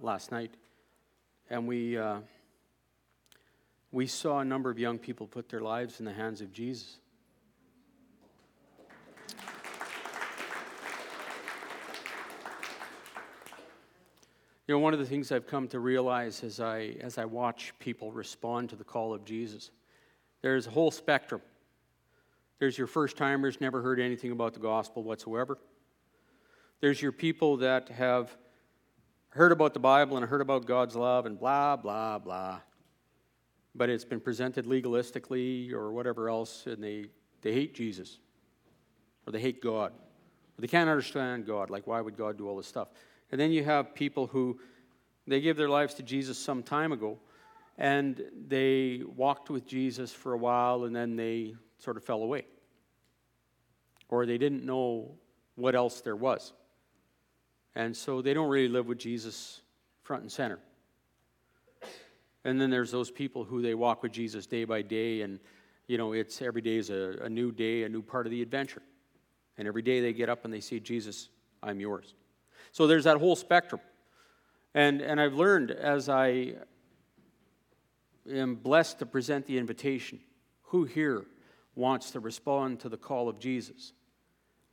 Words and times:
last 0.00 0.30
night, 0.30 0.54
and 1.50 1.66
we, 1.66 1.96
uh, 1.96 2.18
we 3.90 4.06
saw 4.06 4.40
a 4.40 4.44
number 4.44 4.70
of 4.70 4.78
young 4.78 4.98
people 4.98 5.26
put 5.26 5.48
their 5.48 5.60
lives 5.60 5.98
in 5.98 6.06
the 6.06 6.12
hands 6.12 6.40
of 6.40 6.52
Jesus. 6.52 6.98
You 14.66 14.74
know, 14.74 14.80
one 14.80 14.92
of 14.92 14.98
the 14.98 15.06
things 15.06 15.32
I've 15.32 15.46
come 15.46 15.66
to 15.68 15.80
realize 15.80 16.44
as 16.44 16.60
I, 16.60 16.96
as 17.00 17.16
I 17.16 17.24
watch 17.24 17.72
people 17.78 18.12
respond 18.12 18.68
to 18.68 18.76
the 18.76 18.84
call 18.84 19.14
of 19.14 19.24
Jesus, 19.24 19.70
there's 20.42 20.66
a 20.66 20.70
whole 20.70 20.90
spectrum. 20.90 21.40
There's 22.58 22.76
your 22.76 22.86
first 22.86 23.16
timers, 23.16 23.62
never 23.62 23.80
heard 23.80 23.98
anything 23.98 24.30
about 24.30 24.52
the 24.52 24.60
gospel 24.60 25.02
whatsoever. 25.02 25.56
There's 26.80 27.00
your 27.00 27.12
people 27.12 27.56
that 27.58 27.88
have 27.88 28.36
heard 29.30 29.52
about 29.52 29.74
the 29.74 29.80
Bible 29.80 30.16
and 30.16 30.26
heard 30.26 30.40
about 30.40 30.66
God's 30.66 30.96
love 30.96 31.26
and 31.26 31.38
blah, 31.38 31.76
blah, 31.76 32.18
blah. 32.18 32.60
But 33.74 33.90
it's 33.90 34.04
been 34.04 34.20
presented 34.20 34.66
legalistically 34.66 35.72
or 35.72 35.92
whatever 35.92 36.28
else, 36.28 36.66
and 36.66 36.82
they, 36.82 37.06
they 37.42 37.52
hate 37.52 37.74
Jesus 37.74 38.18
or 39.26 39.32
they 39.32 39.40
hate 39.40 39.62
God. 39.62 39.92
Or 39.92 40.60
they 40.60 40.66
can't 40.66 40.88
understand 40.88 41.46
God. 41.46 41.70
Like, 41.70 41.86
why 41.86 42.00
would 42.00 42.16
God 42.16 42.38
do 42.38 42.48
all 42.48 42.56
this 42.56 42.66
stuff? 42.66 42.88
And 43.30 43.40
then 43.40 43.52
you 43.52 43.62
have 43.62 43.94
people 43.94 44.26
who 44.26 44.58
they 45.26 45.40
gave 45.40 45.56
their 45.56 45.68
lives 45.68 45.94
to 45.94 46.02
Jesus 46.02 46.38
some 46.38 46.62
time 46.62 46.92
ago 46.92 47.18
and 47.76 48.24
they 48.48 49.02
walked 49.16 49.50
with 49.50 49.66
Jesus 49.66 50.12
for 50.12 50.32
a 50.32 50.38
while 50.38 50.84
and 50.84 50.96
then 50.96 51.14
they 51.14 51.54
sort 51.78 51.96
of 51.96 52.04
fell 52.04 52.22
away. 52.22 52.46
Or 54.08 54.26
they 54.26 54.38
didn't 54.38 54.64
know 54.64 55.14
what 55.54 55.74
else 55.74 56.00
there 56.00 56.16
was. 56.16 56.52
And 57.74 57.96
so 57.96 58.22
they 58.22 58.34
don't 58.34 58.48
really 58.48 58.68
live 58.68 58.86
with 58.86 58.98
Jesus 58.98 59.62
front 60.02 60.22
and 60.22 60.32
center. 60.32 60.58
And 62.44 62.60
then 62.60 62.70
there's 62.70 62.90
those 62.90 63.10
people 63.10 63.44
who 63.44 63.62
they 63.62 63.74
walk 63.74 64.02
with 64.02 64.12
Jesus 64.12 64.46
day 64.46 64.64
by 64.64 64.82
day, 64.82 65.22
and 65.22 65.38
you 65.86 65.98
know, 65.98 66.12
it's 66.12 66.40
every 66.42 66.62
day 66.62 66.76
is 66.76 66.90
a, 66.90 67.18
a 67.22 67.28
new 67.28 67.52
day, 67.52 67.84
a 67.84 67.88
new 67.88 68.02
part 68.02 68.26
of 68.26 68.30
the 68.30 68.42
adventure. 68.42 68.82
And 69.56 69.66
every 69.66 69.82
day 69.82 70.00
they 70.00 70.12
get 70.12 70.28
up 70.28 70.44
and 70.44 70.52
they 70.52 70.60
see 70.60 70.80
Jesus, 70.80 71.28
I'm 71.62 71.80
yours. 71.80 72.14
So 72.72 72.86
there's 72.86 73.04
that 73.04 73.16
whole 73.16 73.36
spectrum. 73.36 73.80
And, 74.74 75.00
and 75.00 75.20
I've 75.20 75.34
learned 75.34 75.70
as 75.70 76.08
I 76.08 76.54
am 78.30 78.54
blessed 78.54 78.98
to 79.00 79.06
present 79.06 79.46
the 79.46 79.58
invitation 79.58 80.20
who 80.62 80.84
here 80.84 81.24
wants 81.74 82.10
to 82.10 82.20
respond 82.20 82.80
to 82.80 82.88
the 82.88 82.96
call 82.96 83.28
of 83.28 83.38
Jesus? 83.38 83.92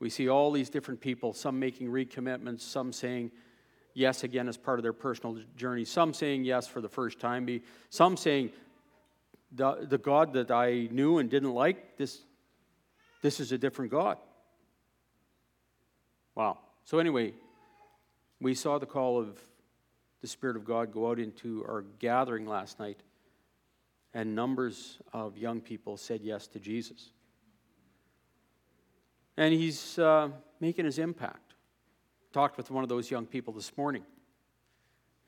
We 0.05 0.11
see 0.11 0.29
all 0.29 0.51
these 0.51 0.69
different 0.69 1.01
people, 1.01 1.33
some 1.33 1.57
making 1.57 1.87
recommitments, 1.87 2.61
some 2.61 2.93
saying 2.93 3.31
yes 3.95 4.23
again 4.23 4.47
as 4.47 4.55
part 4.55 4.77
of 4.77 4.83
their 4.83 4.93
personal 4.93 5.39
journey, 5.57 5.83
some 5.83 6.13
saying 6.13 6.43
yes 6.43 6.67
for 6.67 6.79
the 6.79 6.87
first 6.87 7.19
time, 7.19 7.49
some 7.89 8.15
saying, 8.15 8.51
the, 9.51 9.87
the 9.89 9.97
God 9.97 10.33
that 10.33 10.51
I 10.51 10.89
knew 10.91 11.17
and 11.17 11.27
didn't 11.27 11.55
like, 11.55 11.97
this, 11.97 12.19
this 13.23 13.39
is 13.39 13.51
a 13.51 13.57
different 13.57 13.89
God. 13.89 14.19
Wow. 16.35 16.59
So, 16.83 16.99
anyway, 16.99 17.33
we 18.39 18.53
saw 18.53 18.77
the 18.77 18.85
call 18.85 19.19
of 19.19 19.39
the 20.21 20.27
Spirit 20.27 20.55
of 20.55 20.65
God 20.65 20.93
go 20.93 21.09
out 21.09 21.17
into 21.17 21.65
our 21.67 21.83
gathering 21.97 22.45
last 22.45 22.77
night, 22.77 22.99
and 24.13 24.35
numbers 24.35 24.99
of 25.13 25.35
young 25.35 25.61
people 25.61 25.97
said 25.97 26.21
yes 26.21 26.45
to 26.49 26.59
Jesus. 26.59 27.09
And 29.37 29.53
he's 29.53 29.99
uh, 29.99 30.29
making 30.59 30.85
his 30.85 30.99
impact. 30.99 31.53
Talked 32.31 32.57
with 32.57 32.69
one 32.69 32.83
of 32.83 32.89
those 32.89 33.09
young 33.09 33.25
people 33.25 33.53
this 33.53 33.71
morning, 33.77 34.03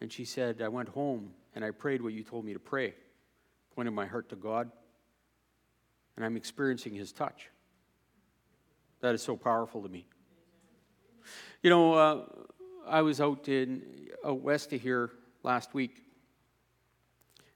and 0.02 0.12
she 0.12 0.26
said, 0.26 0.62
I 0.62 0.68
went 0.68 0.90
home 0.90 1.32
and 1.56 1.64
I 1.64 1.72
prayed 1.72 2.02
what 2.02 2.12
you 2.12 2.22
told 2.22 2.44
me 2.44 2.52
to 2.52 2.60
pray, 2.60 2.96
pointed 3.76 3.92
my 3.92 4.06
heart 4.06 4.28
to 4.30 4.36
God, 4.36 4.70
and 6.18 6.26
I'm 6.26 6.36
experiencing 6.36 6.94
his 6.94 7.14
touch. 7.14 7.50
That 9.00 9.16
is 9.16 9.22
so 9.22 9.38
powerful 9.38 9.82
to 9.84 9.88
me. 9.88 10.06
You 11.64 11.70
know, 11.70 11.94
uh, 11.94 12.26
I 12.86 13.02
was 13.04 13.22
out 13.22 13.48
in 13.48 14.10
out 14.26 14.42
west 14.42 14.73
of 14.73 14.82
here 14.82 15.12
last 15.44 15.73
week, 15.73 16.04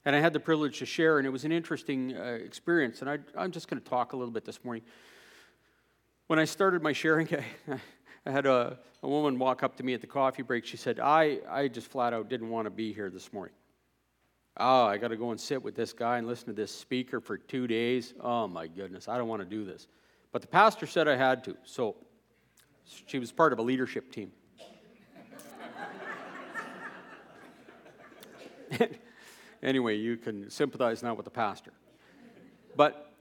and 0.04 0.16
I 0.16 0.20
had 0.20 0.32
the 0.32 0.40
privilege 0.40 0.78
to 0.78 0.86
share, 0.86 1.18
and 1.18 1.26
it 1.26 1.30
was 1.30 1.44
an 1.44 1.52
interesting 1.52 2.16
uh, 2.16 2.22
experience. 2.22 3.02
And 3.02 3.10
I, 3.10 3.18
I'm 3.36 3.50
just 3.50 3.68
going 3.68 3.82
to 3.82 3.88
talk 3.88 4.14
a 4.14 4.16
little 4.16 4.32
bit 4.32 4.44
this 4.46 4.64
morning. 4.64 4.82
When 6.32 6.38
I 6.38 6.46
started 6.46 6.82
my 6.82 6.94
sharing, 6.94 7.28
I, 7.68 7.78
I 8.24 8.30
had 8.30 8.46
a, 8.46 8.78
a 9.02 9.06
woman 9.06 9.38
walk 9.38 9.62
up 9.62 9.76
to 9.76 9.82
me 9.82 9.92
at 9.92 10.00
the 10.00 10.06
coffee 10.06 10.40
break. 10.40 10.64
She 10.64 10.78
said, 10.78 10.98
I, 10.98 11.40
I 11.46 11.68
just 11.68 11.88
flat 11.88 12.14
out 12.14 12.30
didn't 12.30 12.48
want 12.48 12.64
to 12.64 12.70
be 12.70 12.90
here 12.90 13.10
this 13.10 13.34
morning. 13.34 13.54
Oh, 14.56 14.86
I 14.86 14.96
got 14.96 15.08
to 15.08 15.18
go 15.18 15.32
and 15.32 15.38
sit 15.38 15.62
with 15.62 15.74
this 15.74 15.92
guy 15.92 16.16
and 16.16 16.26
listen 16.26 16.46
to 16.46 16.54
this 16.54 16.74
speaker 16.74 17.20
for 17.20 17.36
two 17.36 17.66
days. 17.66 18.14
Oh, 18.18 18.48
my 18.48 18.66
goodness, 18.66 19.08
I 19.08 19.18
don't 19.18 19.28
want 19.28 19.42
to 19.42 19.46
do 19.46 19.66
this. 19.66 19.88
But 20.32 20.40
the 20.40 20.48
pastor 20.48 20.86
said 20.86 21.06
I 21.06 21.16
had 21.16 21.44
to, 21.44 21.56
so 21.64 21.96
she 22.86 23.18
was 23.18 23.30
part 23.30 23.52
of 23.52 23.58
a 23.58 23.62
leadership 23.62 24.10
team. 24.10 24.32
anyway, 29.62 29.98
you 29.98 30.16
can 30.16 30.48
sympathize 30.48 31.02
now 31.02 31.12
with 31.12 31.24
the 31.24 31.30
pastor. 31.30 31.74
But 32.74 33.12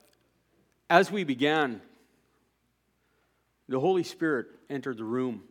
as 0.89 1.11
we 1.11 1.25
began, 1.25 1.81
the 3.71 3.79
Holy 3.79 4.03
Spirit 4.03 4.47
entered 4.69 4.97
the 4.97 5.03
room 5.03 5.43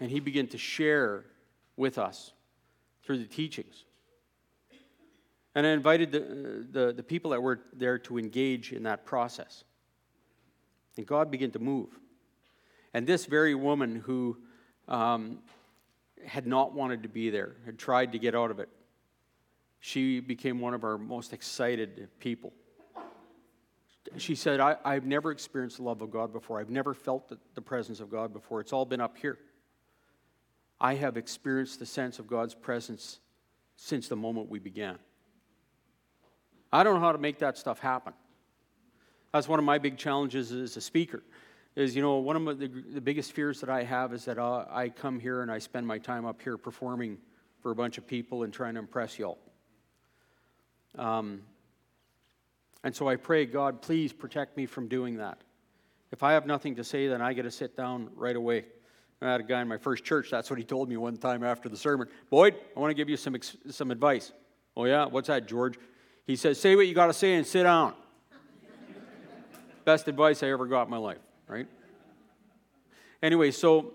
and 0.00 0.10
he 0.10 0.18
began 0.18 0.48
to 0.48 0.58
share 0.58 1.24
with 1.76 1.96
us 1.96 2.32
through 3.04 3.18
the 3.18 3.26
teachings. 3.26 3.84
And 5.54 5.64
I 5.66 5.70
invited 5.70 6.10
the, 6.10 6.66
the, 6.70 6.92
the, 6.92 7.02
people 7.02 7.30
that 7.30 7.40
were 7.40 7.60
there 7.72 7.98
to 8.00 8.18
engage 8.18 8.72
in 8.72 8.82
that 8.82 9.06
process. 9.06 9.64
And 10.96 11.06
God 11.06 11.30
began 11.30 11.50
to 11.52 11.58
move. 11.58 11.88
And 12.92 13.06
this 13.06 13.26
very 13.26 13.54
woman 13.54 13.96
who 13.96 14.38
um, 14.88 15.38
had 16.26 16.46
not 16.46 16.74
wanted 16.74 17.04
to 17.04 17.08
be 17.08 17.30
there, 17.30 17.54
had 17.64 17.78
tried 17.78 18.12
to 18.12 18.18
get 18.18 18.34
out 18.34 18.50
of 18.50 18.58
it, 18.58 18.68
she 19.78 20.18
became 20.18 20.58
one 20.58 20.74
of 20.74 20.82
our 20.82 20.98
most 20.98 21.32
excited 21.32 22.08
people. 22.18 22.52
She 24.16 24.34
said, 24.34 24.60
I, 24.60 24.94
have 24.94 25.04
never 25.04 25.30
experienced 25.30 25.78
the 25.78 25.82
love 25.82 26.02
of 26.02 26.10
God 26.10 26.32
before. 26.32 26.60
I've 26.60 26.70
never 26.70 26.94
felt 26.94 27.28
the, 27.28 27.38
the 27.54 27.60
presence 27.60 28.00
of 28.00 28.10
God 28.10 28.32
before. 28.32 28.60
It's 28.60 28.72
all 28.72 28.84
been 28.84 29.00
up 29.00 29.16
here. 29.16 29.38
I 30.80 30.94
have 30.94 31.16
experienced 31.16 31.78
the 31.78 31.86
sense 31.86 32.18
of 32.18 32.26
God's 32.26 32.54
presence 32.54 33.20
since 33.76 34.08
the 34.08 34.16
moment 34.16 34.50
we 34.50 34.58
began. 34.58 34.98
I 36.72 36.82
don't 36.82 36.94
know 36.94 37.00
how 37.00 37.12
to 37.12 37.18
make 37.18 37.38
that 37.38 37.56
stuff 37.56 37.78
happen. 37.78 38.12
That's 39.32 39.48
one 39.48 39.58
of 39.58 39.64
my 39.64 39.78
big 39.78 39.96
challenges 39.96 40.52
as 40.52 40.76
a 40.76 40.80
speaker. 40.80 41.22
Is, 41.74 41.94
you 41.94 42.00
know, 42.00 42.16
one 42.16 42.36
of 42.36 42.58
the, 42.58 42.68
the 42.68 43.00
biggest 43.00 43.32
fears 43.32 43.60
that 43.60 43.68
I 43.68 43.82
have 43.82 44.14
is 44.14 44.24
that 44.24 44.38
uh, 44.38 44.64
I 44.70 44.88
come 44.88 45.20
here 45.20 45.42
and 45.42 45.50
I 45.50 45.58
spend 45.58 45.86
my 45.86 45.98
time 45.98 46.24
up 46.24 46.40
here 46.40 46.56
performing 46.56 47.18
for 47.60 47.70
a 47.70 47.74
bunch 47.74 47.98
of 47.98 48.06
people 48.06 48.44
and 48.44 48.52
trying 48.52 48.74
to 48.74 48.80
impress 48.80 49.18
y'all. 49.18 49.38
Um, 50.96 51.42
and 52.84 52.94
so 52.94 53.08
I 53.08 53.16
pray, 53.16 53.46
God, 53.46 53.82
please 53.82 54.12
protect 54.12 54.56
me 54.56 54.66
from 54.66 54.88
doing 54.88 55.16
that. 55.16 55.38
If 56.12 56.22
I 56.22 56.32
have 56.32 56.46
nothing 56.46 56.76
to 56.76 56.84
say, 56.84 57.08
then 57.08 57.20
I 57.20 57.32
get 57.32 57.42
to 57.42 57.50
sit 57.50 57.76
down 57.76 58.10
right 58.14 58.36
away. 58.36 58.64
I 59.20 59.32
had 59.32 59.40
a 59.40 59.44
guy 59.44 59.62
in 59.62 59.68
my 59.68 59.78
first 59.78 60.04
church, 60.04 60.30
that's 60.30 60.50
what 60.50 60.58
he 60.58 60.64
told 60.64 60.88
me 60.88 60.96
one 60.96 61.16
time 61.16 61.42
after 61.42 61.68
the 61.68 61.76
sermon. 61.76 62.08
Boyd, 62.30 62.54
I 62.76 62.80
want 62.80 62.90
to 62.90 62.94
give 62.94 63.08
you 63.08 63.16
some, 63.16 63.36
some 63.70 63.90
advice. 63.90 64.30
Oh, 64.76 64.84
yeah? 64.84 65.06
What's 65.06 65.28
that, 65.28 65.48
George? 65.48 65.78
He 66.26 66.36
says, 66.36 66.60
Say 66.60 66.76
what 66.76 66.86
you 66.86 66.94
got 66.94 67.06
to 67.06 67.12
say 67.14 67.34
and 67.34 67.46
sit 67.46 67.62
down. 67.62 67.94
Best 69.84 70.06
advice 70.08 70.42
I 70.42 70.50
ever 70.50 70.66
got 70.66 70.82
in 70.82 70.90
my 70.90 70.96
life, 70.96 71.20
right? 71.48 71.66
Anyway, 73.22 73.52
so 73.52 73.94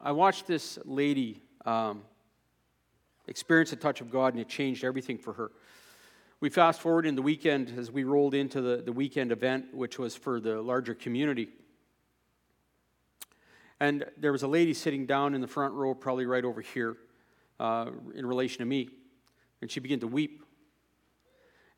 I 0.00 0.12
watched 0.12 0.46
this 0.46 0.78
lady 0.84 1.42
um, 1.64 2.02
experience 3.26 3.72
a 3.72 3.76
touch 3.76 4.00
of 4.00 4.10
God, 4.10 4.34
and 4.34 4.40
it 4.40 4.48
changed 4.48 4.84
everything 4.84 5.16
for 5.16 5.32
her. 5.32 5.52
We 6.40 6.48
fast 6.48 6.80
forward 6.80 7.04
in 7.04 7.16
the 7.16 7.22
weekend 7.22 7.74
as 7.76 7.90
we 7.90 8.04
rolled 8.04 8.32
into 8.32 8.62
the, 8.62 8.78
the 8.78 8.92
weekend 8.92 9.30
event, 9.30 9.74
which 9.74 9.98
was 9.98 10.16
for 10.16 10.40
the 10.40 10.62
larger 10.62 10.94
community. 10.94 11.50
And 13.78 14.06
there 14.16 14.32
was 14.32 14.42
a 14.42 14.48
lady 14.48 14.72
sitting 14.72 15.04
down 15.04 15.34
in 15.34 15.42
the 15.42 15.46
front 15.46 15.74
row, 15.74 15.92
probably 15.92 16.24
right 16.24 16.44
over 16.44 16.62
here, 16.62 16.96
uh, 17.58 17.90
in 18.14 18.24
relation 18.24 18.60
to 18.60 18.64
me. 18.64 18.88
And 19.60 19.70
she 19.70 19.80
began 19.80 20.00
to 20.00 20.06
weep. 20.06 20.42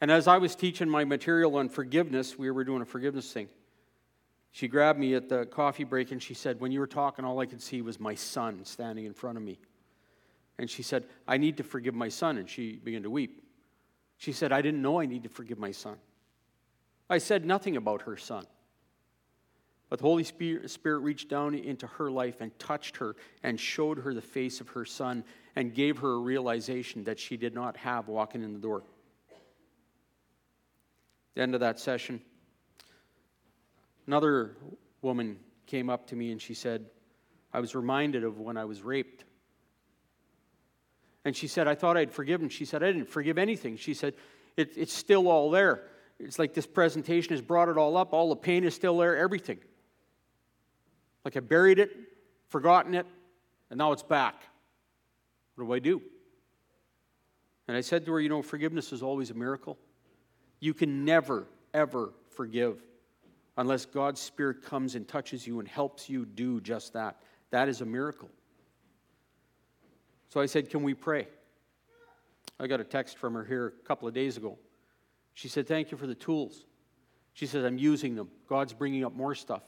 And 0.00 0.12
as 0.12 0.28
I 0.28 0.38
was 0.38 0.54
teaching 0.54 0.88
my 0.88 1.04
material 1.04 1.56
on 1.56 1.68
forgiveness, 1.68 2.38
we 2.38 2.48
were 2.48 2.62
doing 2.62 2.82
a 2.82 2.86
forgiveness 2.86 3.32
thing. 3.32 3.48
She 4.52 4.68
grabbed 4.68 4.98
me 4.98 5.14
at 5.14 5.28
the 5.28 5.44
coffee 5.44 5.84
break 5.84 6.12
and 6.12 6.22
she 6.22 6.34
said, 6.34 6.60
When 6.60 6.70
you 6.70 6.78
were 6.78 6.86
talking, 6.86 7.24
all 7.24 7.40
I 7.40 7.46
could 7.46 7.62
see 7.62 7.82
was 7.82 7.98
my 7.98 8.14
son 8.14 8.64
standing 8.64 9.06
in 9.06 9.12
front 9.12 9.38
of 9.38 9.42
me. 9.42 9.58
And 10.56 10.70
she 10.70 10.84
said, 10.84 11.06
I 11.26 11.36
need 11.36 11.56
to 11.56 11.64
forgive 11.64 11.94
my 11.94 12.10
son. 12.10 12.38
And 12.38 12.48
she 12.48 12.76
began 12.76 13.02
to 13.02 13.10
weep. 13.10 13.41
She 14.22 14.30
said, 14.30 14.52
I 14.52 14.62
didn't 14.62 14.82
know 14.82 15.00
I 15.00 15.06
need 15.06 15.24
to 15.24 15.28
forgive 15.28 15.58
my 15.58 15.72
son. 15.72 15.96
I 17.10 17.18
said 17.18 17.44
nothing 17.44 17.76
about 17.76 18.02
her 18.02 18.16
son. 18.16 18.46
But 19.88 19.98
the 19.98 20.04
Holy 20.04 20.22
Spirit 20.22 21.00
reached 21.00 21.28
down 21.28 21.56
into 21.56 21.88
her 21.88 22.08
life 22.08 22.40
and 22.40 22.56
touched 22.56 22.98
her 22.98 23.16
and 23.42 23.58
showed 23.58 23.98
her 23.98 24.14
the 24.14 24.22
face 24.22 24.60
of 24.60 24.68
her 24.68 24.84
son 24.84 25.24
and 25.56 25.74
gave 25.74 25.98
her 25.98 26.12
a 26.12 26.18
realization 26.18 27.02
that 27.02 27.18
she 27.18 27.36
did 27.36 27.52
not 27.52 27.76
have 27.78 28.06
walking 28.06 28.44
in 28.44 28.52
the 28.52 28.60
door. 28.60 28.84
The 31.34 31.42
end 31.42 31.54
of 31.54 31.60
that 31.60 31.80
session, 31.80 32.22
another 34.06 34.56
woman 35.00 35.40
came 35.66 35.90
up 35.90 36.06
to 36.06 36.14
me 36.14 36.30
and 36.30 36.40
she 36.40 36.54
said, 36.54 36.86
I 37.52 37.58
was 37.58 37.74
reminded 37.74 38.22
of 38.22 38.38
when 38.38 38.56
I 38.56 38.66
was 38.66 38.82
raped. 38.82 39.24
And 41.24 41.36
she 41.36 41.46
said, 41.46 41.68
I 41.68 41.74
thought 41.74 41.96
I'd 41.96 42.12
forgiven. 42.12 42.48
She 42.48 42.64
said, 42.64 42.82
I 42.82 42.86
didn't 42.86 43.08
forgive 43.08 43.38
anything. 43.38 43.76
She 43.76 43.94
said, 43.94 44.14
it, 44.56 44.72
It's 44.76 44.92
still 44.92 45.28
all 45.28 45.50
there. 45.50 45.82
It's 46.18 46.38
like 46.38 46.54
this 46.54 46.66
presentation 46.66 47.30
has 47.32 47.40
brought 47.40 47.68
it 47.68 47.76
all 47.76 47.96
up. 47.96 48.12
All 48.12 48.28
the 48.28 48.36
pain 48.36 48.64
is 48.64 48.74
still 48.74 48.98
there, 48.98 49.16
everything. 49.16 49.58
Like 51.24 51.36
I 51.36 51.40
buried 51.40 51.78
it, 51.78 51.90
forgotten 52.48 52.94
it, 52.94 53.06
and 53.70 53.78
now 53.78 53.92
it's 53.92 54.02
back. 54.02 54.42
What 55.54 55.66
do 55.66 55.72
I 55.72 55.78
do? 55.78 56.02
And 57.68 57.76
I 57.76 57.80
said 57.80 58.04
to 58.06 58.12
her, 58.12 58.20
You 58.20 58.28
know, 58.28 58.42
forgiveness 58.42 58.92
is 58.92 59.02
always 59.02 59.30
a 59.30 59.34
miracle. 59.34 59.78
You 60.60 60.74
can 60.74 61.04
never, 61.04 61.46
ever 61.74 62.12
forgive 62.30 62.82
unless 63.56 63.84
God's 63.84 64.20
Spirit 64.20 64.62
comes 64.62 64.94
and 64.94 65.06
touches 65.06 65.46
you 65.46 65.58
and 65.58 65.68
helps 65.68 66.08
you 66.08 66.24
do 66.24 66.60
just 66.60 66.92
that. 66.94 67.16
That 67.50 67.68
is 67.68 67.80
a 67.80 67.86
miracle. 67.86 68.30
So 70.32 70.40
I 70.40 70.46
said, 70.46 70.70
Can 70.70 70.82
we 70.82 70.94
pray? 70.94 71.28
I 72.58 72.66
got 72.66 72.80
a 72.80 72.84
text 72.84 73.18
from 73.18 73.34
her 73.34 73.44
here 73.44 73.66
a 73.66 73.86
couple 73.86 74.08
of 74.08 74.14
days 74.14 74.38
ago. 74.38 74.58
She 75.34 75.46
said, 75.46 75.68
Thank 75.68 75.90
you 75.90 75.98
for 75.98 76.06
the 76.06 76.14
tools. 76.14 76.64
She 77.34 77.44
said, 77.44 77.66
I'm 77.66 77.76
using 77.76 78.14
them. 78.14 78.30
God's 78.48 78.72
bringing 78.72 79.04
up 79.04 79.14
more 79.14 79.34
stuff, 79.34 79.62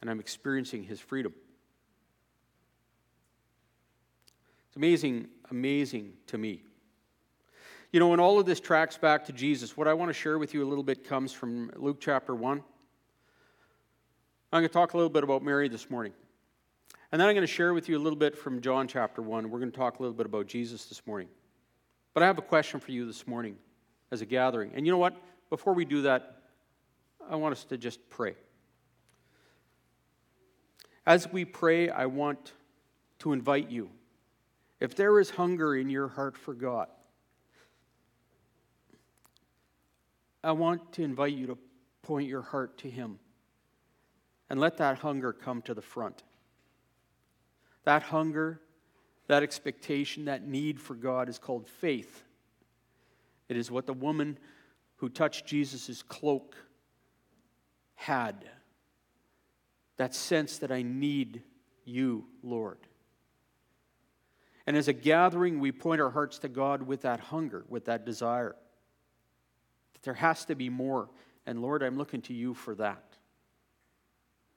and 0.00 0.08
I'm 0.08 0.20
experiencing 0.20 0.84
His 0.84 1.00
freedom. 1.00 1.34
It's 4.68 4.76
amazing, 4.76 5.26
amazing 5.50 6.12
to 6.28 6.38
me. 6.38 6.62
You 7.90 7.98
know, 7.98 8.10
when 8.10 8.20
all 8.20 8.38
of 8.38 8.46
this 8.46 8.60
tracks 8.60 8.96
back 8.96 9.24
to 9.24 9.32
Jesus, 9.32 9.76
what 9.76 9.88
I 9.88 9.94
want 9.94 10.10
to 10.10 10.14
share 10.14 10.38
with 10.38 10.54
you 10.54 10.64
a 10.64 10.68
little 10.68 10.84
bit 10.84 11.02
comes 11.02 11.32
from 11.32 11.72
Luke 11.74 11.96
chapter 11.98 12.36
1. 12.36 12.62
I'm 14.52 14.60
going 14.60 14.62
to 14.62 14.72
talk 14.72 14.94
a 14.94 14.96
little 14.96 15.10
bit 15.10 15.24
about 15.24 15.42
Mary 15.42 15.68
this 15.68 15.90
morning. 15.90 16.12
And 17.12 17.20
then 17.20 17.28
I'm 17.28 17.34
going 17.34 17.46
to 17.46 17.52
share 17.52 17.72
with 17.72 17.88
you 17.88 17.96
a 17.96 18.00
little 18.00 18.18
bit 18.18 18.36
from 18.36 18.60
John 18.60 18.88
chapter 18.88 19.22
1. 19.22 19.48
We're 19.48 19.60
going 19.60 19.70
to 19.70 19.76
talk 19.76 19.98
a 19.98 20.02
little 20.02 20.16
bit 20.16 20.26
about 20.26 20.46
Jesus 20.46 20.86
this 20.86 21.06
morning. 21.06 21.28
But 22.14 22.22
I 22.22 22.26
have 22.26 22.38
a 22.38 22.42
question 22.42 22.80
for 22.80 22.90
you 22.90 23.06
this 23.06 23.26
morning 23.26 23.56
as 24.10 24.22
a 24.22 24.26
gathering. 24.26 24.72
And 24.74 24.86
you 24.86 24.92
know 24.92 24.98
what? 24.98 25.16
Before 25.50 25.72
we 25.72 25.84
do 25.84 26.02
that, 26.02 26.42
I 27.28 27.36
want 27.36 27.52
us 27.52 27.64
to 27.64 27.78
just 27.78 28.00
pray. 28.10 28.34
As 31.06 31.30
we 31.30 31.44
pray, 31.44 31.88
I 31.88 32.06
want 32.06 32.52
to 33.20 33.32
invite 33.32 33.70
you. 33.70 33.90
If 34.80 34.96
there 34.96 35.20
is 35.20 35.30
hunger 35.30 35.76
in 35.76 35.88
your 35.88 36.08
heart 36.08 36.36
for 36.36 36.54
God, 36.54 36.88
I 40.42 40.52
want 40.52 40.92
to 40.94 41.02
invite 41.02 41.32
you 41.32 41.46
to 41.46 41.58
point 42.02 42.28
your 42.28 42.42
heart 42.42 42.78
to 42.78 42.90
Him 42.90 43.18
and 44.50 44.60
let 44.60 44.76
that 44.78 44.98
hunger 44.98 45.32
come 45.32 45.62
to 45.62 45.74
the 45.74 45.82
front. 45.82 46.22
That 47.86 48.02
hunger, 48.02 48.60
that 49.28 49.42
expectation, 49.42 50.26
that 50.26 50.46
need 50.46 50.80
for 50.80 50.94
God 50.94 51.28
is 51.28 51.38
called 51.38 51.66
faith. 51.66 52.24
It 53.48 53.56
is 53.56 53.70
what 53.70 53.86
the 53.86 53.94
woman 53.94 54.38
who 54.96 55.08
touched 55.08 55.46
Jesus' 55.46 56.02
cloak 56.02 56.56
had. 57.94 58.44
That 59.98 60.14
sense 60.14 60.58
that 60.58 60.72
I 60.72 60.82
need 60.82 61.42
you, 61.84 62.26
Lord. 62.42 62.78
And 64.66 64.76
as 64.76 64.88
a 64.88 64.92
gathering, 64.92 65.60
we 65.60 65.70
point 65.70 66.00
our 66.00 66.10
hearts 66.10 66.40
to 66.40 66.48
God 66.48 66.82
with 66.82 67.02
that 67.02 67.20
hunger, 67.20 67.64
with 67.68 67.84
that 67.84 68.04
desire. 68.04 68.56
That 69.92 70.02
There 70.02 70.14
has 70.14 70.44
to 70.46 70.56
be 70.56 70.68
more. 70.68 71.08
And 71.46 71.62
Lord, 71.62 71.84
I'm 71.84 71.96
looking 71.96 72.22
to 72.22 72.34
you 72.34 72.52
for 72.52 72.74
that. 72.74 73.04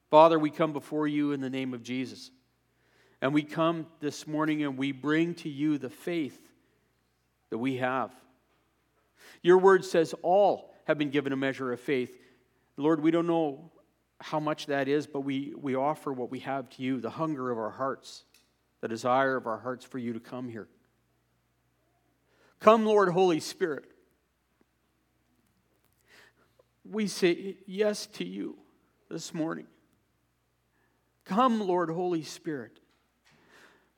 Father, 0.09 0.39
we 0.39 0.49
come 0.49 0.73
before 0.73 1.07
you 1.07 1.31
in 1.31 1.41
the 1.41 1.49
name 1.49 1.75
of 1.75 1.83
Jesus. 1.83 2.31
And 3.21 3.33
we 3.33 3.43
come 3.43 3.87
this 3.99 4.27
morning 4.27 4.63
and 4.63 4.77
we 4.77 4.91
bring 4.91 5.35
to 5.35 5.49
you 5.49 5.77
the 5.77 5.89
faith 5.89 6.39
that 7.49 7.57
we 7.57 7.77
have. 7.77 8.11
Your 9.41 9.57
word 9.57 9.83
says 9.83 10.13
all 10.21 10.73
have 10.85 10.97
been 10.97 11.09
given 11.09 11.33
a 11.33 11.37
measure 11.37 11.71
of 11.71 11.79
faith. 11.79 12.17
Lord, 12.77 13.01
we 13.01 13.11
don't 13.11 13.27
know 13.27 13.71
how 14.21 14.39
much 14.39 14.67
that 14.67 14.87
is, 14.87 15.07
but 15.07 15.21
we, 15.21 15.53
we 15.55 15.75
offer 15.75 16.11
what 16.11 16.31
we 16.31 16.39
have 16.39 16.69
to 16.71 16.81
you 16.81 16.99
the 16.99 17.09
hunger 17.09 17.51
of 17.51 17.57
our 17.57 17.69
hearts, 17.69 18.23
the 18.81 18.87
desire 18.87 19.35
of 19.35 19.47
our 19.47 19.59
hearts 19.59 19.85
for 19.85 19.97
you 19.97 20.13
to 20.13 20.19
come 20.19 20.49
here. 20.49 20.67
Come, 22.59 22.85
Lord, 22.85 23.09
Holy 23.09 23.39
Spirit 23.39 23.85
we 26.89 27.07
say 27.07 27.57
yes 27.67 28.07
to 28.07 28.25
you 28.25 28.57
this 29.09 29.33
morning. 29.33 29.67
Come, 31.25 31.61
Lord 31.61 31.89
Holy 31.89 32.23
Spirit. 32.23 32.79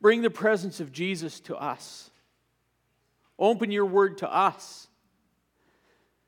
Bring 0.01 0.23
the 0.23 0.31
presence 0.31 0.79
of 0.79 0.91
Jesus 0.91 1.39
to 1.41 1.55
us. 1.55 2.09
Open 3.37 3.71
your 3.71 3.85
word 3.85 4.17
to 4.19 4.33
us. 4.33 4.87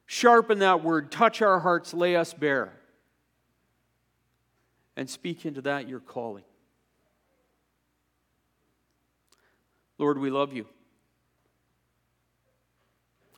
Sharpen 0.06 0.60
that 0.60 0.84
word. 0.84 1.12
Touch 1.12 1.42
our 1.42 1.60
hearts. 1.60 1.94
Lay 1.94 2.16
us 2.16 2.34
bare. 2.34 2.74
And 4.96 5.10
speak 5.10 5.46
into 5.46 5.62
that 5.62 5.90
your 5.90 6.00
calling. 6.00 6.44
Lord, 9.98 10.20
we 10.20 10.30
love 10.30 10.54
you. 10.54 10.68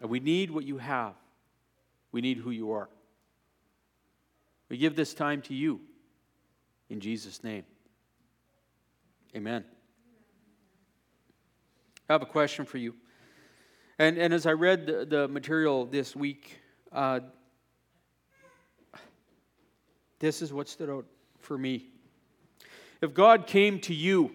And 0.01 0.09
we 0.09 0.19
need 0.19 0.51
what 0.51 0.65
you 0.65 0.77
have. 0.77 1.13
We 2.11 2.21
need 2.21 2.37
who 2.37 2.51
you 2.51 2.71
are. 2.71 2.89
We 4.67 4.77
give 4.77 4.95
this 4.95 5.13
time 5.13 5.41
to 5.43 5.53
you 5.53 5.79
in 6.89 6.99
Jesus' 6.99 7.43
name. 7.43 7.63
Amen. 9.35 9.63
I 12.09 12.13
have 12.13 12.21
a 12.21 12.27
question 12.27 12.65
for 12.65 12.77
you. 12.77 12.93
And, 13.97 14.17
and 14.17 14.33
as 14.33 14.45
I 14.45 14.51
read 14.51 14.85
the, 14.85 15.05
the 15.05 15.27
material 15.27 15.85
this 15.85 16.15
week, 16.15 16.59
uh, 16.91 17.21
this 20.19 20.41
is 20.41 20.53
what 20.53 20.67
stood 20.67 20.89
out 20.89 21.05
for 21.39 21.57
me. 21.57 21.87
If 23.01 23.13
God 23.13 23.47
came 23.47 23.79
to 23.81 23.93
you 23.93 24.31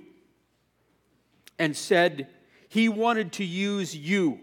and 1.59 1.77
said 1.77 2.29
he 2.69 2.89
wanted 2.89 3.33
to 3.35 3.45
use 3.45 3.97
you 3.97 4.41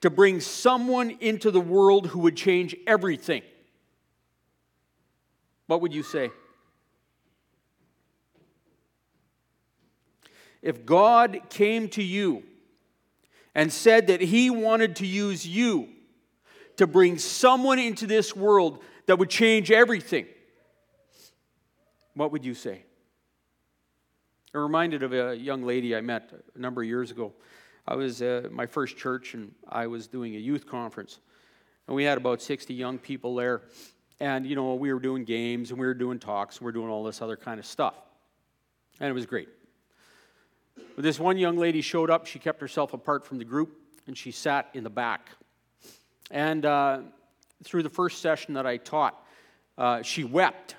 to 0.00 0.10
bring 0.10 0.40
someone 0.40 1.16
into 1.20 1.50
the 1.50 1.60
world 1.60 2.06
who 2.06 2.20
would 2.20 2.36
change 2.36 2.74
everything, 2.86 3.42
what 5.66 5.80
would 5.82 5.92
you 5.92 6.02
say? 6.02 6.30
If 10.62 10.84
God 10.84 11.40
came 11.48 11.88
to 11.90 12.02
you 12.02 12.42
and 13.54 13.72
said 13.72 14.08
that 14.08 14.20
He 14.20 14.50
wanted 14.50 14.96
to 14.96 15.06
use 15.06 15.46
you 15.46 15.88
to 16.76 16.86
bring 16.86 17.18
someone 17.18 17.78
into 17.78 18.06
this 18.06 18.34
world 18.36 18.82
that 19.06 19.18
would 19.18 19.30
change 19.30 19.70
everything, 19.70 20.26
what 22.14 22.32
would 22.32 22.44
you 22.44 22.54
say? 22.54 22.84
I'm 24.52 24.62
reminded 24.62 25.02
of 25.02 25.12
a 25.12 25.36
young 25.36 25.62
lady 25.62 25.94
I 25.94 26.00
met 26.00 26.32
a 26.54 26.58
number 26.58 26.82
of 26.82 26.88
years 26.88 27.10
ago. 27.10 27.32
I 27.86 27.94
was 27.94 28.20
at 28.20 28.52
my 28.52 28.66
first 28.66 28.96
church 28.96 29.34
and 29.34 29.52
I 29.68 29.86
was 29.86 30.06
doing 30.08 30.34
a 30.34 30.38
youth 30.38 30.66
conference. 30.66 31.20
And 31.86 31.96
we 31.96 32.04
had 32.04 32.18
about 32.18 32.42
60 32.42 32.74
young 32.74 32.98
people 32.98 33.34
there. 33.34 33.62
And, 34.18 34.46
you 34.46 34.54
know, 34.54 34.74
we 34.74 34.92
were 34.92 35.00
doing 35.00 35.24
games 35.24 35.70
and 35.70 35.80
we 35.80 35.86
were 35.86 35.94
doing 35.94 36.18
talks 36.18 36.56
and 36.56 36.62
we 36.62 36.66
were 36.66 36.72
doing 36.72 36.88
all 36.88 37.04
this 37.04 37.22
other 37.22 37.36
kind 37.36 37.58
of 37.58 37.66
stuff. 37.66 37.94
And 38.98 39.08
it 39.08 39.12
was 39.12 39.24
great. 39.24 39.48
But 40.96 41.02
this 41.02 41.18
one 41.18 41.38
young 41.38 41.56
lady 41.56 41.80
showed 41.80 42.10
up. 42.10 42.26
She 42.26 42.38
kept 42.38 42.60
herself 42.60 42.92
apart 42.92 43.24
from 43.24 43.38
the 43.38 43.44
group 43.44 43.76
and 44.06 44.16
she 44.16 44.30
sat 44.30 44.68
in 44.74 44.84
the 44.84 44.90
back. 44.90 45.30
And 46.30 46.64
uh, 46.64 47.00
through 47.64 47.82
the 47.82 47.90
first 47.90 48.20
session 48.20 48.54
that 48.54 48.66
I 48.66 48.76
taught, 48.76 49.20
uh, 49.78 50.02
she 50.02 50.24
wept. 50.24 50.76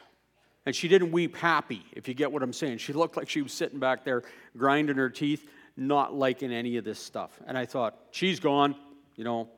And 0.66 0.76
she 0.76 0.88
didn't 0.88 1.12
weep 1.12 1.36
happy, 1.36 1.84
if 1.94 2.08
you 2.08 2.14
get 2.14 2.32
what 2.32 2.44
I'm 2.44 2.54
saying. 2.54 2.78
She 2.78 2.94
looked 2.94 3.18
like 3.18 3.28
she 3.28 3.42
was 3.42 3.52
sitting 3.52 3.80
back 3.80 4.04
there 4.06 4.22
grinding 4.56 4.96
her 4.98 5.10
teeth, 5.10 5.50
not 5.76 6.14
liking 6.14 6.52
any 6.52 6.78
of 6.78 6.84
this 6.84 7.00
stuff. 7.00 7.32
And 7.48 7.58
I 7.58 7.66
thought, 7.66 7.98
she's 8.12 8.40
gone, 8.40 8.76
you 9.16 9.24
know, 9.24 9.50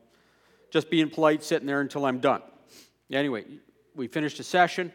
just 0.70 0.88
being 0.88 1.10
polite, 1.10 1.42
sitting 1.42 1.66
there 1.66 1.82
until 1.82 2.06
I'm 2.06 2.20
done. 2.20 2.40
Anyway, 3.12 3.44
we 3.94 4.06
finished 4.06 4.40
a 4.40 4.42
session. 4.42 4.92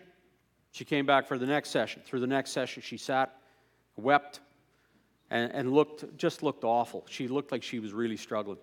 She 0.72 0.84
came 0.84 1.06
back 1.06 1.28
for 1.28 1.38
the 1.38 1.46
next 1.46 1.70
session. 1.70 2.02
Through 2.06 2.22
the 2.22 2.28
next 2.28 2.52
session, 2.52 2.82
she 2.82 2.98
sat, 2.98 3.36
wept, 3.96 4.40
and, 5.30 5.52
and 5.52 5.72
looked, 5.72 6.18
just 6.18 6.44
looked 6.44 6.64
awful. 6.64 7.06
She 7.10 7.28
looked 7.28 7.52
like 7.52 7.64
she 7.64 7.80
was 7.80 7.94
really 7.94 8.18
struggling. 8.18 8.58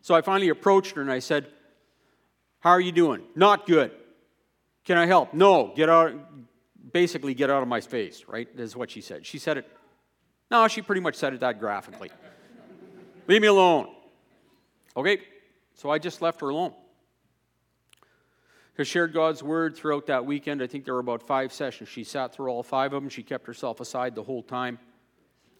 So 0.00 0.14
I 0.14 0.20
finally 0.20 0.48
approached 0.48 0.96
her 0.96 1.02
and 1.02 1.10
I 1.10 1.20
said, 1.20 1.46
How 2.60 2.70
are 2.70 2.80
you 2.80 2.92
doing? 2.92 3.22
Not 3.34 3.66
good. 3.66 3.92
Can 4.84 4.98
I 4.98 5.06
help? 5.06 5.32
No, 5.32 5.72
get 5.76 5.88
out, 5.88 6.12
basically, 6.92 7.34
get 7.34 7.50
out 7.50 7.62
of 7.62 7.68
my 7.68 7.80
face, 7.80 8.24
right? 8.26 8.48
Is 8.56 8.76
what 8.76 8.90
she 8.90 9.00
said. 9.00 9.24
She 9.24 9.38
said 9.38 9.58
it, 9.58 9.70
no, 10.50 10.68
she 10.68 10.82
pretty 10.82 11.00
much 11.00 11.14
said 11.14 11.32
it 11.32 11.40
that 11.40 11.60
graphically. 11.60 12.10
Leave 13.26 13.40
me 13.40 13.48
alone. 13.48 13.88
Okay, 14.96 15.22
so 15.74 15.88
I 15.88 15.98
just 15.98 16.20
left 16.20 16.40
her 16.40 16.50
alone. 16.50 16.74
She 18.76 18.84
shared 18.84 19.12
God's 19.12 19.42
word 19.42 19.76
throughout 19.76 20.06
that 20.06 20.24
weekend. 20.24 20.62
I 20.62 20.66
think 20.66 20.84
there 20.84 20.94
were 20.94 21.00
about 21.00 21.22
five 21.22 21.52
sessions. 21.52 21.88
She 21.88 22.04
sat 22.04 22.34
through 22.34 22.48
all 22.48 22.62
five 22.62 22.92
of 22.92 23.02
them. 23.02 23.10
She 23.10 23.22
kept 23.22 23.46
herself 23.46 23.80
aside 23.80 24.14
the 24.14 24.22
whole 24.22 24.42
time. 24.42 24.78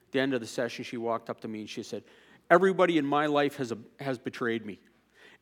At 0.06 0.12
the 0.12 0.20
end 0.20 0.34
of 0.34 0.40
the 0.40 0.46
session, 0.46 0.84
she 0.84 0.96
walked 0.96 1.28
up 1.28 1.40
to 1.42 1.48
me 1.48 1.60
and 1.60 1.70
she 1.70 1.82
said, 1.82 2.04
Everybody 2.50 2.98
in 2.98 3.06
my 3.06 3.26
life 3.26 3.56
has, 3.56 3.72
a, 3.72 3.78
has 4.00 4.18
betrayed 4.18 4.64
me. 4.64 4.78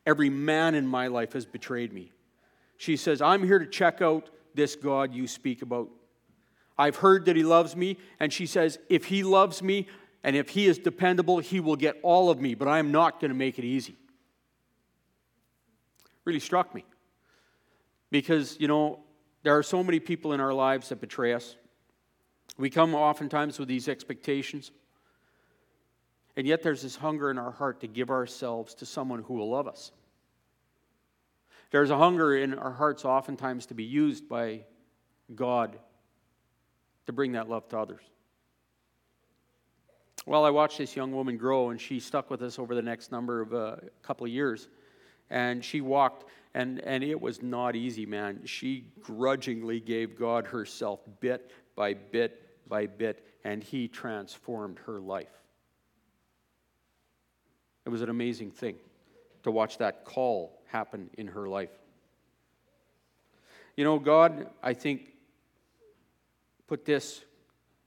Every 0.05 0.29
man 0.29 0.75
in 0.75 0.87
my 0.87 1.07
life 1.07 1.33
has 1.33 1.45
betrayed 1.45 1.93
me. 1.93 2.11
She 2.77 2.97
says, 2.97 3.21
I'm 3.21 3.43
here 3.43 3.59
to 3.59 3.65
check 3.65 4.01
out 4.01 4.29
this 4.53 4.75
God 4.75 5.13
you 5.13 5.27
speak 5.27 5.61
about. 5.61 5.89
I've 6.77 6.95
heard 6.95 7.25
that 7.25 7.35
he 7.35 7.43
loves 7.43 7.75
me, 7.75 7.97
and 8.19 8.33
she 8.33 8.45
says, 8.45 8.79
if 8.89 9.05
he 9.05 9.23
loves 9.23 9.61
me 9.61 9.87
and 10.23 10.35
if 10.35 10.49
he 10.49 10.65
is 10.67 10.77
dependable, 10.77 11.39
he 11.39 11.59
will 11.59 11.75
get 11.75 11.97
all 12.01 12.29
of 12.29 12.39
me, 12.39 12.55
but 12.55 12.67
I'm 12.67 12.91
not 12.91 13.19
going 13.19 13.29
to 13.29 13.35
make 13.35 13.59
it 13.59 13.65
easy. 13.65 13.95
Really 16.25 16.39
struck 16.39 16.73
me. 16.73 16.85
Because, 18.11 18.57
you 18.59 18.67
know, 18.67 18.99
there 19.43 19.57
are 19.57 19.63
so 19.63 19.83
many 19.83 19.99
people 19.99 20.33
in 20.33 20.39
our 20.39 20.53
lives 20.53 20.89
that 20.89 21.01
betray 21.01 21.33
us. 21.33 21.55
We 22.57 22.69
come 22.69 22.93
oftentimes 22.93 23.57
with 23.57 23.67
these 23.67 23.87
expectations. 23.87 24.71
And 26.35 26.45
yet 26.45 26.61
there's 26.61 26.83
this 26.83 26.95
hunger 26.95 27.31
in 27.31 27.37
our 27.37 27.51
heart 27.51 27.81
to 27.81 27.87
give 27.87 28.09
ourselves 28.09 28.75
to 28.75 28.85
someone 28.85 29.23
who 29.23 29.33
will 29.33 29.49
love 29.49 29.67
us. 29.67 29.91
There's 31.71 31.89
a 31.89 31.97
hunger 31.97 32.37
in 32.37 32.53
our 32.53 32.71
hearts 32.71 33.05
oftentimes 33.05 33.67
to 33.67 33.73
be 33.73 33.85
used 33.85 34.27
by 34.27 34.65
God 35.33 35.77
to 37.05 37.13
bring 37.13 37.31
that 37.33 37.49
love 37.49 37.67
to 37.69 37.79
others. 37.79 38.01
Well, 40.25 40.45
I 40.45 40.49
watched 40.51 40.77
this 40.77 40.95
young 40.95 41.13
woman 41.13 41.37
grow, 41.37 41.69
and 41.69 41.81
she 41.81 41.99
stuck 41.99 42.29
with 42.29 42.43
us 42.43 42.59
over 42.59 42.75
the 42.75 42.81
next 42.81 43.11
number 43.11 43.41
of 43.41 43.53
a 43.53 43.57
uh, 43.57 43.75
couple 44.03 44.25
of 44.25 44.31
years. 44.31 44.67
And 45.31 45.65
she 45.65 45.81
walked, 45.81 46.25
and, 46.53 46.79
and 46.81 47.03
it 47.03 47.19
was 47.19 47.41
not 47.41 47.75
easy, 47.75 48.05
man. 48.05 48.41
She 48.45 48.85
grudgingly 49.01 49.79
gave 49.79 50.19
God 50.19 50.45
herself 50.45 50.99
bit 51.19 51.51
by 51.75 51.95
bit 51.95 52.67
by 52.67 52.85
bit, 52.85 53.25
and 53.43 53.63
He 53.63 53.87
transformed 53.87 54.77
her 54.85 54.99
life. 54.99 55.31
It 57.85 57.89
was 57.89 58.01
an 58.01 58.09
amazing 58.09 58.51
thing 58.51 58.75
to 59.43 59.51
watch 59.51 59.79
that 59.79 60.05
call 60.05 60.61
happen 60.67 61.09
in 61.17 61.27
her 61.27 61.47
life. 61.47 61.71
You 63.75 63.85
know, 63.85 63.97
God, 63.97 64.49
I 64.61 64.73
think, 64.73 65.13
put 66.67 66.85
this 66.85 67.23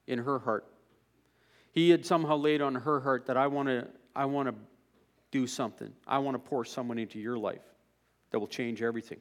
in 0.07 0.19
her 0.19 0.39
heart. 0.39 0.67
He 1.73 1.91
had 1.91 2.07
somehow 2.07 2.37
laid 2.37 2.63
on 2.63 2.75
her 2.75 3.01
heart 3.01 3.27
that 3.27 3.37
I 3.37 3.47
want 3.49 3.69
to 3.69 3.87
I 4.17 4.25
want 4.27 4.49
to 4.49 4.55
do 5.35 5.49
something. 5.49 5.93
I 6.07 6.19
want 6.19 6.37
to 6.37 6.39
pour 6.39 6.65
someone 6.65 6.97
into 6.97 7.19
your 7.19 7.37
life 7.37 7.65
that 8.31 8.39
will 8.39 8.47
change 8.47 8.83
everything. 8.83 9.19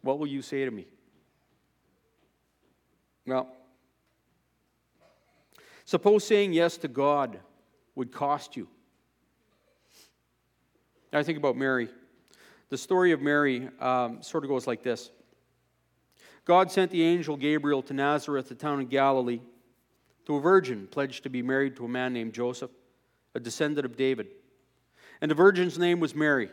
What 0.00 0.18
will 0.18 0.26
you 0.26 0.40
say 0.40 0.64
to 0.64 0.70
me? 0.70 0.86
Well, 3.26 3.54
suppose 5.84 6.26
saying 6.26 6.54
yes 6.54 6.78
to 6.78 6.88
God 6.88 7.38
would 7.96 8.12
cost 8.12 8.56
you. 8.56 8.66
I 11.12 11.22
think 11.22 11.36
about 11.36 11.54
Mary. 11.54 11.90
The 12.70 12.78
story 12.78 13.12
of 13.12 13.20
Mary 13.20 13.68
um, 13.80 14.22
sort 14.22 14.42
of 14.44 14.48
goes 14.48 14.66
like 14.66 14.82
this 14.82 15.10
God 16.46 16.72
sent 16.72 16.90
the 16.90 17.02
angel 17.02 17.36
Gabriel 17.36 17.82
to 17.82 17.92
Nazareth, 17.92 18.48
the 18.48 18.54
town 18.54 18.80
in 18.80 18.86
Galilee, 18.86 19.42
to 20.24 20.36
a 20.36 20.40
virgin 20.40 20.86
pledged 20.90 21.24
to 21.24 21.28
be 21.28 21.42
married 21.42 21.76
to 21.76 21.84
a 21.84 21.88
man 21.88 22.14
named 22.14 22.32
Joseph, 22.32 22.70
a 23.34 23.40
descendant 23.40 23.84
of 23.84 23.94
David. 23.94 24.28
And 25.20 25.30
the 25.30 25.34
virgin's 25.34 25.78
name 25.78 26.00
was 26.00 26.14
Mary. 26.14 26.50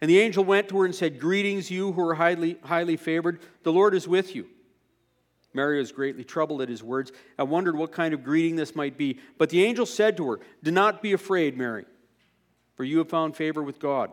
And 0.00 0.10
the 0.10 0.20
angel 0.20 0.44
went 0.44 0.68
to 0.68 0.78
her 0.78 0.84
and 0.84 0.94
said, 0.94 1.20
Greetings, 1.20 1.70
you 1.70 1.92
who 1.92 2.02
are 2.02 2.14
highly, 2.14 2.58
highly 2.64 2.96
favored. 2.96 3.40
The 3.62 3.72
Lord 3.72 3.94
is 3.94 4.06
with 4.06 4.34
you. 4.34 4.46
Mary 5.54 5.78
was 5.78 5.92
greatly 5.92 6.24
troubled 6.24 6.62
at 6.62 6.68
his 6.68 6.82
words 6.82 7.12
and 7.38 7.48
wondered 7.48 7.76
what 7.76 7.92
kind 7.92 8.12
of 8.12 8.24
greeting 8.24 8.56
this 8.56 8.74
might 8.74 8.98
be. 8.98 9.20
But 9.38 9.50
the 9.50 9.64
angel 9.64 9.86
said 9.86 10.16
to 10.16 10.30
her, 10.30 10.40
Do 10.62 10.70
not 10.70 11.00
be 11.00 11.12
afraid, 11.12 11.56
Mary 11.56 11.84
for 12.74 12.84
you 12.84 12.98
have 12.98 13.08
found 13.08 13.36
favor 13.36 13.62
with 13.62 13.78
God. 13.78 14.10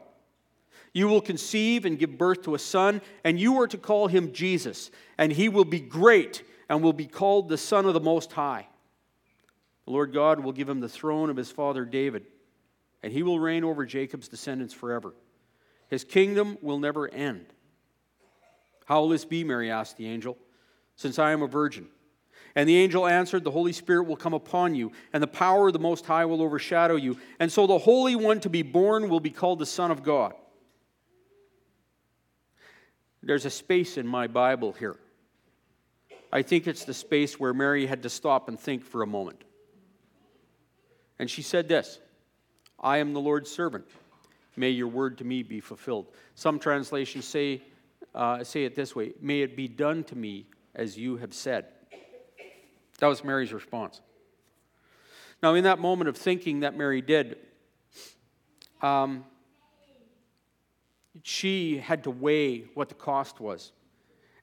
You 0.94 1.08
will 1.08 1.22
conceive 1.22 1.86
and 1.86 1.98
give 1.98 2.18
birth 2.18 2.44
to 2.44 2.56
a 2.56 2.60
son, 2.60 3.02
and 3.24 3.40
you 3.40 3.60
are 3.60 3.68
to 3.68 3.78
call 3.78 4.08
him 4.08 4.34
Jesus, 4.34 4.92
and 5.18 5.32
he 5.32 5.50
will 5.50 5.66
be 5.66 5.80
great 5.80 6.44
and 6.70 6.82
will 6.82 6.94
be 6.94 7.08
called 7.08 7.50
the 7.50 7.58
Son 7.58 7.86
of 7.86 7.94
the 7.94 8.00
Most 8.00 8.32
High. 8.34 8.68
The 9.86 9.92
Lord 9.92 10.14
God 10.14 10.40
will 10.40 10.52
give 10.52 10.70
him 10.70 10.80
the 10.80 10.90
throne 10.90 11.30
of 11.30 11.38
his 11.38 11.52
father 11.52 11.86
David, 11.86 12.26
and 13.04 13.12
he 13.12 13.24
will 13.24 13.40
reign 13.40 13.64
over 13.64 13.86
Jacob's 13.86 14.28
descendants 14.28 14.74
forever. 14.74 15.14
His 15.90 16.04
kingdom 16.04 16.58
will 16.62 16.80
never 16.80 17.08
end. 17.08 17.46
How 18.86 19.02
will 19.02 19.10
this 19.10 19.26
be, 19.26 19.44
Mary 19.44 19.72
asked 19.72 19.98
the 19.98 20.08
angel, 20.08 20.38
since 20.96 21.20
I 21.20 21.32
am 21.32 21.42
a 21.42 21.48
virgin? 21.48 21.88
And 22.56 22.68
the 22.68 22.78
angel 22.78 23.08
answered, 23.08 23.44
The 23.44 23.52
Holy 23.52 23.72
Spirit 23.72 24.04
will 24.04 24.18
come 24.18 24.34
upon 24.34 24.76
you, 24.76 24.92
and 25.14 25.24
the 25.24 25.28
power 25.28 25.68
of 25.68 25.74
the 25.74 25.80
Most 25.80 26.06
High 26.06 26.26
will 26.26 26.42
overshadow 26.42 26.96
you. 26.96 27.18
And 27.40 27.52
so 27.52 27.68
the 27.68 27.78
Holy 27.78 28.16
One 28.16 28.40
to 28.42 28.50
be 28.50 28.62
born 28.62 29.10
will 29.10 29.20
be 29.20 29.30
called 29.30 29.60
the 29.60 29.66
Son 29.66 29.92
of 29.92 30.04
God. 30.04 30.34
There's 33.24 33.46
a 33.46 33.52
space 33.52 33.98
in 33.98 34.08
my 34.08 34.28
Bible 34.28 34.74
here. 34.74 34.98
I 36.34 36.42
think 36.42 36.68
it's 36.68 36.86
the 36.86 36.94
space 36.94 37.40
where 37.40 37.54
Mary 37.54 37.86
had 37.86 38.04
to 38.04 38.10
stop 38.10 38.48
and 38.48 38.60
think 38.60 38.84
for 38.84 39.02
a 39.02 39.08
moment. 39.08 39.44
And 41.20 41.30
she 41.30 41.42
said 41.42 41.68
this 41.68 42.00
I 42.82 42.98
am 42.98 43.14
the 43.14 43.22
Lord's 43.22 43.50
servant. 43.50 43.86
May 44.56 44.72
your 44.72 44.88
word 44.88 45.20
to 45.20 45.24
me 45.24 45.44
be 45.44 45.60
fulfilled. 45.60 46.08
Some 46.36 46.60
translations 46.60 47.26
say, 47.26 47.62
uh, 48.14 48.44
say 48.44 48.66
it 48.66 48.76
this 48.76 48.96
way 48.96 49.14
May 49.22 49.42
it 49.42 49.56
be 49.56 49.68
done 49.68 50.04
to 50.06 50.16
me 50.16 50.48
as 50.76 50.98
you 50.98 51.18
have 51.18 51.34
said. 51.34 51.68
That 53.00 53.08
was 53.08 53.24
Mary's 53.24 53.54
response. 53.54 54.02
Now, 55.42 55.56
in 55.56 55.64
that 55.64 55.80
moment 55.80 56.08
of 56.08 56.18
thinking 56.18 56.60
that 56.60 56.78
Mary 56.78 57.02
did, 57.02 57.38
um, 58.82 59.26
she 61.24 61.78
had 61.78 62.04
to 62.04 62.12
weigh 62.12 62.62
what 62.76 62.90
the 62.90 62.96
cost 62.96 63.40
was. 63.40 63.72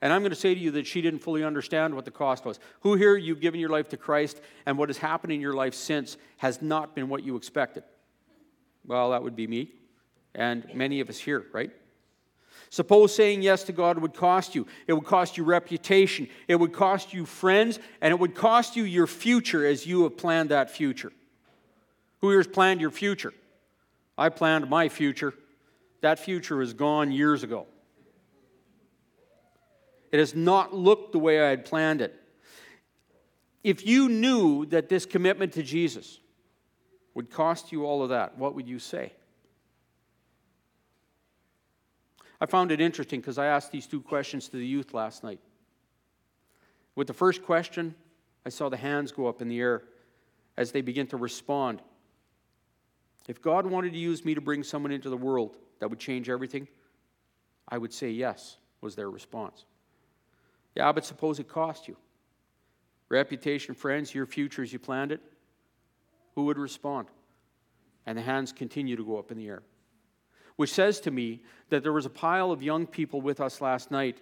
And 0.01 0.13
I'm 0.13 0.23
going 0.23 0.31
to 0.31 0.37
say 0.37 0.55
to 0.55 0.61
you 0.61 0.73
that 0.73 0.87
she 0.87 1.01
didn't 1.01 1.21
fully 1.21 1.45
understand 1.45 1.95
what 1.95 2.05
the 2.05 2.11
cost 2.11 2.45
was. 2.45 2.59
Who 2.81 2.95
here, 2.95 3.17
you've 3.17 3.41
given 3.41 3.59
your 3.59 3.71
life 3.71 3.89
to 3.91 3.97
Christ, 3.97 4.41
and 4.67 4.79
what 4.79 4.89
has 4.89 4.99
happened 4.99 5.33
in 5.33 5.41
your 5.41 5.55
life 5.55 5.75
since 5.75 6.17
has 6.39 6.63
not 6.63 6.95
been 6.95 7.09
what 7.09 7.25
you 7.25 7.37
expected? 7.37 7.85
Well, 8.89 9.11
that 9.11 9.23
would 9.23 9.37
be 9.37 9.47
me, 9.47 9.71
and 10.35 10.67
many 10.75 11.01
of 11.01 11.11
us 11.11 11.19
here, 11.19 11.45
right? 11.53 11.71
Suppose 12.71 13.15
saying 13.15 13.43
yes 13.43 13.63
to 13.65 13.73
God 13.73 13.99
would 13.99 14.15
cost 14.15 14.55
you. 14.55 14.67
It 14.87 14.95
would 14.95 15.05
cost 15.05 15.37
you 15.37 15.45
reputation. 15.45 16.29
It 16.49 16.57
would 16.57 16.73
cost 16.73 17.13
you 17.13 17.27
friends, 17.27 17.79
and 18.01 18.13
it 18.13 18.19
would 18.19 18.35
cost 18.35 18.77
you 18.77 18.85
your 18.85 19.07
future 19.07 19.65
as 19.67 19.87
you 19.87 20.03
have 20.05 20.17
planned 20.17 20.49
that 20.49 20.71
future. 20.71 21.13
Who 22.21 22.31
here 22.31 22.39
has 22.39 22.47
planned 22.47 22.81
your 22.81 22.91
future? 22.91 23.35
I 24.17 24.31
planned 24.31 24.69
my 24.69 24.89
future. 24.89 25.35
That 26.01 26.19
future 26.19 26.63
is 26.63 26.73
gone 26.73 27.13
years 27.13 27.43
ago. 27.43 27.67
It 30.11 30.19
has 30.19 30.35
not 30.35 30.75
looked 30.75 31.13
the 31.13 31.19
way 31.19 31.43
I 31.43 31.51
had 31.51 31.67
planned 31.67 32.01
it. 32.01 32.15
If 33.63 33.87
you 33.87 34.09
knew 34.09 34.65
that 34.67 34.89
this 34.89 35.05
commitment 35.05 35.53
to 35.55 35.63
Jesus 35.63 36.19
would 37.15 37.31
cost 37.31 37.73
you 37.73 37.85
all 37.85 38.03
of 38.03 38.11
that, 38.11 38.39
what 38.39 38.55
would 38.55 38.69
you 38.69 38.79
say? 38.79 39.13
I 42.41 42.47
found 42.47 42.71
it 42.71 42.81
interesting 42.81 43.21
because 43.21 43.39
I 43.39 43.47
asked 43.47 43.73
these 43.73 43.87
two 43.87 44.01
questions 44.01 44.49
to 44.49 44.57
the 44.57 44.67
youth 44.67 44.95
last 44.95 45.25
night. 45.25 45.41
With 46.95 47.07
the 47.07 47.15
first 47.15 47.43
question, 47.43 47.95
I 48.47 48.51
saw 48.51 48.69
the 48.69 48.77
hands 48.77 49.13
go 49.13 49.27
up 49.27 49.43
in 49.43 49.49
the 49.49 49.61
air 49.61 49.83
as 50.57 50.73
they 50.73 50.81
begin 50.81 51.07
to 51.09 51.17
respond. 51.17 51.83
If 53.29 53.43
God 53.43 53.67
wanted 53.67 53.93
to 53.93 53.99
use 53.99 54.25
me 54.25 54.35
to 54.35 54.41
bring 54.41 54.63
someone 54.63 54.93
into 54.93 55.11
the 55.11 55.17
world 55.17 55.57
that 55.81 55.91
would 55.91 55.99
change 55.99 56.29
everything, 56.29 56.69
I 57.69 57.79
would 57.79 57.93
say 57.93 58.11
yes, 58.11 58.57
was 58.81 58.95
their 58.95 59.11
response. 59.11 59.65
Yeah, 60.75 60.91
but 60.93 61.05
suppose 61.05 61.39
it 61.39 61.49
cost 61.49 61.89
you. 61.89 61.97
Reputation, 63.09 63.75
friends, 63.75 64.15
your 64.15 64.27
future 64.27 64.63
as 64.63 64.73
you 64.73 64.79
planned 64.79 65.13
it. 65.13 65.21
Who 66.39 66.45
would 66.45 66.57
respond? 66.57 67.09
And 68.07 68.17
the 68.17 68.23
hands 68.23 68.53
continue 68.53 68.95
to 68.95 69.05
go 69.05 69.19
up 69.19 69.33
in 69.33 69.39
the 69.39 69.49
air 69.49 69.65
which 70.55 70.73
says 70.73 71.01
to 71.01 71.11
me 71.11 71.43
that 71.69 71.83
there 71.83 71.93
was 71.93 72.07
a 72.07 72.11
pile 72.11 72.53
of 72.53 72.63
young 72.63 72.87
people 72.87 73.21
with 73.21 73.41
us 73.41 73.61
last 73.61 73.91
night 73.91 74.19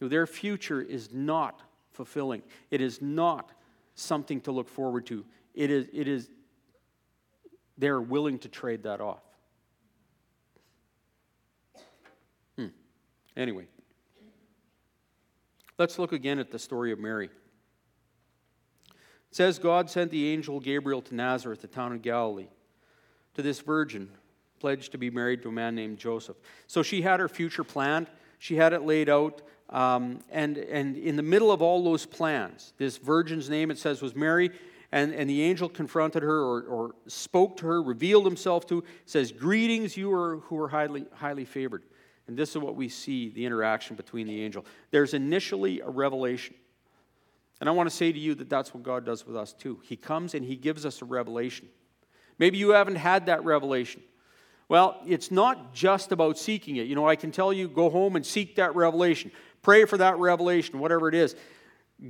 their 0.00 0.26
future 0.26 0.82
is 0.82 1.12
not 1.12 1.62
fulfilling. 1.92 2.42
It 2.72 2.80
is 2.80 3.00
not 3.00 3.52
something 3.94 4.40
to 4.40 4.50
look 4.50 4.68
forward 4.68 5.06
to. 5.06 5.24
It 5.54 5.70
is, 5.70 5.86
it 5.92 6.08
is 6.08 6.28
they're 7.78 8.00
willing 8.00 8.40
to 8.40 8.48
trade 8.48 8.82
that 8.82 9.00
off. 9.00 9.22
Hmm. 12.56 12.66
Anyway, 13.36 13.66
Let's 15.80 15.98
look 15.98 16.12
again 16.12 16.38
at 16.38 16.50
the 16.50 16.58
story 16.58 16.92
of 16.92 16.98
Mary. 16.98 17.30
It 19.30 19.36
says 19.36 19.58
God 19.58 19.88
sent 19.88 20.10
the 20.10 20.28
angel 20.28 20.60
Gabriel 20.60 21.02
to 21.02 21.14
Nazareth, 21.14 21.62
the 21.62 21.68
town 21.68 21.92
of 21.92 22.02
Galilee, 22.02 22.48
to 23.34 23.42
this 23.42 23.60
virgin 23.60 24.10
pledged 24.58 24.92
to 24.92 24.98
be 24.98 25.10
married 25.10 25.42
to 25.42 25.48
a 25.48 25.52
man 25.52 25.74
named 25.74 25.98
Joseph. 25.98 26.36
So 26.66 26.82
she 26.82 27.02
had 27.02 27.18
her 27.18 27.28
future 27.28 27.64
planned, 27.64 28.08
she 28.38 28.56
had 28.56 28.72
it 28.72 28.82
laid 28.82 29.08
out. 29.08 29.42
Um, 29.70 30.18
and, 30.30 30.58
and 30.58 30.96
in 30.96 31.14
the 31.14 31.22
middle 31.22 31.52
of 31.52 31.62
all 31.62 31.84
those 31.84 32.04
plans, 32.04 32.72
this 32.76 32.96
virgin's 32.96 33.48
name, 33.48 33.70
it 33.70 33.78
says, 33.78 34.02
was 34.02 34.16
Mary. 34.16 34.50
And, 34.92 35.14
and 35.14 35.30
the 35.30 35.42
angel 35.42 35.68
confronted 35.68 36.24
her 36.24 36.40
or, 36.40 36.62
or 36.62 36.94
spoke 37.06 37.56
to 37.58 37.66
her, 37.66 37.80
revealed 37.80 38.24
himself 38.24 38.66
to, 38.66 38.82
says, 39.06 39.30
Greetings, 39.30 39.96
you 39.96 40.12
are, 40.12 40.38
who 40.38 40.58
are 40.58 40.68
highly, 40.68 41.06
highly 41.14 41.44
favored. 41.44 41.84
And 42.26 42.36
this 42.36 42.50
is 42.50 42.58
what 42.58 42.74
we 42.74 42.88
see 42.88 43.28
the 43.28 43.46
interaction 43.46 43.94
between 43.94 44.26
the 44.26 44.42
angel. 44.42 44.64
There's 44.90 45.14
initially 45.14 45.80
a 45.80 45.88
revelation. 45.88 46.56
And 47.60 47.68
I 47.68 47.72
want 47.72 47.88
to 47.90 47.94
say 47.94 48.10
to 48.10 48.18
you 48.18 48.34
that 48.36 48.48
that's 48.48 48.72
what 48.72 48.82
God 48.82 49.04
does 49.04 49.26
with 49.26 49.36
us 49.36 49.52
too. 49.52 49.80
He 49.82 49.96
comes 49.96 50.34
and 50.34 50.44
He 50.44 50.56
gives 50.56 50.86
us 50.86 51.02
a 51.02 51.04
revelation. 51.04 51.68
Maybe 52.38 52.56
you 52.56 52.70
haven't 52.70 52.96
had 52.96 53.26
that 53.26 53.44
revelation. 53.44 54.02
Well, 54.68 55.02
it's 55.06 55.30
not 55.30 55.74
just 55.74 56.12
about 56.12 56.38
seeking 56.38 56.76
it. 56.76 56.86
You 56.86 56.94
know, 56.94 57.06
I 57.06 57.16
can 57.16 57.32
tell 57.32 57.52
you 57.52 57.68
go 57.68 57.90
home 57.90 58.16
and 58.16 58.24
seek 58.24 58.56
that 58.56 58.74
revelation, 58.74 59.30
pray 59.62 59.84
for 59.84 59.98
that 59.98 60.16
revelation, 60.18 60.78
whatever 60.78 61.08
it 61.08 61.14
is. 61.14 61.36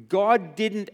God 0.09 0.55
didn't, 0.55 0.91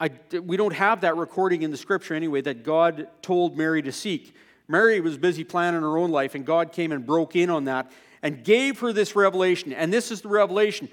I, 0.00 0.10
we 0.32 0.56
don't 0.56 0.72
have 0.72 1.02
that 1.02 1.16
recording 1.16 1.62
in 1.62 1.70
the 1.70 1.76
scripture 1.76 2.14
anyway 2.14 2.40
that 2.40 2.64
God 2.64 3.06
told 3.20 3.56
Mary 3.56 3.82
to 3.82 3.92
seek. 3.92 4.34
Mary 4.66 4.98
was 5.00 5.18
busy 5.18 5.44
planning 5.44 5.82
her 5.82 5.98
own 5.98 6.10
life, 6.10 6.34
and 6.34 6.44
God 6.46 6.72
came 6.72 6.90
and 6.90 7.04
broke 7.04 7.36
in 7.36 7.50
on 7.50 7.64
that 7.64 7.92
and 8.22 8.42
gave 8.42 8.80
her 8.80 8.92
this 8.92 9.14
revelation. 9.14 9.72
And 9.72 9.92
this 9.92 10.10
is 10.10 10.22
the 10.22 10.28
revelation 10.28 10.88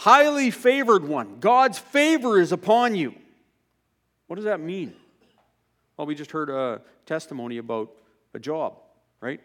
highly 0.00 0.50
favored 0.50 1.06
one. 1.06 1.40
God's 1.40 1.78
favor 1.78 2.40
is 2.40 2.52
upon 2.52 2.94
you. 2.94 3.14
What 4.28 4.36
does 4.36 4.46
that 4.46 4.58
mean? 4.58 4.94
Well, 5.96 6.06
we 6.06 6.14
just 6.14 6.30
heard 6.30 6.48
a 6.48 6.80
testimony 7.04 7.58
about 7.58 7.90
a 8.32 8.38
job, 8.38 8.78
right? 9.20 9.42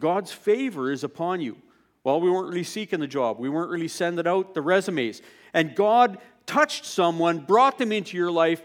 God's 0.00 0.32
favor 0.32 0.90
is 0.90 1.04
upon 1.04 1.40
you. 1.40 1.56
Well, 2.02 2.20
we 2.20 2.28
weren't 2.28 2.48
really 2.48 2.64
seeking 2.64 2.98
the 2.98 3.06
job, 3.06 3.38
we 3.38 3.48
weren't 3.48 3.70
really 3.70 3.86
sending 3.86 4.26
out 4.26 4.52
the 4.52 4.62
resumes. 4.62 5.22
And 5.54 5.76
God 5.76 6.18
touched 6.44 6.84
someone, 6.84 7.38
brought 7.38 7.78
them 7.78 7.92
into 7.92 8.16
your 8.16 8.32
life. 8.32 8.60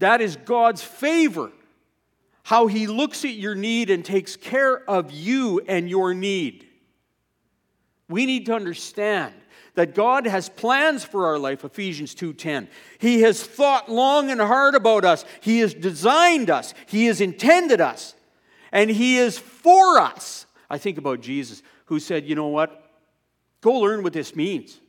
That 0.00 0.20
is 0.20 0.36
God's 0.36 0.82
favor. 0.82 1.50
How 2.42 2.66
He 2.66 2.86
looks 2.86 3.24
at 3.24 3.32
your 3.32 3.54
need 3.54 3.88
and 3.88 4.04
takes 4.04 4.36
care 4.36 4.78
of 4.90 5.12
you 5.12 5.62
and 5.66 5.88
your 5.88 6.12
need. 6.12 6.66
We 8.10 8.26
need 8.26 8.44
to 8.46 8.54
understand 8.54 9.32
that 9.74 9.94
God 9.94 10.26
has 10.26 10.48
plans 10.48 11.04
for 11.04 11.26
our 11.26 11.38
life, 11.38 11.64
Ephesians 11.64 12.14
2:10. 12.14 12.68
He 12.98 13.22
has 13.22 13.42
thought 13.42 13.90
long 13.90 14.30
and 14.30 14.40
hard 14.40 14.74
about 14.74 15.04
us. 15.04 15.24
He 15.40 15.58
has 15.60 15.74
designed 15.74 16.50
us. 16.50 16.74
He 16.86 17.06
has 17.06 17.20
intended 17.20 17.80
us. 17.80 18.14
And 18.72 18.90
he 18.90 19.18
is 19.18 19.38
for 19.38 19.98
us. 19.98 20.46
I 20.70 20.78
think 20.78 20.98
about 20.98 21.20
Jesus 21.20 21.62
who 21.86 22.00
said, 22.00 22.24
"You 22.24 22.34
know 22.34 22.48
what? 22.48 22.90
Go 23.60 23.74
learn 23.74 24.02
what 24.02 24.12
this 24.12 24.34
means. 24.36 24.80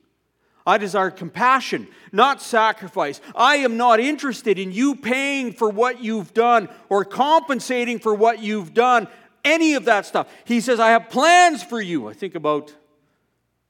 I 0.68 0.80
desire 0.80 1.12
compassion, 1.12 1.88
not 2.12 2.42
sacrifice. 2.42 3.22
I 3.36 3.58
am 3.58 3.78
not 3.78 4.00
interested 4.00 4.58
in 4.58 4.72
you 4.72 4.96
paying 4.96 5.54
for 5.54 5.70
what 5.70 6.04
you've 6.04 6.34
done 6.34 6.70
or 6.90 7.06
compensating 7.06 8.00
for 8.00 8.16
what 8.16 8.40
you've 8.40 8.74
done, 8.74 9.08
any 9.44 9.76
of 9.76 9.86
that 9.86 10.08
stuff. 10.08 10.28
He 10.44 10.60
says, 10.60 10.80
I 10.80 10.90
have 10.90 11.10
plans 11.10 11.64
for 11.64 11.80
you. 11.80 12.08
I 12.08 12.14
think 12.14 12.34
about 12.34 12.74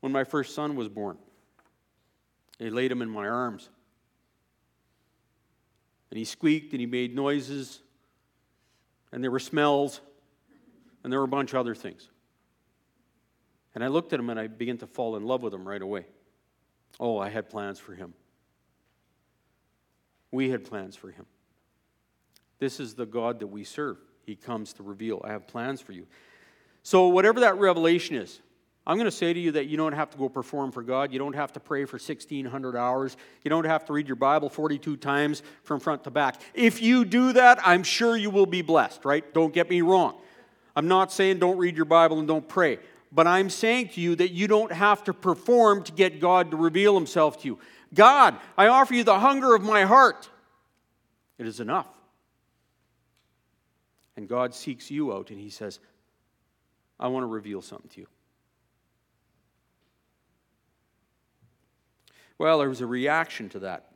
when 0.05 0.11
my 0.11 0.23
first 0.23 0.53
son 0.53 0.75
was 0.75 0.87
born. 0.87 1.17
They 2.59 2.69
laid 2.69 2.91
him 2.91 3.01
in 3.01 3.09
my 3.09 3.27
arms. 3.27 3.69
And 6.11 6.19
he 6.19 6.25
squeaked 6.25 6.73
and 6.73 6.79
he 6.79 6.85
made 6.85 7.15
noises, 7.15 7.81
and 9.11 9.23
there 9.23 9.31
were 9.31 9.39
smells, 9.39 10.01
and 11.03 11.11
there 11.11 11.17
were 11.17 11.25
a 11.25 11.27
bunch 11.27 11.53
of 11.53 11.59
other 11.59 11.73
things. 11.73 12.07
And 13.73 13.83
I 13.83 13.87
looked 13.87 14.13
at 14.13 14.19
him 14.19 14.29
and 14.29 14.39
I 14.39 14.45
began 14.45 14.77
to 14.77 14.85
fall 14.85 15.15
in 15.15 15.23
love 15.23 15.41
with 15.41 15.55
him 15.55 15.67
right 15.67 15.81
away. 15.81 16.05
Oh, 16.99 17.17
I 17.17 17.29
had 17.29 17.49
plans 17.49 17.79
for 17.79 17.95
him. 17.95 18.13
We 20.29 20.51
had 20.51 20.65
plans 20.65 20.95
for 20.95 21.09
him. 21.09 21.25
This 22.59 22.79
is 22.79 22.93
the 22.93 23.07
God 23.07 23.39
that 23.39 23.47
we 23.47 23.63
serve. 23.63 23.97
He 24.21 24.35
comes 24.35 24.71
to 24.73 24.83
reveal, 24.83 25.19
I 25.25 25.31
have 25.31 25.47
plans 25.47 25.81
for 25.81 25.93
you. 25.93 26.05
So, 26.83 27.07
whatever 27.07 27.39
that 27.39 27.57
revelation 27.57 28.17
is, 28.17 28.39
I'm 28.87 28.97
going 28.97 29.05
to 29.05 29.11
say 29.11 29.33
to 29.33 29.39
you 29.39 29.51
that 29.53 29.65
you 29.65 29.77
don't 29.77 29.93
have 29.93 30.11
to 30.11 30.17
go 30.17 30.29
perform 30.29 30.71
for 30.71 30.83
God. 30.83 31.11
You 31.11 31.17
don't 31.17 31.33
have 31.33 31.51
to 31.53 31.59
pray 31.59 31.85
for 31.85 31.97
1,600 31.97 32.75
hours. 32.75 33.17
You 33.43 33.49
don't 33.49 33.65
have 33.65 33.83
to 33.85 33.93
read 33.93 34.07
your 34.07 34.15
Bible 34.15 34.47
42 34.47 34.97
times 34.97 35.41
from 35.63 35.79
front 35.79 36.03
to 36.03 36.11
back. 36.11 36.39
If 36.53 36.83
you 36.83 37.03
do 37.03 37.33
that, 37.33 37.59
I'm 37.63 37.81
sure 37.81 38.15
you 38.15 38.29
will 38.29 38.45
be 38.45 38.61
blessed, 38.61 39.03
right? 39.03 39.33
Don't 39.33 39.53
get 39.53 39.69
me 39.69 39.81
wrong. 39.81 40.15
I'm 40.75 40.87
not 40.87 41.11
saying 41.11 41.39
don't 41.39 41.57
read 41.57 41.75
your 41.75 41.85
Bible 41.85 42.19
and 42.19 42.27
don't 42.27 42.47
pray, 42.47 42.77
but 43.11 43.25
I'm 43.25 43.49
saying 43.49 43.89
to 43.89 44.01
you 44.01 44.15
that 44.17 44.31
you 44.31 44.47
don't 44.47 44.71
have 44.71 45.03
to 45.05 45.13
perform 45.13 45.83
to 45.83 45.91
get 45.91 46.19
God 46.19 46.51
to 46.51 46.57
reveal 46.57 46.93
himself 46.93 47.41
to 47.41 47.47
you. 47.47 47.59
God, 47.93 48.35
I 48.57 48.67
offer 48.67 48.93
you 48.93 49.03
the 49.03 49.19
hunger 49.19 49.55
of 49.55 49.63
my 49.63 49.83
heart. 49.83 50.29
It 51.39 51.47
is 51.47 51.59
enough. 51.59 51.87
And 54.17 54.27
God 54.27 54.53
seeks 54.53 54.91
you 54.91 55.11
out 55.11 55.29
and 55.31 55.39
he 55.39 55.49
says, 55.49 55.79
I 56.99 57.07
want 57.07 57.23
to 57.23 57.27
reveal 57.27 57.61
something 57.61 57.89
to 57.91 58.01
you. 58.01 58.07
Well, 62.37 62.59
there 62.59 62.69
was 62.69 62.81
a 62.81 62.85
reaction 62.85 63.49
to 63.49 63.59
that. 63.59 63.91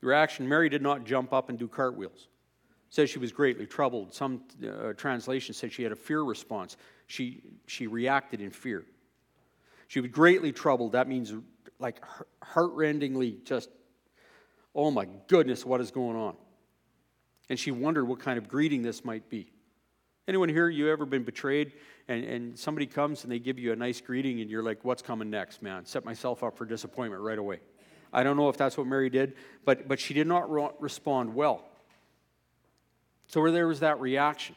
The 0.00 0.06
reaction 0.06 0.48
Mary 0.48 0.68
did 0.68 0.82
not 0.82 1.04
jump 1.04 1.32
up 1.32 1.48
and 1.48 1.58
do 1.58 1.66
cartwheels. 1.66 2.28
It 2.88 2.94
says 2.94 3.10
she 3.10 3.18
was 3.18 3.32
greatly 3.32 3.66
troubled. 3.66 4.14
Some 4.14 4.42
uh, 4.62 4.92
translations 4.92 5.56
said 5.56 5.72
she 5.72 5.82
had 5.82 5.92
a 5.92 5.96
fear 5.96 6.22
response. 6.22 6.76
She, 7.06 7.42
she 7.66 7.86
reacted 7.86 8.40
in 8.40 8.50
fear. 8.50 8.84
She 9.88 10.00
was 10.00 10.10
greatly 10.10 10.52
troubled. 10.52 10.92
That 10.92 11.08
means 11.08 11.32
like 11.78 12.02
heartrendingly 12.42 13.44
just, 13.44 13.70
oh 14.74 14.90
my 14.90 15.08
goodness, 15.26 15.64
what 15.64 15.80
is 15.80 15.90
going 15.90 16.16
on? 16.16 16.36
And 17.48 17.58
she 17.58 17.70
wondered 17.70 18.04
what 18.04 18.20
kind 18.20 18.38
of 18.38 18.48
greeting 18.48 18.82
this 18.82 19.04
might 19.04 19.28
be. 19.28 19.50
Anyone 20.26 20.48
here, 20.48 20.68
you 20.70 20.90
ever 20.90 21.04
been 21.04 21.22
betrayed 21.22 21.72
and, 22.08 22.24
and 22.24 22.58
somebody 22.58 22.86
comes 22.86 23.24
and 23.24 23.32
they 23.32 23.38
give 23.38 23.58
you 23.58 23.72
a 23.72 23.76
nice 23.76 24.00
greeting 24.00 24.40
and 24.40 24.50
you're 24.50 24.62
like, 24.62 24.82
what's 24.82 25.02
coming 25.02 25.28
next, 25.28 25.62
man? 25.62 25.84
Set 25.84 26.04
myself 26.04 26.42
up 26.42 26.56
for 26.56 26.64
disappointment 26.64 27.22
right 27.22 27.38
away. 27.38 27.60
I 28.12 28.22
don't 28.22 28.36
know 28.36 28.48
if 28.48 28.56
that's 28.56 28.78
what 28.78 28.86
Mary 28.86 29.10
did, 29.10 29.34
but, 29.64 29.86
but 29.86 30.00
she 30.00 30.14
did 30.14 30.26
not 30.26 30.50
re- 30.50 30.70
respond 30.78 31.34
well. 31.34 31.64
So 33.26 33.40
where 33.40 33.50
there 33.50 33.66
was 33.66 33.80
that 33.80 34.00
reaction. 34.00 34.54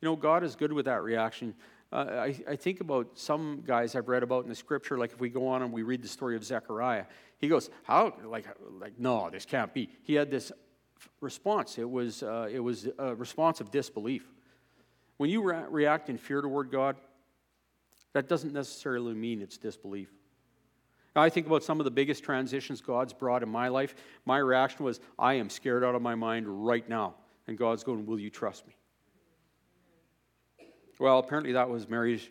You 0.00 0.08
know, 0.08 0.16
God 0.16 0.44
is 0.44 0.56
good 0.56 0.72
with 0.72 0.86
that 0.86 1.02
reaction. 1.02 1.54
Uh, 1.92 1.96
I, 1.96 2.36
I 2.48 2.56
think 2.56 2.80
about 2.80 3.18
some 3.18 3.62
guys 3.66 3.94
I've 3.94 4.08
read 4.08 4.22
about 4.22 4.44
in 4.44 4.48
the 4.48 4.54
scripture, 4.54 4.96
like 4.96 5.12
if 5.12 5.20
we 5.20 5.28
go 5.28 5.48
on 5.48 5.62
and 5.62 5.72
we 5.72 5.82
read 5.82 6.02
the 6.02 6.08
story 6.08 6.36
of 6.36 6.44
Zechariah, 6.44 7.04
he 7.38 7.48
goes, 7.48 7.68
How? 7.82 8.14
Like, 8.24 8.46
like 8.78 8.98
no, 8.98 9.28
this 9.28 9.44
can't 9.44 9.74
be. 9.74 9.90
He 10.04 10.14
had 10.14 10.30
this 10.30 10.52
response. 11.20 11.76
It 11.76 11.90
was, 11.90 12.22
uh, 12.22 12.48
it 12.50 12.60
was 12.60 12.88
a 12.98 13.14
response 13.14 13.60
of 13.60 13.70
disbelief. 13.70 14.24
When 15.20 15.28
you 15.28 15.42
re- 15.42 15.64
react 15.68 16.08
in 16.08 16.16
fear 16.16 16.40
toward 16.40 16.70
God, 16.70 16.96
that 18.14 18.26
doesn't 18.26 18.54
necessarily 18.54 19.12
mean 19.12 19.42
it's 19.42 19.58
disbelief. 19.58 20.08
Now, 21.14 21.20
I 21.20 21.28
think 21.28 21.46
about 21.46 21.62
some 21.62 21.78
of 21.78 21.84
the 21.84 21.90
biggest 21.90 22.24
transitions 22.24 22.80
God's 22.80 23.12
brought 23.12 23.42
in 23.42 23.50
my 23.50 23.68
life. 23.68 23.94
My 24.24 24.38
reaction 24.38 24.82
was, 24.82 24.98
I 25.18 25.34
am 25.34 25.50
scared 25.50 25.84
out 25.84 25.94
of 25.94 26.00
my 26.00 26.14
mind 26.14 26.64
right 26.64 26.88
now. 26.88 27.16
And 27.46 27.58
God's 27.58 27.84
going, 27.84 28.06
Will 28.06 28.18
you 28.18 28.30
trust 28.30 28.66
me? 28.66 28.74
Well, 30.98 31.18
apparently 31.18 31.52
that 31.52 31.68
was 31.68 31.86
Mary's 31.86 32.26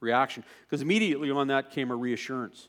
reaction, 0.00 0.42
because 0.62 0.80
immediately 0.80 1.30
on 1.30 1.48
that 1.48 1.70
came 1.70 1.90
a 1.90 1.96
reassurance. 1.96 2.68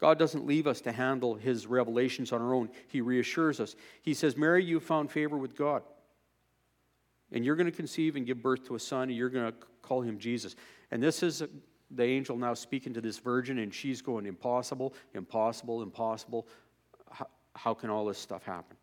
God 0.00 0.18
doesn't 0.18 0.46
leave 0.46 0.66
us 0.66 0.80
to 0.80 0.92
handle 0.92 1.34
his 1.34 1.66
revelations 1.66 2.32
on 2.32 2.40
our 2.40 2.54
own, 2.54 2.70
he 2.86 3.02
reassures 3.02 3.60
us. 3.60 3.76
He 4.00 4.14
says, 4.14 4.38
Mary, 4.38 4.64
you 4.64 4.80
found 4.80 5.10
favor 5.10 5.36
with 5.36 5.54
God. 5.54 5.82
And 7.32 7.44
you're 7.44 7.56
going 7.56 7.70
to 7.70 7.76
conceive 7.76 8.16
and 8.16 8.26
give 8.26 8.42
birth 8.42 8.66
to 8.68 8.74
a 8.74 8.78
son, 8.78 9.08
and 9.08 9.16
you're 9.16 9.28
going 9.28 9.52
to 9.52 9.58
call 9.82 10.00
him 10.00 10.18
Jesus. 10.18 10.56
And 10.90 11.02
this 11.02 11.22
is 11.22 11.42
uh, 11.42 11.46
the 11.90 12.04
angel 12.04 12.36
now 12.36 12.54
speaking 12.54 12.94
to 12.94 13.00
this 13.00 13.18
virgin, 13.18 13.58
and 13.58 13.72
she's 13.72 14.00
going, 14.02 14.26
Impossible, 14.26 14.94
impossible, 15.14 15.82
impossible. 15.82 16.46
How, 17.10 17.26
how 17.54 17.74
can 17.74 17.90
all 17.90 18.06
this 18.06 18.18
stuff 18.18 18.44
happen? 18.44 18.76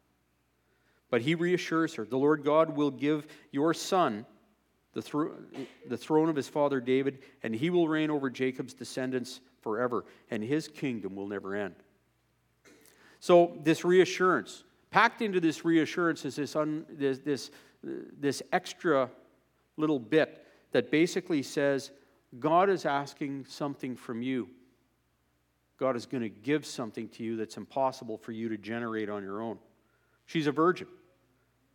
But 1.09 1.21
he 1.21 1.35
reassures 1.35 1.93
her 1.95 2.05
the 2.05 2.17
Lord 2.17 2.43
God 2.43 2.75
will 2.75 2.91
give 2.91 3.27
your 3.51 3.73
son 3.73 4.25
the, 4.93 5.01
thro- 5.01 5.33
the 5.87 5.97
throne 5.97 6.29
of 6.29 6.35
his 6.35 6.47
father 6.47 6.79
David, 6.79 7.19
and 7.43 7.53
he 7.53 7.69
will 7.69 7.87
reign 7.87 8.09
over 8.09 8.29
Jacob's 8.29 8.73
descendants 8.73 9.41
forever, 9.61 10.05
and 10.31 10.43
his 10.43 10.67
kingdom 10.67 11.15
will 11.15 11.27
never 11.27 11.55
end. 11.55 11.75
So, 13.19 13.57
this 13.63 13.83
reassurance, 13.83 14.63
packed 14.91 15.21
into 15.21 15.39
this 15.39 15.65
reassurance 15.65 16.25
is 16.25 16.35
this, 16.35 16.55
un, 16.55 16.85
this, 16.89 17.19
this 17.19 17.51
this 18.19 18.41
extra 18.51 19.09
little 19.77 19.99
bit 19.99 20.45
that 20.71 20.91
basically 20.91 21.43
says 21.43 21.91
God 22.39 22.69
is 22.69 22.85
asking 22.85 23.45
something 23.47 23.95
from 23.95 24.21
you. 24.21 24.49
God 25.77 25.95
is 25.95 26.05
going 26.05 26.23
to 26.23 26.29
give 26.29 26.65
something 26.65 27.09
to 27.09 27.23
you 27.23 27.35
that's 27.37 27.57
impossible 27.57 28.17
for 28.17 28.31
you 28.31 28.49
to 28.49 28.57
generate 28.57 29.09
on 29.09 29.23
your 29.23 29.41
own. 29.41 29.57
She's 30.25 30.47
a 30.47 30.51
virgin. 30.51 30.87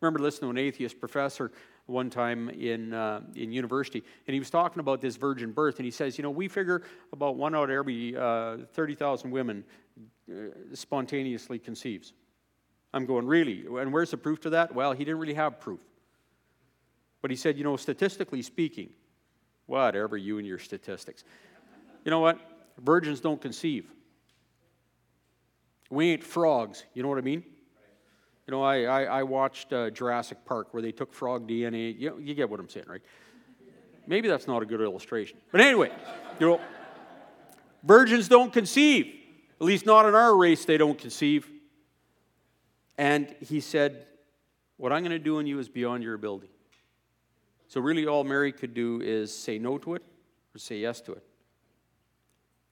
remember 0.01 0.19
listening 0.21 0.53
to 0.53 0.61
an 0.61 0.67
atheist 0.67 0.99
professor 0.99 1.53
one 1.87 2.09
time 2.09 2.49
in, 2.51 2.95
uh, 2.95 3.21
in 3.35 3.53
university, 3.53 4.03
and 4.27 4.35
he 4.35 4.39
was 4.39 4.51
talking 4.51 4.81
about 4.81 5.01
this 5.01 5.17
virgin 5.17 5.53
birth, 5.53 5.77
and 5.77 5.85
he 5.85 5.91
says, 5.91 6.17
You 6.17 6.23
know, 6.23 6.31
we 6.31 6.49
figure 6.49 6.83
about 7.13 7.37
one 7.37 7.55
out 7.55 7.65
of 7.65 7.71
every 7.71 8.17
uh, 8.17 8.59
30,000 8.73 9.31
women 9.31 9.65
uh, 10.31 10.35
spontaneously 10.73 11.59
conceives. 11.59 12.13
I'm 12.95 13.07
going, 13.07 13.27
Really? 13.27 13.67
And 13.67 13.93
where's 13.93 14.13
the 14.13 14.17
proof 14.17 14.41
to 14.41 14.51
that? 14.51 14.75
Well, 14.75 14.93
he 14.93 15.05
didn't 15.05 15.21
really 15.21 15.35
have 15.35 15.61
proof. 15.61 15.81
But 17.23 17.31
he 17.31 17.37
said, 17.37 17.57
You 17.57 17.65
know, 17.65 17.77
statistically 17.77 18.43
speaking, 18.43 18.91
whatever, 19.67 20.17
you 20.17 20.39
and 20.39 20.47
your 20.47 20.59
statistics. 20.59 21.25
You 22.05 22.11
know 22.11 22.21
what? 22.21 22.39
Virgins 22.79 23.21
don't 23.21 23.41
conceive. 23.41 23.91
We 25.91 26.11
ain't 26.11 26.25
frogs. 26.25 26.85
You 26.95 27.03
know 27.03 27.09
what 27.09 27.19
I 27.19 27.23
mean? 27.23 27.45
You 28.47 28.53
know, 28.53 28.63
I, 28.63 28.83
I, 28.83 29.03
I 29.03 29.23
watched 29.23 29.73
uh, 29.73 29.91
Jurassic 29.91 30.39
Park 30.45 30.73
where 30.73 30.83
they 30.83 30.93
took 30.93 31.13
frog 31.13 31.49
DNA. 31.49 31.99
You, 31.99 32.19
you 32.19 32.35
get 32.35 32.49
what 32.49 32.59
I'm 32.59 32.69
saying, 32.69 32.87
right? 32.89 33.03
Maybe 34.07 34.29
that's 34.29 34.47
not 34.47 34.63
a 34.63 34.67
good 34.67 34.81
illustration. 34.81 35.39
But 35.53 35.61
anyway, 35.61 35.93
you 36.41 36.47
know, 36.47 36.61
virgins 37.85 38.29
don't 38.29 38.53
conceive. 38.53 39.07
At 39.61 39.67
least 39.67 39.87
not 39.87 40.07
in 40.07 40.15
our 40.15 40.37
race, 40.37 40.65
they 40.65 40.79
don't 40.79 40.99
conceive. 40.99 41.49
And 42.97 43.35
he 43.41 43.61
said, 43.61 44.07
What 44.79 44.93
I'm 44.93 45.03
going 45.03 45.13
to 45.13 45.19
do 45.19 45.39
in 45.39 45.47
you 45.47 45.59
is 45.59 45.69
beyond 45.69 46.03
your 46.03 46.15
ability. 46.15 46.51
So, 47.71 47.81
really, 47.81 48.05
all 48.05 48.25
Mary 48.25 48.51
could 48.51 48.75
do 48.75 49.01
is 49.01 49.33
say 49.33 49.57
no 49.57 49.79
to 49.79 49.95
it 49.95 50.03
or 50.53 50.59
say 50.59 50.79
yes 50.79 51.01
to 51.03 51.13
it. 51.13 51.23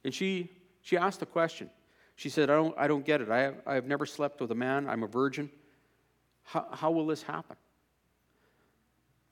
And 0.02 0.12
she, 0.12 0.50
she 0.82 0.96
asked 0.96 1.22
a 1.22 1.26
question. 1.26 1.70
She 2.16 2.28
said, 2.28 2.50
I 2.50 2.56
don't, 2.56 2.74
I 2.76 2.88
don't 2.88 3.04
get 3.04 3.20
it. 3.20 3.30
I 3.30 3.38
have, 3.42 3.54
I 3.64 3.74
have 3.76 3.86
never 3.86 4.04
slept 4.04 4.40
with 4.40 4.50
a 4.50 4.56
man. 4.56 4.88
I'm 4.88 5.04
a 5.04 5.06
virgin. 5.06 5.50
How, 6.42 6.66
how 6.72 6.90
will 6.90 7.06
this 7.06 7.22
happen? 7.22 7.54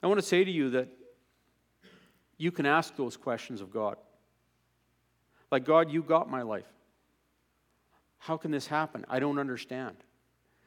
I 0.05 0.07
want 0.07 0.21
to 0.21 0.27
say 0.27 0.45
to 0.45 0.51
you 0.53 0.71
that 0.71 0.87
you 2.39 2.53
can 2.53 2.65
ask 2.65 2.95
those 2.95 3.17
questions 3.17 3.61
of 3.61 3.73
God. 3.73 3.97
Like, 5.51 5.65
God, 5.65 5.91
you 5.91 6.01
got 6.01 6.31
my 6.31 6.43
life. 6.43 6.73
How 8.19 8.37
can 8.37 8.53
this 8.53 8.69
happen? 8.69 9.05
I 9.09 9.19
don't 9.19 9.41
understand. 9.41 9.97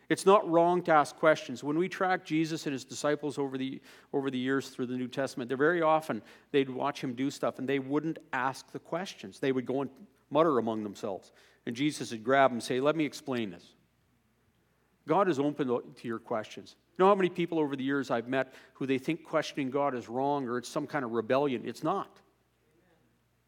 It's 0.09 0.25
not 0.25 0.49
wrong 0.49 0.81
to 0.83 0.91
ask 0.91 1.15
questions. 1.15 1.63
When 1.63 1.77
we 1.77 1.87
track 1.87 2.25
Jesus 2.25 2.65
and 2.65 2.73
his 2.73 2.83
disciples 2.83 3.37
over 3.37 3.59
the, 3.59 3.79
over 4.11 4.31
the 4.31 4.39
years 4.39 4.69
through 4.69 4.87
the 4.87 4.97
New 4.97 5.07
Testament, 5.07 5.47
they're 5.47 5.57
very 5.57 5.83
often 5.83 6.23
they'd 6.51 6.69
watch 6.69 7.01
him 7.01 7.13
do 7.13 7.29
stuff 7.29 7.59
and 7.59 7.69
they 7.69 7.77
wouldn't 7.77 8.17
ask 8.33 8.71
the 8.71 8.79
questions. 8.79 9.39
They 9.39 9.51
would 9.51 9.67
go 9.67 9.81
and 9.81 9.91
mutter 10.31 10.57
among 10.57 10.83
themselves. 10.83 11.31
And 11.67 11.75
Jesus 11.75 12.11
would 12.11 12.23
grab 12.23 12.49
them 12.49 12.55
and 12.55 12.63
say, 12.63 12.79
Let 12.79 12.95
me 12.95 13.05
explain 13.05 13.51
this. 13.51 13.63
God 15.07 15.29
is 15.29 15.39
open 15.39 15.67
to 15.67 16.07
your 16.07 16.19
questions. 16.19 16.75
You 16.97 17.03
know 17.03 17.09
how 17.09 17.15
many 17.15 17.29
people 17.29 17.59
over 17.59 17.75
the 17.75 17.83
years 17.83 18.11
I've 18.11 18.27
met 18.27 18.53
who 18.73 18.85
they 18.85 18.97
think 18.97 19.23
questioning 19.23 19.69
God 19.69 19.95
is 19.95 20.09
wrong 20.09 20.47
or 20.47 20.57
it's 20.57 20.69
some 20.69 20.87
kind 20.87 21.05
of 21.05 21.11
rebellion? 21.11 21.63
It's 21.65 21.83
not. 21.83 22.19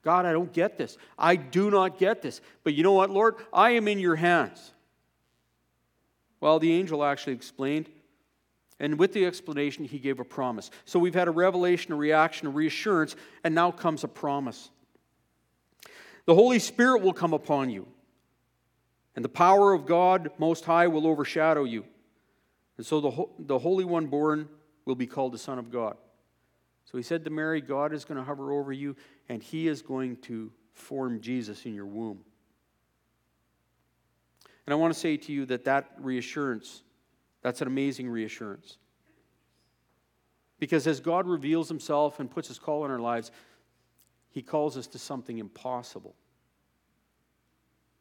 God, 0.04 0.26
I 0.26 0.32
don't 0.32 0.52
get 0.54 0.78
this. 0.78 0.98
I 1.18 1.36
do 1.36 1.70
not 1.70 1.98
get 1.98 2.22
this. 2.22 2.42
But 2.64 2.74
you 2.74 2.84
know 2.84 2.94
what, 2.94 3.10
Lord? 3.10 3.36
I 3.54 3.72
am 3.72 3.88
in 3.88 4.00
your 4.00 4.16
hands. 4.16 4.74
Well, 6.42 6.60
the 6.60 6.74
angel 6.74 7.04
actually 7.04 7.34
explained, 7.34 7.88
and 8.80 9.00
with 9.00 9.14
the 9.14 9.26
explanation, 9.26 9.86
he 9.86 10.00
gave 10.00 10.20
a 10.20 10.26
promise. 10.26 10.70
So 10.84 11.00
we've 11.00 11.16
had 11.16 11.30
a 11.30 11.32
revelation, 11.32 11.94
a 11.94 11.96
reaction, 11.96 12.48
a 12.48 12.52
reassurance, 12.52 13.16
and 13.44 13.56
now 13.56 13.72
comes 13.72 14.04
a 14.04 14.10
promise. 14.10 14.70
The 16.26 16.36
Holy 16.36 16.60
Spirit 16.60 17.02
will 17.02 17.14
come 17.14 17.34
upon 17.34 17.70
you 17.70 17.88
and 19.16 19.26
the 19.26 19.30
power 19.30 19.74
of 19.74 19.86
God 19.86 20.32
Most 20.38 20.66
High 20.66 20.88
will 20.88 21.08
overshadow 21.08 21.64
you. 21.64 21.86
And 22.78 22.86
so 22.86 23.02
the, 23.02 23.26
the 23.40 23.60
Holy 23.60 23.86
One 23.86 24.08
born 24.08 24.48
will 24.86 24.96
be 24.96 25.08
called 25.08 25.34
the 25.34 25.38
Son 25.38 25.60
of 25.60 25.72
God. 25.72 25.98
So 26.86 26.98
he 26.98 27.04
said 27.04 27.24
to 27.26 27.30
Mary, 27.30 27.62
God 27.62 27.94
is 27.94 28.06
going 28.06 28.18
to 28.18 28.24
hover 28.24 28.52
over 28.52 28.72
you, 28.72 28.96
and 29.30 29.42
he 29.44 29.68
is 29.68 29.82
going 29.82 30.18
to 30.18 30.52
form 30.74 31.22
Jesus 31.22 31.66
in 31.66 31.74
your 31.74 31.86
womb. 31.86 32.20
And 34.66 34.74
I 34.74 34.76
want 34.76 34.94
to 34.94 35.00
say 35.00 35.18
to 35.18 35.32
you 35.32 35.46
that 35.48 35.66
that 35.66 35.92
reassurance, 36.00 36.84
that's 37.42 37.62
an 37.62 37.68
amazing 37.68 38.10
reassurance. 38.10 38.78
Because 40.60 40.86
as 40.86 41.00
God 41.00 41.28
reveals 41.28 41.68
himself 41.68 42.20
and 42.20 42.30
puts 42.30 42.48
his 42.48 42.60
call 42.60 42.86
in 42.86 42.92
our 42.92 43.00
lives, 43.00 43.32
he 44.30 44.42
calls 44.42 44.78
us 44.78 44.88
to 44.88 45.00
something 45.00 45.40
impossible. 45.40 46.16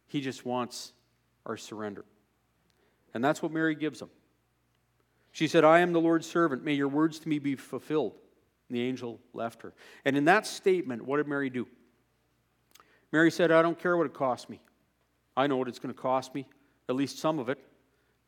He 0.07 0.21
just 0.21 0.45
wants 0.45 0.93
our 1.47 1.57
surrender. 1.57 2.05
And 3.15 3.25
that's 3.25 3.43
what 3.43 3.53
Mary 3.53 3.75
gives 3.75 4.03
him. 4.03 4.11
She 5.33 5.47
said, 5.47 5.65
I 5.65 5.81
am 5.81 5.93
the 5.93 6.01
Lord's 6.01 6.27
servant. 6.27 6.65
May 6.65 6.75
your 6.75 6.89
words 6.89 7.19
to 7.21 7.29
me 7.29 7.39
be 7.39 7.55
fulfilled. 7.57 8.13
And 8.69 8.77
the 8.77 8.83
angel 8.83 9.19
left 9.33 9.63
her. 9.63 9.73
And 10.05 10.17
in 10.17 10.27
that 10.27 10.47
statement, 10.47 11.05
what 11.05 11.17
did 11.17 11.27
Mary 11.27 11.51
do? 11.51 11.67
Mary 13.13 13.31
said, 13.31 13.51
I 13.51 13.63
don't 13.63 13.79
care 13.79 13.97
what 13.97 14.07
it 14.07 14.15
costs 14.15 14.49
me. 14.49 14.61
I 15.41 15.47
know 15.47 15.57
what 15.57 15.69
it's 15.69 15.79
going 15.79 15.95
to 15.95 16.01
cost 16.01 16.35
me, 16.35 16.47
at 16.89 16.95
least 16.95 17.19
some 17.19 17.39
of 17.39 17.49
it. 17.49 17.59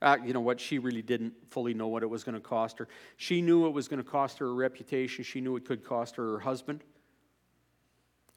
Uh, 0.01 0.17
you 0.25 0.33
know 0.33 0.41
what? 0.41 0.59
She 0.59 0.79
really 0.79 1.03
didn't 1.03 1.35
fully 1.51 1.75
know 1.75 1.87
what 1.89 2.03
it 2.03 2.07
was 2.07 2.25
going 2.25 2.35
to 2.35 2.41
cost 2.41 2.79
her. 2.79 2.89
She 3.17 3.43
knew 3.43 3.67
it 3.67 3.71
was 3.71 3.87
going 3.87 4.03
to 4.03 4.09
cost 4.09 4.39
her 4.39 4.47
her 4.47 4.55
reputation. 4.55 5.23
She 5.23 5.41
knew 5.41 5.55
it 5.57 5.65
could 5.65 5.85
cost 5.85 6.17
her 6.17 6.33
her 6.33 6.41
husband. 6.41 6.83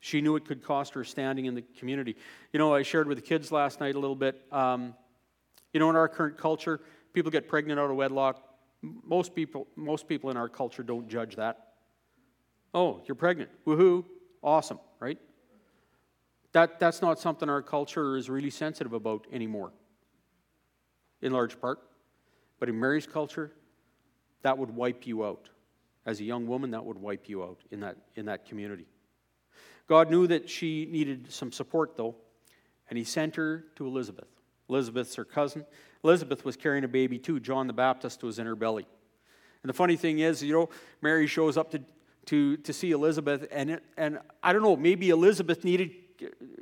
She 0.01 0.21
knew 0.21 0.35
it 0.35 0.45
could 0.45 0.61
cost 0.61 0.93
her 0.93 1.03
standing 1.03 1.45
in 1.45 1.55
the 1.55 1.63
community. 1.79 2.15
You 2.53 2.59
know, 2.59 2.75
I 2.75 2.83
shared 2.83 3.07
with 3.07 3.17
the 3.17 3.23
kids 3.23 3.51
last 3.51 3.79
night 3.79 3.95
a 3.95 3.99
little 3.99 4.15
bit. 4.15 4.39
Um, 4.51 4.93
you 5.73 5.79
know, 5.79 5.89
in 5.89 5.95
our 5.95 6.07
current 6.07 6.37
culture, 6.37 6.81
people 7.13 7.31
get 7.31 7.47
pregnant 7.47 7.79
out 7.79 7.89
of 7.89 7.95
wedlock. 7.95 8.43
Most 8.81 9.33
people, 9.33 9.67
most 9.75 10.07
people 10.07 10.29
in 10.29 10.37
our 10.37 10.49
culture 10.49 10.83
don't 10.83 11.07
judge 11.07 11.37
that. 11.37 11.73
Oh, 12.73 13.01
you're 13.07 13.15
pregnant. 13.15 13.49
Woohoo. 13.65 14.05
Awesome? 14.43 14.79
That, 16.55 16.79
that's 16.79 17.01
not 17.01 17.19
something 17.19 17.49
our 17.49 17.61
culture 17.61 18.15
is 18.15 18.29
really 18.29 18.49
sensitive 18.49 18.93
about 18.93 19.27
anymore, 19.29 19.73
in 21.21 21.33
large 21.33 21.59
part. 21.59 21.79
But 22.61 22.69
in 22.69 22.79
Mary's 22.79 23.05
culture, 23.05 23.51
that 24.41 24.57
would 24.57 24.71
wipe 24.71 25.05
you 25.05 25.25
out. 25.25 25.49
As 26.05 26.21
a 26.21 26.23
young 26.23 26.47
woman, 26.47 26.71
that 26.71 26.85
would 26.85 26.97
wipe 26.97 27.27
you 27.27 27.43
out 27.43 27.59
in 27.71 27.81
that, 27.81 27.97
in 28.15 28.27
that 28.27 28.45
community. 28.45 28.85
God 29.89 30.09
knew 30.09 30.27
that 30.27 30.49
she 30.49 30.87
needed 30.89 31.29
some 31.29 31.51
support, 31.51 31.97
though, 31.97 32.15
and 32.89 32.97
he 32.97 33.03
sent 33.03 33.35
her 33.35 33.65
to 33.75 33.85
Elizabeth. 33.85 34.29
Elizabeth's 34.69 35.15
her 35.15 35.25
cousin. 35.25 35.65
Elizabeth 36.05 36.45
was 36.45 36.55
carrying 36.55 36.85
a 36.85 36.87
baby, 36.87 37.19
too. 37.19 37.41
John 37.41 37.67
the 37.67 37.73
Baptist 37.73 38.23
was 38.23 38.39
in 38.39 38.45
her 38.45 38.55
belly. 38.55 38.87
And 39.61 39.69
the 39.69 39.73
funny 39.73 39.97
thing 39.97 40.19
is, 40.19 40.41
you 40.41 40.53
know, 40.53 40.69
Mary 41.01 41.27
shows 41.27 41.57
up 41.57 41.71
to, 41.71 41.81
to, 42.27 42.55
to 42.55 42.71
see 42.71 42.91
Elizabeth, 42.91 43.45
and, 43.51 43.71
it, 43.71 43.83
and 43.97 44.19
I 44.41 44.53
don't 44.53 44.63
know, 44.63 44.77
maybe 44.77 45.09
Elizabeth 45.09 45.65
needed, 45.65 45.91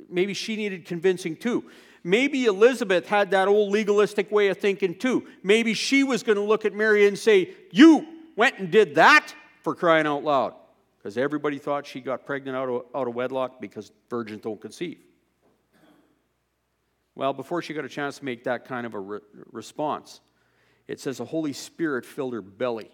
maybe 0.08 0.34
she 0.34 0.56
needed 0.56 0.84
convincing, 0.84 1.36
too. 1.36 1.70
Maybe 2.02 2.44
Elizabeth 2.44 3.06
had 3.06 3.30
that 3.30 3.48
old 3.48 3.72
legalistic 3.72 4.30
way 4.30 4.48
of 4.48 4.58
thinking, 4.58 4.94
too. 4.94 5.26
Maybe 5.42 5.74
she 5.74 6.04
was 6.04 6.22
going 6.22 6.36
to 6.36 6.44
look 6.44 6.64
at 6.64 6.74
Mary 6.74 7.06
and 7.06 7.18
say, 7.18 7.54
You 7.70 8.06
went 8.36 8.58
and 8.58 8.70
did 8.70 8.96
that 8.96 9.34
for 9.62 9.74
crying 9.74 10.06
out 10.06 10.22
loud 10.22 10.54
because 10.98 11.16
everybody 11.18 11.58
thought 11.58 11.86
she 11.86 12.00
got 12.00 12.24
pregnant 12.24 12.56
out 12.56 12.68
of, 12.68 12.82
out 12.94 13.08
of 13.08 13.14
wedlock 13.14 13.60
because 13.60 13.92
virgins 14.08 14.42
don't 14.42 14.60
conceive. 14.60 14.98
Well, 17.14 17.32
before 17.32 17.62
she 17.62 17.74
got 17.74 17.84
a 17.84 17.88
chance 17.88 18.18
to 18.18 18.24
make 18.24 18.44
that 18.44 18.64
kind 18.64 18.86
of 18.86 18.94
a 18.94 18.98
re- 18.98 19.20
response, 19.52 20.20
it 20.88 21.00
says 21.00 21.18
the 21.18 21.24
Holy 21.24 21.52
Spirit 21.52 22.04
filled 22.04 22.34
her 22.34 22.42
belly. 22.42 22.90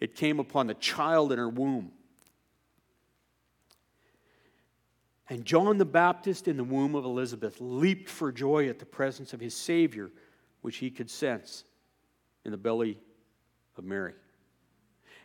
It 0.00 0.14
came 0.14 0.40
upon 0.40 0.66
the 0.66 0.74
child 0.74 1.32
in 1.32 1.38
her 1.38 1.48
womb. 1.48 1.92
And 5.28 5.44
John 5.44 5.78
the 5.78 5.84
Baptist 5.84 6.46
in 6.46 6.56
the 6.56 6.64
womb 6.64 6.94
of 6.94 7.04
Elizabeth 7.04 7.56
leaped 7.60 8.08
for 8.08 8.30
joy 8.30 8.68
at 8.68 8.78
the 8.78 8.86
presence 8.86 9.32
of 9.32 9.40
his 9.40 9.54
Savior, 9.54 10.10
which 10.60 10.76
he 10.76 10.90
could 10.90 11.10
sense 11.10 11.64
in 12.44 12.52
the 12.52 12.56
belly 12.56 12.98
of 13.76 13.84
Mary. 13.84 14.14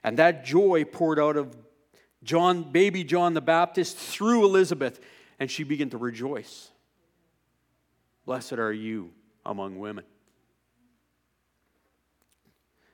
And 0.03 0.17
that 0.17 0.43
joy 0.43 0.85
poured 0.85 1.19
out 1.19 1.37
of 1.37 1.55
John, 2.23 2.71
baby 2.71 3.03
John 3.03 3.33
the 3.33 3.41
Baptist 3.41 3.97
through 3.97 4.45
Elizabeth, 4.45 4.99
and 5.39 5.49
she 5.49 5.63
began 5.63 5.89
to 5.91 5.97
rejoice. 5.97 6.69
Blessed 8.25 8.53
are 8.53 8.73
you 8.73 9.11
among 9.45 9.79
women. 9.79 10.05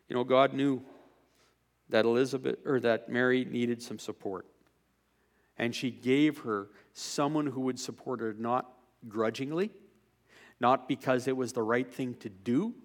You 0.09 0.15
know, 0.15 0.23
God 0.23 0.53
knew 0.53 0.81
that 1.89 2.05
Elizabeth 2.05 2.57
or 2.65 2.79
that 2.81 3.09
Mary 3.09 3.45
needed 3.45 3.81
some 3.81 3.99
support. 3.99 4.45
And 5.57 5.73
she 5.73 5.91
gave 5.91 6.39
her 6.39 6.69
someone 6.93 7.47
who 7.47 7.61
would 7.61 7.79
support 7.79 8.19
her 8.21 8.33
not 8.33 8.71
grudgingly, 9.07 9.71
not 10.59 10.87
because 10.87 11.27
it 11.27 11.35
was 11.35 11.53
the 11.53 11.63
right 11.63 11.91
thing 11.91 12.15
to 12.15 12.29
do, 12.29 12.75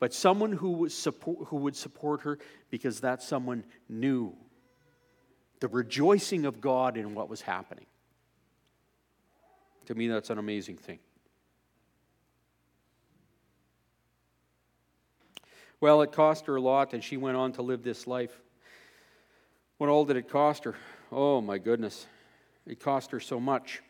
but 0.00 0.14
someone 0.14 0.52
who 0.52 0.72
would 0.72 0.92
support, 0.92 1.48
who 1.48 1.56
would 1.56 1.76
support 1.76 2.22
her 2.22 2.38
because 2.70 3.00
that 3.00 3.22
someone 3.22 3.64
knew 3.88 4.34
the 5.60 5.68
rejoicing 5.68 6.44
of 6.44 6.60
God 6.60 6.96
in 6.96 7.14
what 7.14 7.28
was 7.28 7.40
happening. 7.40 7.86
To 9.86 9.94
me, 9.94 10.06
that's 10.06 10.30
an 10.30 10.38
amazing 10.38 10.76
thing. 10.76 10.98
Well, 15.80 16.02
it 16.02 16.12
cost 16.12 16.46
her 16.46 16.56
a 16.56 16.60
lot, 16.60 16.92
and 16.92 17.02
she 17.02 17.16
went 17.16 17.36
on 17.36 17.52
to 17.52 17.62
live 17.62 17.82
this 17.82 18.06
life. 18.06 18.40
What 19.78 19.88
all 19.88 20.04
did 20.04 20.16
it 20.16 20.28
cost 20.28 20.64
her? 20.64 20.74
Oh, 21.10 21.40
my 21.40 21.58
goodness. 21.58 22.06
It 22.66 22.80
cost 22.80 23.10
her 23.12 23.20
so 23.20 23.40
much. 23.40 23.82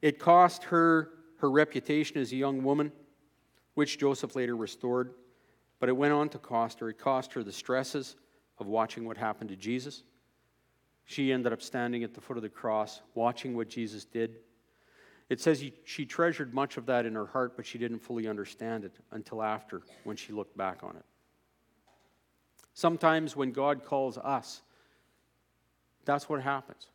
It 0.00 0.18
cost 0.18 0.64
her 0.64 1.10
her 1.38 1.50
reputation 1.50 2.18
as 2.18 2.32
a 2.32 2.36
young 2.36 2.62
woman, 2.62 2.92
which 3.74 3.98
Joseph 3.98 4.36
later 4.36 4.56
restored, 4.56 5.14
but 5.80 5.88
it 5.88 5.96
went 5.96 6.12
on 6.12 6.28
to 6.30 6.38
cost 6.38 6.80
her. 6.80 6.90
It 6.90 6.98
cost 6.98 7.32
her 7.32 7.42
the 7.42 7.52
stresses 7.52 8.16
of 8.58 8.66
watching 8.66 9.04
what 9.06 9.16
happened 9.16 9.50
to 9.50 9.56
Jesus. 9.56 10.02
She 11.04 11.32
ended 11.32 11.52
up 11.52 11.62
standing 11.62 12.04
at 12.04 12.12
the 12.12 12.20
foot 12.20 12.36
of 12.36 12.42
the 12.42 12.48
cross, 12.48 13.00
watching 13.14 13.56
what 13.56 13.68
Jesus 13.68 14.04
did. 14.04 14.36
It 15.30 15.40
says 15.40 15.60
he, 15.60 15.72
she 15.84 16.04
treasured 16.04 16.52
much 16.52 16.76
of 16.76 16.86
that 16.86 17.06
in 17.06 17.14
her 17.14 17.26
heart, 17.26 17.56
but 17.56 17.64
she 17.64 17.78
didn't 17.78 18.00
fully 18.00 18.26
understand 18.26 18.84
it 18.84 18.92
until 19.12 19.42
after, 19.42 19.82
when 20.04 20.16
she 20.16 20.32
looked 20.32 20.56
back 20.56 20.82
on 20.82 20.96
it. 20.96 21.04
Sometimes 22.78 23.34
when 23.34 23.50
God 23.50 23.84
calls 23.84 24.18
us, 24.18 24.62
that's 26.04 26.28
what 26.28 26.40
happens. 26.42 26.86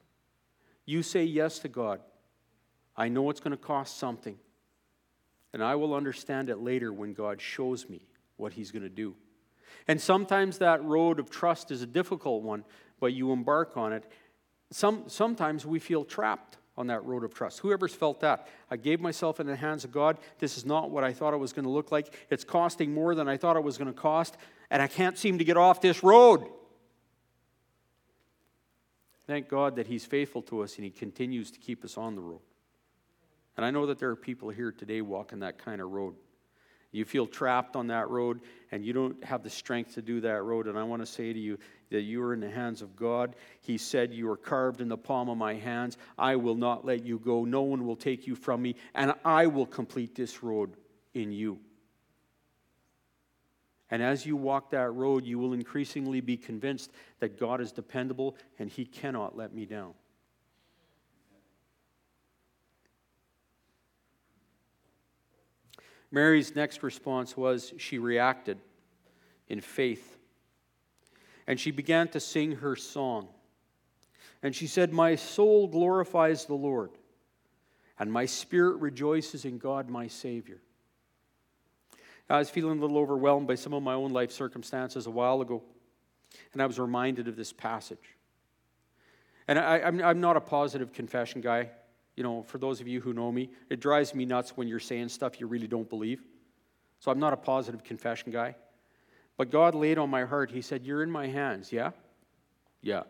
You 0.85 1.03
say 1.03 1.25
yes 1.25 1.59
to 1.59 1.67
God. 1.67 1.99
I 2.95 3.09
know 3.09 3.29
it's 3.29 3.41
going 3.41 3.51
to 3.51 3.61
cost 3.61 3.97
something, 3.97 4.37
and 5.51 5.61
I 5.61 5.75
will 5.75 5.93
understand 5.93 6.49
it 6.49 6.59
later 6.59 6.93
when 6.93 7.11
God 7.11 7.41
shows 7.41 7.89
me 7.89 8.07
what 8.37 8.53
He's 8.53 8.71
going 8.71 8.83
to 8.83 8.87
do. 8.87 9.13
And 9.85 9.99
sometimes 9.99 10.59
that 10.59 10.81
road 10.85 11.19
of 11.19 11.29
trust 11.29 11.69
is 11.69 11.81
a 11.81 11.85
difficult 11.85 12.43
one, 12.43 12.63
but 13.01 13.11
you 13.11 13.33
embark 13.33 13.75
on 13.75 13.91
it. 13.91 14.05
Some, 14.71 15.03
sometimes 15.07 15.65
we 15.65 15.79
feel 15.79 16.05
trapped 16.05 16.59
on 16.77 16.88
that 16.88 17.03
road 17.05 17.23
of 17.23 17.33
trust. 17.33 17.59
Whoever's 17.59 17.93
felt 17.93 18.21
that? 18.21 18.47
I 18.71 18.77
gave 18.77 18.99
myself 18.99 19.39
in 19.39 19.47
the 19.47 19.55
hands 19.55 19.83
of 19.83 19.91
God. 19.91 20.17
This 20.39 20.57
is 20.57 20.65
not 20.65 20.89
what 20.89 21.03
I 21.03 21.13
thought 21.13 21.33
it 21.33 21.38
was 21.38 21.53
going 21.53 21.65
to 21.65 21.71
look 21.71 21.91
like. 21.91 22.13
It's 22.29 22.43
costing 22.43 22.93
more 22.93 23.13
than 23.13 23.27
I 23.27 23.38
thought 23.38 23.55
it 23.55 23.63
was 23.63 23.77
going 23.77 23.93
to 23.93 23.99
cost, 23.99 24.38
and 24.71 24.81
I 24.81 24.88
can't 24.88 25.17
seem 25.17 25.38
to 25.38 25.43
get 25.43 25.57
off 25.57 25.81
this 25.81 26.03
road. 26.03 26.47
Thank 29.25 29.47
God 29.47 29.75
that 29.77 29.88
He's 29.88 30.05
faithful 30.05 30.41
to 30.43 30.62
us 30.62 30.75
and 30.75 30.83
He 30.83 30.91
continues 30.91 31.51
to 31.51 31.59
keep 31.59 31.86
us 31.86 31.97
on 31.97 32.15
the 32.15 32.21
road. 32.21 32.41
And 33.55 33.65
I 33.65 33.71
know 33.71 33.86
that 33.86 33.99
there 33.99 34.09
are 34.09 34.15
people 34.15 34.49
here 34.49 34.71
today 34.71 35.01
walking 35.01 35.39
that 35.39 35.57
kind 35.59 35.79
of 35.79 35.91
road. 35.91 36.15
You 36.93 37.06
feel 37.06 37.25
trapped 37.25 37.75
on 37.75 37.88
that 37.88 38.08
road 38.10 38.39
and 38.71 38.86
you 38.86 38.93
don't 38.93 39.21
have 39.25 39.43
the 39.43 39.49
strength 39.49 39.95
to 39.95 40.01
do 40.01 40.21
that 40.21 40.43
road. 40.43 40.67
And 40.67 40.77
I 40.77 40.84
want 40.84 41.01
to 41.01 41.06
say 41.08 41.34
to 41.34 41.39
you 41.39 41.58
that 41.89 42.01
you 42.01 42.23
are 42.23 42.34
in 42.34 42.39
the 42.39 42.49
hands 42.49 42.84
of 42.84 42.95
God. 42.95 43.36
He 43.62 43.79
said, 43.79 44.13
You 44.13 44.29
are 44.29 44.38
carved 44.38 44.79
in 44.79 44.88
the 44.88 44.97
palm 44.97 45.27
of 45.27 45.38
my 45.38 45.56
hands. 45.56 45.97
I 46.19 46.36
will 46.36 46.56
not 46.56 46.86
let 46.86 47.03
you 47.03 47.17
go. 47.17 47.45
No 47.45 47.63
one 47.63 47.86
will 47.86 47.95
take 47.95 48.27
you 48.27 48.36
from 48.36 48.62
me. 48.62 48.75
And 48.93 49.13
I 49.25 49.47
will 49.47 49.65
complete 49.65 50.13
this 50.13 50.43
road 50.43 50.77
in 51.15 51.32
you. 51.32 51.60
And 53.89 54.03
as 54.03 54.23
you 54.25 54.36
walk 54.36 54.69
that 54.69 54.91
road, 54.91 55.25
you 55.25 55.39
will 55.39 55.53
increasingly 55.53 56.21
be 56.21 56.38
convinced 56.38 56.91
that 57.19 57.39
God 57.39 57.60
is 57.60 57.71
dependable 57.71 58.38
and 58.60 58.69
He 58.69 58.86
cannot 58.86 59.36
let 59.36 59.51
me 59.51 59.65
down. 59.65 59.95
Mary's 66.13 66.56
next 66.56 66.84
response 66.84 67.36
was 67.36 67.73
she 67.78 67.97
reacted 67.97 68.60
in 69.47 69.60
faith. 69.60 70.19
And 71.47 71.60
she 71.60 71.71
began 71.71 72.08
to 72.10 72.19
sing 72.19 72.58
her 72.58 72.76
song. 72.76 73.28
And 74.43 74.56
she 74.56 74.67
said, 74.67 74.93
My 74.93 75.15
soul 75.15 75.67
glorifies 75.67 76.45
the 76.45 76.54
Lord, 76.54 76.91
and 77.97 78.13
my 78.13 78.28
spirit 78.28 78.80
rejoices 78.80 79.43
in 79.43 79.58
God 79.58 79.89
my 79.89 80.06
Savior. 80.06 80.62
I 82.30 82.38
was 82.38 82.49
feeling 82.49 82.78
a 82.78 82.82
little 82.82 82.99
overwhelmed 82.99 83.47
by 83.47 83.56
some 83.56 83.73
of 83.73 83.82
my 83.82 83.93
own 83.93 84.12
life 84.12 84.32
circumstances 84.32 85.08
a 85.08 85.12
while 85.12 85.41
ago, 85.41 85.63
and 86.54 86.62
I 86.62 86.67
was 86.67 86.80
reminded 86.80 87.28
of 87.28 87.36
this 87.36 87.52
passage. 87.52 88.15
And 89.47 89.58
I, 89.58 89.80
am 89.80 90.21
not 90.21 90.38
a 90.38 90.41
positive 90.41 90.93
confession 90.93 91.41
guy 91.41 91.69
you 92.15 92.23
know, 92.23 92.43
for 92.43 92.58
those 92.58 92.80
of 92.80 92.88
you 92.88 93.02
who 93.02 93.13
know 93.13 93.32
me, 93.32 93.49
it 93.69 93.80
drives 93.80 94.13
me 94.13 94.26
nuts 94.26 94.56
when 94.56 94.67
you're 94.67 94.80
saying 94.80 95.10
stuff 95.10 95.39
you 95.39 95.47
really 95.47 95.67
don't 95.67 95.89
believe. 95.89 96.21
So 96.99 97.12
I'm 97.12 97.19
not 97.19 97.34
a 97.34 97.38
positive 97.38 97.84
confession 97.84 98.32
guy. 98.32 98.56
But 99.36 99.49
God 99.49 99.73
laid 99.73 99.97
on 99.97 100.10
my 100.10 100.26
heart, 100.26 100.52
He 100.52 100.62
said, 100.62 100.86
You're 100.86 101.02
in 101.02 101.10
my 101.10 101.28
hands, 101.28 101.71
yeah? 101.71 101.91
Yeah. 102.82 103.04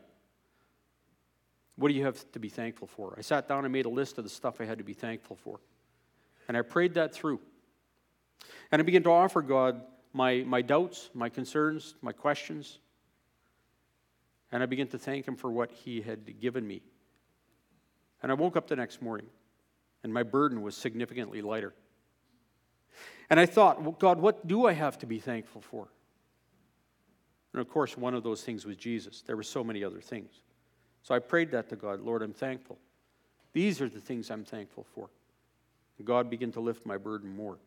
What 1.75 1.89
do 1.89 1.95
you 1.95 2.05
have 2.05 2.31
to 2.31 2.39
be 2.39 2.49
thankful 2.49 2.87
for? 2.87 3.15
I 3.17 3.21
sat 3.21 3.47
down 3.47 3.65
and 3.65 3.73
made 3.73 3.85
a 3.85 3.89
list 3.89 4.17
of 4.17 4.23
the 4.23 4.29
stuff 4.29 4.61
I 4.61 4.65
had 4.65 4.77
to 4.77 4.83
be 4.83 4.93
thankful 4.93 5.35
for. 5.35 5.59
And 6.47 6.55
I 6.55 6.61
prayed 6.61 6.93
that 6.93 7.13
through. 7.13 7.39
And 8.71 8.81
I 8.81 8.85
began 8.85 9.03
to 9.03 9.11
offer 9.11 9.41
God 9.41 9.81
my, 10.13 10.43
my 10.45 10.61
doubts, 10.61 11.09
my 11.13 11.29
concerns, 11.29 11.95
my 12.01 12.11
questions. 12.11 12.79
And 14.51 14.61
I 14.61 14.65
began 14.67 14.87
to 14.89 14.99
thank 14.99 15.27
Him 15.27 15.35
for 15.35 15.51
what 15.51 15.71
He 15.71 16.01
had 16.01 16.39
given 16.39 16.65
me 16.65 16.83
and 18.23 18.31
I 18.31 18.35
woke 18.35 18.57
up 18.57 18.67
the 18.67 18.75
next 18.75 19.01
morning, 19.01 19.27
and 20.03 20.13
my 20.13 20.23
burden 20.23 20.61
was 20.61 20.75
significantly 20.75 21.41
lighter. 21.41 21.73
And 23.29 23.39
I 23.39 23.45
thought, 23.45 23.81
well, 23.81 23.95
God, 23.99 24.19
what 24.19 24.47
do 24.47 24.65
I 24.65 24.73
have 24.73 24.97
to 24.99 25.05
be 25.05 25.19
thankful 25.19 25.61
for? 25.61 25.89
And 27.51 27.61
of 27.61 27.69
course, 27.69 27.97
one 27.97 28.13
of 28.13 28.23
those 28.23 28.43
things 28.43 28.65
was 28.65 28.77
Jesus. 28.77 29.21
There 29.21 29.35
were 29.35 29.43
so 29.43 29.63
many 29.63 29.83
other 29.83 30.01
things. 30.01 30.31
So 31.03 31.13
I 31.13 31.19
prayed 31.19 31.51
that 31.51 31.69
to 31.69 31.75
God 31.75 32.01
Lord, 32.01 32.21
I'm 32.21 32.33
thankful. 32.33 32.79
These 33.51 33.81
are 33.81 33.89
the 33.89 33.99
things 33.99 34.31
I'm 34.31 34.45
thankful 34.45 34.85
for. 34.95 35.09
And 35.97 36.07
God 36.07 36.29
began 36.29 36.51
to 36.53 36.59
lift 36.59 36.85
my 36.85 36.97
burden 36.97 37.35
more. 37.35 37.59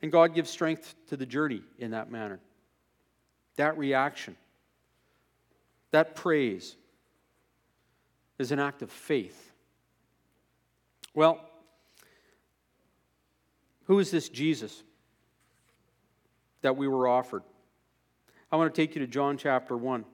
And 0.00 0.12
God 0.12 0.34
gives 0.34 0.50
strength 0.50 0.94
to 1.08 1.16
the 1.16 1.26
journey 1.26 1.62
in 1.78 1.90
that 1.90 2.10
manner. 2.10 2.38
That 3.56 3.76
reaction, 3.78 4.36
that 5.90 6.14
praise, 6.14 6.76
is 8.38 8.52
an 8.52 8.58
act 8.58 8.82
of 8.82 8.90
faith. 8.90 9.52
Well, 11.14 11.40
who 13.84 13.98
is 13.98 14.10
this 14.10 14.28
Jesus 14.28 14.82
that 16.62 16.76
we 16.76 16.88
were 16.88 17.06
offered? 17.06 17.42
I 18.50 18.56
want 18.56 18.74
to 18.74 18.80
take 18.80 18.94
you 18.94 19.00
to 19.00 19.06
John 19.06 19.36
chapter 19.36 19.76
1. 19.76 20.04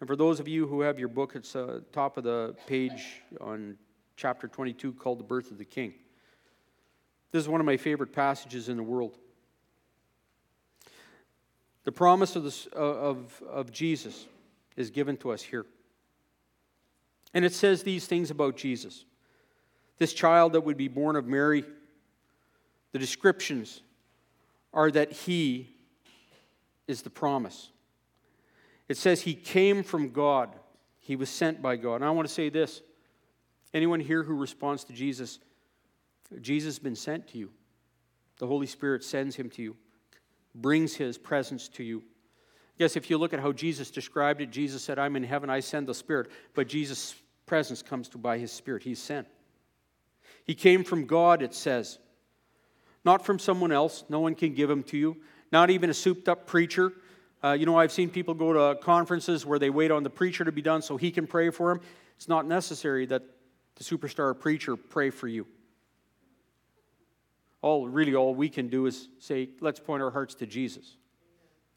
And 0.00 0.06
for 0.06 0.16
those 0.16 0.40
of 0.40 0.48
you 0.48 0.66
who 0.66 0.82
have 0.82 0.98
your 0.98 1.08
book, 1.08 1.34
it's 1.34 1.56
uh, 1.56 1.80
top 1.92 2.16
of 2.16 2.24
the 2.24 2.54
page 2.66 3.22
on 3.40 3.76
chapter 4.16 4.48
22 4.48 4.92
called 4.94 5.18
The 5.18 5.24
Birth 5.24 5.50
of 5.50 5.58
the 5.58 5.64
King. 5.64 5.94
This 7.32 7.42
is 7.42 7.48
one 7.48 7.60
of 7.60 7.66
my 7.66 7.76
favorite 7.76 8.12
passages 8.12 8.68
in 8.68 8.76
the 8.76 8.82
world. 8.82 9.18
The 11.84 11.92
promise 11.92 12.36
of, 12.36 12.44
this, 12.44 12.66
uh, 12.74 12.78
of, 12.78 13.42
of 13.48 13.70
Jesus 13.70 14.26
is 14.76 14.90
given 14.90 15.16
to 15.18 15.30
us 15.30 15.42
here. 15.42 15.66
And 17.36 17.44
it 17.44 17.52
says 17.52 17.82
these 17.82 18.06
things 18.06 18.30
about 18.30 18.56
Jesus 18.56 19.04
this 19.98 20.14
child 20.14 20.54
that 20.54 20.62
would 20.62 20.78
be 20.78 20.88
born 20.88 21.16
of 21.16 21.26
Mary, 21.26 21.64
the 22.92 22.98
descriptions 22.98 23.82
are 24.72 24.90
that 24.90 25.12
he 25.12 25.74
is 26.86 27.02
the 27.02 27.10
promise. 27.10 27.70
It 28.88 28.96
says 28.96 29.20
he 29.20 29.34
came 29.34 29.82
from 29.82 30.12
God, 30.12 30.56
he 30.98 31.14
was 31.14 31.28
sent 31.28 31.60
by 31.60 31.76
God. 31.76 31.96
And 31.96 32.04
I 32.06 32.10
want 32.10 32.26
to 32.26 32.32
say 32.32 32.48
this 32.48 32.80
anyone 33.74 34.00
here 34.00 34.22
who 34.22 34.34
responds 34.34 34.84
to 34.84 34.94
Jesus, 34.94 35.38
Jesus 36.40 36.76
has 36.76 36.78
been 36.78 36.96
sent 36.96 37.28
to 37.28 37.38
you. 37.38 37.50
The 38.38 38.46
Holy 38.46 38.66
Spirit 38.66 39.04
sends 39.04 39.36
him 39.36 39.50
to 39.50 39.62
you, 39.62 39.76
brings 40.54 40.94
his 40.94 41.18
presence 41.18 41.68
to 41.68 41.84
you. 41.84 42.02
Yes, 42.78 42.96
if 42.96 43.10
you 43.10 43.18
look 43.18 43.34
at 43.34 43.40
how 43.40 43.52
Jesus 43.52 43.90
described 43.90 44.40
it, 44.40 44.50
Jesus 44.50 44.82
said, 44.82 44.98
I'm 44.98 45.16
in 45.16 45.24
heaven, 45.24 45.50
I 45.50 45.60
send 45.60 45.86
the 45.86 45.94
Spirit. 45.94 46.30
But 46.54 46.68
Jesus 46.68 47.14
presence 47.46 47.82
comes 47.82 48.08
to 48.10 48.18
by 48.18 48.38
his 48.38 48.52
Spirit. 48.52 48.82
He's 48.82 49.00
sent. 49.00 49.26
He 50.44 50.54
came 50.54 50.84
from 50.84 51.06
God, 51.06 51.42
it 51.42 51.54
says, 51.54 51.98
not 53.04 53.24
from 53.24 53.38
someone 53.38 53.72
else. 53.72 54.04
No 54.08 54.20
one 54.20 54.34
can 54.34 54.54
give 54.54 54.68
him 54.68 54.82
to 54.84 54.96
you, 54.96 55.16
not 55.52 55.70
even 55.70 55.90
a 55.90 55.94
souped 55.94 56.28
up 56.28 56.46
preacher. 56.46 56.92
Uh, 57.42 57.52
you 57.52 57.66
know, 57.66 57.76
I've 57.76 57.92
seen 57.92 58.10
people 58.10 58.34
go 58.34 58.52
to 58.52 58.80
conferences 58.80 59.46
where 59.46 59.58
they 59.58 59.70
wait 59.70 59.90
on 59.90 60.02
the 60.02 60.10
preacher 60.10 60.44
to 60.44 60.52
be 60.52 60.62
done 60.62 60.82
so 60.82 60.96
he 60.96 61.10
can 61.10 61.26
pray 61.26 61.50
for 61.50 61.72
them. 61.72 61.80
It's 62.16 62.28
not 62.28 62.46
necessary 62.46 63.06
that 63.06 63.22
the 63.76 63.84
superstar 63.84 64.38
preacher 64.38 64.76
pray 64.76 65.10
for 65.10 65.28
you. 65.28 65.46
All 67.62 67.88
really 67.88 68.14
all 68.14 68.34
we 68.34 68.48
can 68.48 68.68
do 68.68 68.86
is 68.86 69.08
say, 69.18 69.50
let's 69.60 69.80
point 69.80 70.02
our 70.02 70.10
hearts 70.10 70.34
to 70.36 70.46
Jesus, 70.46 70.96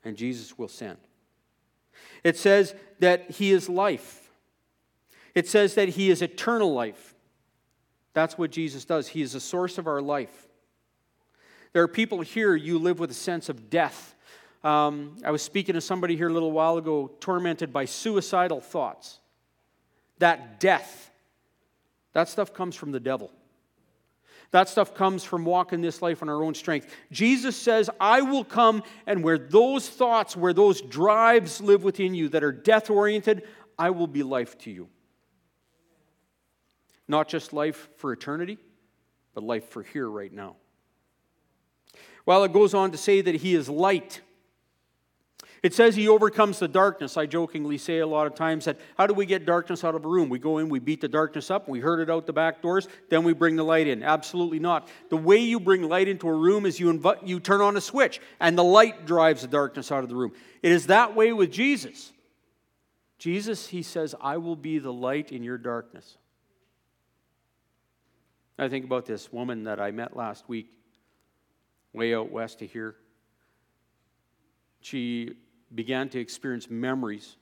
and 0.03 0.15
Jesus 0.15 0.57
will 0.57 0.67
send. 0.67 0.97
It 2.23 2.37
says 2.37 2.73
that 2.99 3.31
he 3.31 3.51
is 3.51 3.69
life. 3.69 4.18
It 5.35 5.47
says 5.47 5.75
that 5.75 5.89
He 5.89 6.09
is 6.09 6.21
eternal 6.21 6.73
life. 6.73 7.15
That's 8.13 8.37
what 8.37 8.51
Jesus 8.51 8.85
does. 8.85 9.07
He 9.07 9.21
is 9.21 9.33
the 9.33 9.39
source 9.39 9.77
of 9.77 9.87
our 9.87 10.01
life. 10.01 10.47
There 11.73 11.83
are 11.83 11.87
people 11.87 12.21
here, 12.21 12.55
you 12.55 12.79
live 12.79 12.99
with 12.99 13.11
a 13.11 13.15
sense 13.15 13.49
of 13.49 13.69
death. 13.69 14.15
Um, 14.63 15.17
I 15.23 15.31
was 15.31 15.41
speaking 15.41 15.75
to 15.75 15.81
somebody 15.81 16.15
here 16.15 16.27
a 16.27 16.33
little 16.33 16.51
while 16.51 16.77
ago, 16.77 17.11
tormented 17.19 17.71
by 17.71 17.85
suicidal 17.85 18.59
thoughts. 18.59 19.19
That 20.17 20.59
death, 20.59 21.11
that 22.13 22.27
stuff 22.27 22.53
comes 22.53 22.75
from 22.75 22.91
the 22.91 22.99
devil. 22.99 23.31
That 24.51 24.67
stuff 24.67 24.95
comes 24.95 25.23
from 25.23 25.45
walking 25.45 25.81
this 25.81 26.01
life 26.01 26.23
on 26.23 26.29
our 26.29 26.43
own 26.43 26.55
strength. 26.55 26.93
Jesus 27.11 27.55
says, 27.55 27.89
I 27.99 28.21
will 28.21 28.43
come, 28.43 28.83
and 29.05 29.23
where 29.23 29.37
those 29.37 29.87
thoughts, 29.87 30.35
where 30.35 30.53
those 30.53 30.81
drives 30.81 31.61
live 31.61 31.83
within 31.83 32.15
you 32.15 32.29
that 32.29 32.43
are 32.43 32.51
death 32.51 32.89
oriented, 32.89 33.43
I 33.77 33.91
will 33.91 34.07
be 34.07 34.23
life 34.23 34.57
to 34.59 34.71
you. 34.71 34.89
Not 37.09 37.27
just 37.27 37.51
life 37.51 37.89
for 37.97 38.13
eternity, 38.13 38.57
but 39.33 39.43
life 39.43 39.67
for 39.69 39.83
here 39.83 40.09
right 40.09 40.31
now. 40.31 40.55
Well, 42.25 42.43
it 42.45 42.53
goes 42.53 42.73
on 42.73 42.91
to 42.91 42.97
say 42.97 43.19
that 43.19 43.35
He 43.35 43.55
is 43.55 43.67
light. 43.67 44.21
It 45.61 45.73
says 45.73 45.95
he 45.95 46.07
overcomes 46.07 46.59
the 46.59 46.67
darkness. 46.67 47.17
I 47.17 47.25
jokingly 47.25 47.77
say 47.77 47.99
a 47.99 48.07
lot 48.07 48.27
of 48.27 48.35
times 48.35 48.65
that 48.65 48.77
how 48.97 49.07
do 49.07 49.13
we 49.13 49.25
get 49.25 49.45
darkness 49.45 49.83
out 49.83 49.93
of 49.93 50.05
a 50.05 50.07
room? 50.07 50.29
We 50.29 50.39
go 50.39 50.59
in, 50.59 50.69
we 50.69 50.79
beat 50.79 51.01
the 51.01 51.09
darkness 51.09 51.51
up, 51.51 51.67
we 51.67 51.81
herd 51.81 51.99
it 51.99 52.09
out 52.09 52.25
the 52.25 52.33
back 52.33 52.61
doors, 52.61 52.87
then 53.09 53.23
we 53.25 53.33
bring 53.33 53.57
the 53.57 53.63
light 53.63 53.87
in. 53.87 54.01
Absolutely 54.01 54.59
not. 54.59 54.87
The 55.09 55.17
way 55.17 55.37
you 55.37 55.59
bring 55.59 55.83
light 55.83 56.07
into 56.07 56.29
a 56.29 56.33
room 56.33 56.65
is 56.65 56.79
you, 56.79 56.89
invite, 56.89 57.23
you 57.23 57.41
turn 57.41 57.59
on 57.59 57.75
a 57.75 57.81
switch, 57.81 58.21
and 58.39 58.57
the 58.57 58.63
light 58.63 59.05
drives 59.05 59.41
the 59.41 59.49
darkness 59.49 59.91
out 59.91 60.03
of 60.03 60.09
the 60.09 60.15
room. 60.15 60.31
It 60.63 60.71
is 60.71 60.87
that 60.87 61.13
way 61.13 61.33
with 61.33 61.51
Jesus. 61.51 62.13
Jesus, 63.17 63.67
he 63.67 63.83
says, 63.83 64.15
I 64.21 64.37
will 64.37 64.55
be 64.55 64.79
the 64.79 64.93
light 64.93 65.33
in 65.33 65.43
your 65.43 65.57
darkness. 65.57 66.17
I 68.59 68.67
think 68.67 68.85
about 68.85 69.05
this 69.05 69.31
woman 69.31 69.63
that 69.63 69.79
I 69.79 69.91
met 69.91 70.15
last 70.15 70.49
week, 70.49 70.69
way 71.93 72.13
out 72.13 72.29
west 72.29 72.61
of 72.61 72.69
here. 72.71 72.95
She 74.81 75.37
began 75.73 76.09
to 76.09 76.19
experience 76.19 76.69
memories 76.69 77.37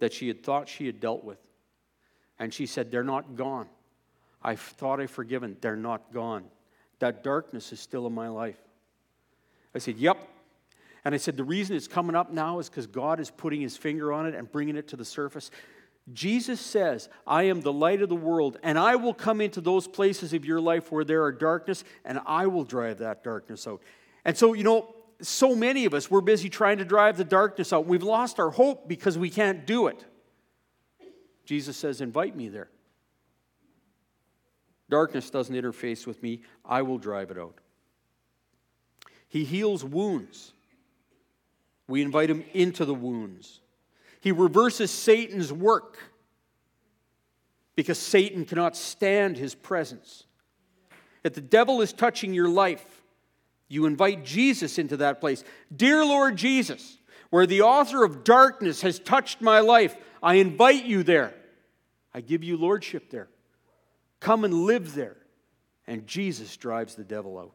that 0.00 0.12
she 0.12 0.26
had 0.28 0.42
thought 0.42 0.68
she 0.68 0.86
had 0.86 1.00
dealt 1.00 1.24
with. 1.24 1.38
And 2.38 2.52
she 2.52 2.66
said, 2.66 2.90
They're 2.90 3.04
not 3.04 3.36
gone. 3.36 3.68
I 4.42 4.56
thought 4.56 5.00
I'd 5.00 5.10
forgiven. 5.10 5.56
They're 5.60 5.76
not 5.76 6.12
gone. 6.12 6.44
That 6.98 7.22
darkness 7.22 7.72
is 7.72 7.80
still 7.80 8.06
in 8.06 8.12
my 8.12 8.28
life. 8.28 8.58
I 9.74 9.78
said, 9.78 9.96
Yep. 9.96 10.18
And 11.04 11.14
I 11.14 11.18
said, 11.18 11.36
The 11.36 11.44
reason 11.44 11.76
it's 11.76 11.88
coming 11.88 12.16
up 12.16 12.32
now 12.32 12.58
is 12.58 12.68
because 12.68 12.86
God 12.86 13.20
is 13.20 13.30
putting 13.30 13.60
his 13.60 13.76
finger 13.76 14.12
on 14.12 14.26
it 14.26 14.34
and 14.34 14.50
bringing 14.50 14.76
it 14.76 14.88
to 14.88 14.96
the 14.96 15.04
surface. 15.04 15.50
Jesus 16.12 16.60
says, 16.60 17.08
I 17.26 17.44
am 17.44 17.60
the 17.60 17.72
light 17.72 18.02
of 18.02 18.08
the 18.08 18.16
world, 18.16 18.58
and 18.62 18.78
I 18.78 18.96
will 18.96 19.14
come 19.14 19.40
into 19.40 19.60
those 19.60 19.86
places 19.86 20.32
of 20.32 20.44
your 20.44 20.60
life 20.60 20.90
where 20.90 21.04
there 21.04 21.24
are 21.24 21.32
darkness, 21.32 21.84
and 22.04 22.20
I 22.26 22.46
will 22.46 22.64
drive 22.64 22.98
that 22.98 23.22
darkness 23.22 23.66
out. 23.66 23.82
And 24.24 24.36
so, 24.36 24.54
you 24.54 24.64
know, 24.64 24.94
so 25.20 25.54
many 25.54 25.84
of 25.84 25.94
us, 25.94 26.10
we're 26.10 26.20
busy 26.20 26.48
trying 26.48 26.78
to 26.78 26.84
drive 26.84 27.16
the 27.16 27.24
darkness 27.24 27.72
out. 27.72 27.86
We've 27.86 28.02
lost 28.02 28.38
our 28.38 28.50
hope 28.50 28.88
because 28.88 29.18
we 29.18 29.30
can't 29.30 29.66
do 29.66 29.88
it. 29.88 30.04
Jesus 31.44 31.76
says, 31.76 32.00
Invite 32.00 32.36
me 32.36 32.48
there. 32.48 32.68
Darkness 34.88 35.28
doesn't 35.30 35.54
interface 35.54 36.06
with 36.06 36.22
me, 36.22 36.42
I 36.64 36.82
will 36.82 36.98
drive 36.98 37.30
it 37.30 37.38
out. 37.38 37.58
He 39.28 39.44
heals 39.44 39.84
wounds. 39.84 40.52
We 41.86 42.02
invite 42.02 42.30
him 42.30 42.44
into 42.52 42.84
the 42.84 42.94
wounds. 42.94 43.60
He 44.20 44.32
reverses 44.32 44.90
Satan's 44.90 45.52
work 45.52 45.98
because 47.76 47.98
Satan 47.98 48.44
cannot 48.44 48.76
stand 48.76 49.36
his 49.36 49.54
presence. 49.54 50.24
If 51.22 51.34
the 51.34 51.40
devil 51.40 51.80
is 51.80 51.92
touching 51.92 52.34
your 52.34 52.48
life, 52.48 52.84
you 53.68 53.86
invite 53.86 54.24
Jesus 54.24 54.78
into 54.78 54.96
that 54.98 55.20
place. 55.20 55.44
Dear 55.74 56.04
Lord 56.04 56.36
Jesus, 56.36 56.98
where 57.30 57.46
the 57.46 57.62
author 57.62 58.02
of 58.02 58.24
darkness 58.24 58.80
has 58.80 58.98
touched 58.98 59.40
my 59.40 59.60
life, 59.60 59.96
I 60.22 60.34
invite 60.36 60.84
you 60.84 61.02
there. 61.02 61.34
I 62.12 62.20
give 62.20 62.42
you 62.42 62.56
lordship 62.56 63.10
there. 63.10 63.28
Come 64.20 64.44
and 64.44 64.64
live 64.64 64.94
there. 64.94 65.16
And 65.86 66.06
Jesus 66.06 66.56
drives 66.56 66.94
the 66.94 67.04
devil 67.04 67.38
out. 67.38 67.54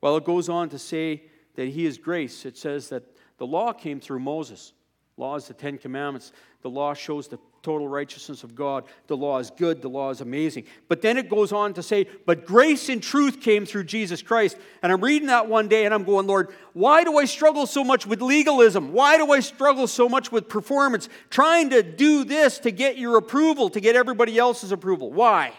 Well, 0.00 0.16
it 0.16 0.24
goes 0.24 0.48
on 0.48 0.68
to 0.68 0.78
say 0.78 1.24
that 1.56 1.68
he 1.68 1.84
is 1.84 1.98
grace. 1.98 2.46
It 2.46 2.56
says 2.56 2.90
that 2.90 3.02
the 3.38 3.46
law 3.46 3.72
came 3.72 4.00
through 4.00 4.20
Moses. 4.20 4.72
Law 5.16 5.34
is 5.34 5.46
the 5.46 5.54
Ten 5.54 5.78
Commandments. 5.78 6.32
The 6.62 6.70
law 6.70 6.94
shows 6.94 7.26
the 7.26 7.38
total 7.62 7.88
righteousness 7.88 8.44
of 8.44 8.54
God. 8.54 8.84
The 9.08 9.16
law 9.16 9.38
is 9.38 9.50
good, 9.50 9.82
the 9.82 9.88
law 9.88 10.10
is 10.10 10.20
amazing. 10.20 10.64
But 10.88 11.02
then 11.02 11.18
it 11.18 11.28
goes 11.28 11.52
on 11.52 11.74
to 11.74 11.82
say, 11.82 12.06
but 12.24 12.46
grace 12.46 12.88
and 12.88 13.02
truth 13.02 13.40
came 13.40 13.66
through 13.66 13.84
Jesus 13.84 14.22
Christ. 14.22 14.56
And 14.82 14.92
I'm 14.92 15.02
reading 15.02 15.26
that 15.26 15.48
one 15.48 15.66
day 15.66 15.84
and 15.84 15.92
I'm 15.92 16.04
going, 16.04 16.26
Lord, 16.26 16.50
why 16.72 17.02
do 17.02 17.18
I 17.18 17.24
struggle 17.24 17.66
so 17.66 17.82
much 17.82 18.06
with 18.06 18.22
legalism? 18.22 18.92
Why 18.92 19.18
do 19.18 19.32
I 19.32 19.40
struggle 19.40 19.88
so 19.88 20.08
much 20.08 20.30
with 20.30 20.48
performance? 20.48 21.08
Trying 21.30 21.70
to 21.70 21.82
do 21.82 22.24
this 22.24 22.58
to 22.60 22.70
get 22.70 22.96
your 22.96 23.16
approval, 23.16 23.70
to 23.70 23.80
get 23.80 23.96
everybody 23.96 24.38
else's 24.38 24.70
approval. 24.70 25.12
Why? 25.12 25.52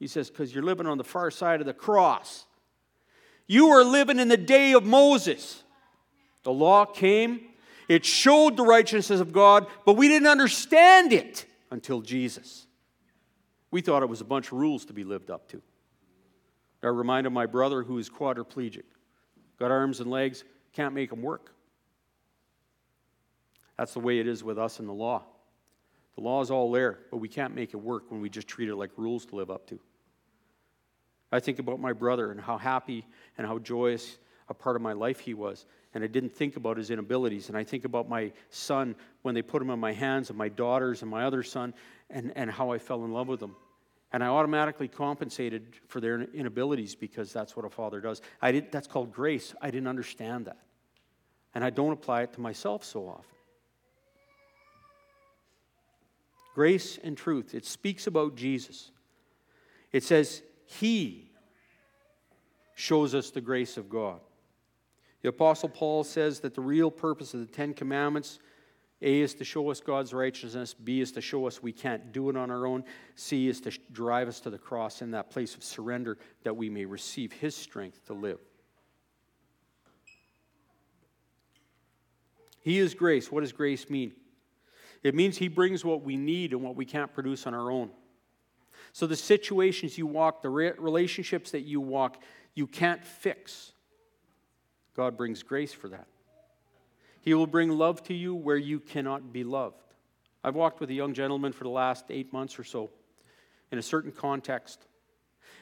He 0.00 0.08
says, 0.08 0.30
because 0.30 0.52
you're 0.52 0.64
living 0.64 0.86
on 0.86 0.98
the 0.98 1.04
far 1.04 1.30
side 1.30 1.60
of 1.60 1.66
the 1.66 1.74
cross. 1.74 2.46
You 3.46 3.68
are 3.68 3.84
living 3.84 4.18
in 4.18 4.28
the 4.28 4.36
day 4.36 4.72
of 4.72 4.84
Moses. 4.84 5.62
The 6.42 6.52
law 6.52 6.84
came, 6.84 7.40
it 7.88 8.04
showed 8.04 8.56
the 8.56 8.62
righteousness 8.62 9.20
of 9.20 9.32
God, 9.32 9.66
but 9.84 9.96
we 9.96 10.08
didn't 10.08 10.28
understand 10.28 11.12
it 11.12 11.44
until 11.70 12.00
Jesus. 12.00 12.66
We 13.70 13.80
thought 13.80 14.02
it 14.02 14.08
was 14.08 14.20
a 14.20 14.24
bunch 14.24 14.46
of 14.46 14.54
rules 14.54 14.84
to 14.86 14.92
be 14.92 15.04
lived 15.04 15.30
up 15.30 15.48
to. 15.48 15.62
I 16.82 16.86
reminded 16.88 17.30
my 17.30 17.46
brother 17.46 17.82
who 17.82 17.98
is 17.98 18.08
quadriplegic, 18.08 18.84
got 19.58 19.70
arms 19.70 20.00
and 20.00 20.10
legs, 20.10 20.44
can't 20.72 20.94
make 20.94 21.10
them 21.10 21.20
work. 21.20 21.52
That's 23.76 23.92
the 23.92 24.00
way 24.00 24.18
it 24.18 24.26
is 24.26 24.42
with 24.42 24.58
us 24.58 24.78
in 24.78 24.86
the 24.86 24.94
law. 24.94 25.24
The 26.16 26.22
law 26.22 26.40
is 26.40 26.50
all 26.50 26.70
there, 26.70 26.98
but 27.10 27.18
we 27.18 27.28
can't 27.28 27.54
make 27.54 27.74
it 27.74 27.78
work 27.78 28.10
when 28.10 28.20
we 28.20 28.28
just 28.28 28.48
treat 28.48 28.68
it 28.68 28.76
like 28.76 28.90
rules 28.96 29.26
to 29.26 29.36
live 29.36 29.50
up 29.50 29.66
to. 29.68 29.78
I 31.32 31.40
think 31.40 31.58
about 31.58 31.80
my 31.80 31.92
brother 31.92 32.30
and 32.30 32.40
how 32.40 32.58
happy 32.58 33.06
and 33.38 33.46
how 33.46 33.58
joyous 33.58 34.18
a 34.48 34.54
part 34.54 34.76
of 34.76 34.82
my 34.82 34.92
life 34.92 35.20
he 35.20 35.34
was 35.34 35.64
and 35.94 36.04
I 36.04 36.06
didn't 36.06 36.34
think 36.34 36.56
about 36.56 36.76
his 36.76 36.90
inabilities. 36.90 37.48
And 37.48 37.56
I 37.56 37.64
think 37.64 37.84
about 37.84 38.08
my 38.08 38.32
son 38.50 38.94
when 39.22 39.34
they 39.34 39.42
put 39.42 39.60
him 39.60 39.70
in 39.70 39.80
my 39.80 39.92
hands, 39.92 40.30
and 40.30 40.38
my 40.38 40.48
daughters, 40.48 41.02
and 41.02 41.10
my 41.10 41.24
other 41.24 41.42
son, 41.42 41.74
and, 42.08 42.32
and 42.36 42.50
how 42.50 42.70
I 42.70 42.78
fell 42.78 43.04
in 43.04 43.12
love 43.12 43.28
with 43.28 43.40
them. 43.40 43.56
And 44.12 44.24
I 44.24 44.28
automatically 44.28 44.88
compensated 44.88 45.74
for 45.86 46.00
their 46.00 46.22
inabilities 46.22 46.94
because 46.94 47.32
that's 47.32 47.56
what 47.56 47.64
a 47.64 47.70
father 47.70 48.00
does. 48.00 48.22
I 48.42 48.52
did, 48.52 48.72
that's 48.72 48.86
called 48.86 49.12
grace. 49.12 49.54
I 49.60 49.70
didn't 49.70 49.88
understand 49.88 50.46
that. 50.46 50.58
And 51.54 51.64
I 51.64 51.70
don't 51.70 51.92
apply 51.92 52.22
it 52.22 52.32
to 52.34 52.40
myself 52.40 52.84
so 52.84 53.06
often. 53.06 53.24
Grace 56.54 56.98
and 57.02 57.16
truth. 57.16 57.54
It 57.54 57.64
speaks 57.64 58.06
about 58.06 58.36
Jesus. 58.36 58.90
It 59.92 60.02
says, 60.02 60.42
He 60.66 61.30
shows 62.74 63.14
us 63.14 63.30
the 63.30 63.40
grace 63.40 63.76
of 63.76 63.88
God. 63.88 64.20
The 65.22 65.28
Apostle 65.28 65.68
Paul 65.68 66.04
says 66.04 66.40
that 66.40 66.54
the 66.54 66.60
real 66.60 66.90
purpose 66.90 67.34
of 67.34 67.40
the 67.40 67.46
Ten 67.46 67.74
Commandments 67.74 68.38
A 69.02 69.20
is 69.20 69.34
to 69.34 69.44
show 69.44 69.70
us 69.70 69.80
God's 69.80 70.14
righteousness, 70.14 70.72
B 70.72 71.00
is 71.00 71.12
to 71.12 71.20
show 71.20 71.46
us 71.46 71.62
we 71.62 71.72
can't 71.72 72.12
do 72.12 72.30
it 72.30 72.36
on 72.36 72.50
our 72.50 72.66
own, 72.66 72.84
C 73.16 73.48
is 73.48 73.60
to 73.62 73.78
drive 73.92 74.28
us 74.28 74.40
to 74.40 74.50
the 74.50 74.58
cross 74.58 75.02
in 75.02 75.10
that 75.10 75.30
place 75.30 75.54
of 75.54 75.62
surrender 75.62 76.18
that 76.42 76.56
we 76.56 76.70
may 76.70 76.84
receive 76.84 77.32
His 77.32 77.54
strength 77.54 78.06
to 78.06 78.14
live. 78.14 78.38
He 82.62 82.78
is 82.78 82.94
grace. 82.94 83.32
What 83.32 83.40
does 83.40 83.52
grace 83.52 83.88
mean? 83.88 84.12
It 85.02 85.14
means 85.14 85.36
He 85.36 85.48
brings 85.48 85.84
what 85.84 86.02
we 86.02 86.16
need 86.16 86.52
and 86.52 86.62
what 86.62 86.76
we 86.76 86.84
can't 86.84 87.12
produce 87.12 87.46
on 87.46 87.54
our 87.54 87.70
own. 87.70 87.90
So 88.92 89.06
the 89.06 89.16
situations 89.16 89.96
you 89.96 90.06
walk, 90.06 90.42
the 90.42 90.48
relationships 90.48 91.50
that 91.52 91.62
you 91.62 91.80
walk, 91.80 92.22
you 92.54 92.66
can't 92.66 93.04
fix. 93.04 93.72
God 94.96 95.16
brings 95.16 95.42
grace 95.42 95.72
for 95.72 95.88
that. 95.88 96.06
He 97.22 97.34
will 97.34 97.46
bring 97.46 97.70
love 97.70 98.02
to 98.04 98.14
you 98.14 98.34
where 98.34 98.56
you 98.56 98.80
cannot 98.80 99.32
be 99.32 99.44
loved. 99.44 99.76
I've 100.42 100.54
walked 100.54 100.80
with 100.80 100.90
a 100.90 100.94
young 100.94 101.12
gentleman 101.12 101.52
for 101.52 101.64
the 101.64 101.70
last 101.70 102.06
eight 102.10 102.32
months 102.32 102.58
or 102.58 102.64
so 102.64 102.90
in 103.70 103.78
a 103.78 103.82
certain 103.82 104.12
context. 104.12 104.86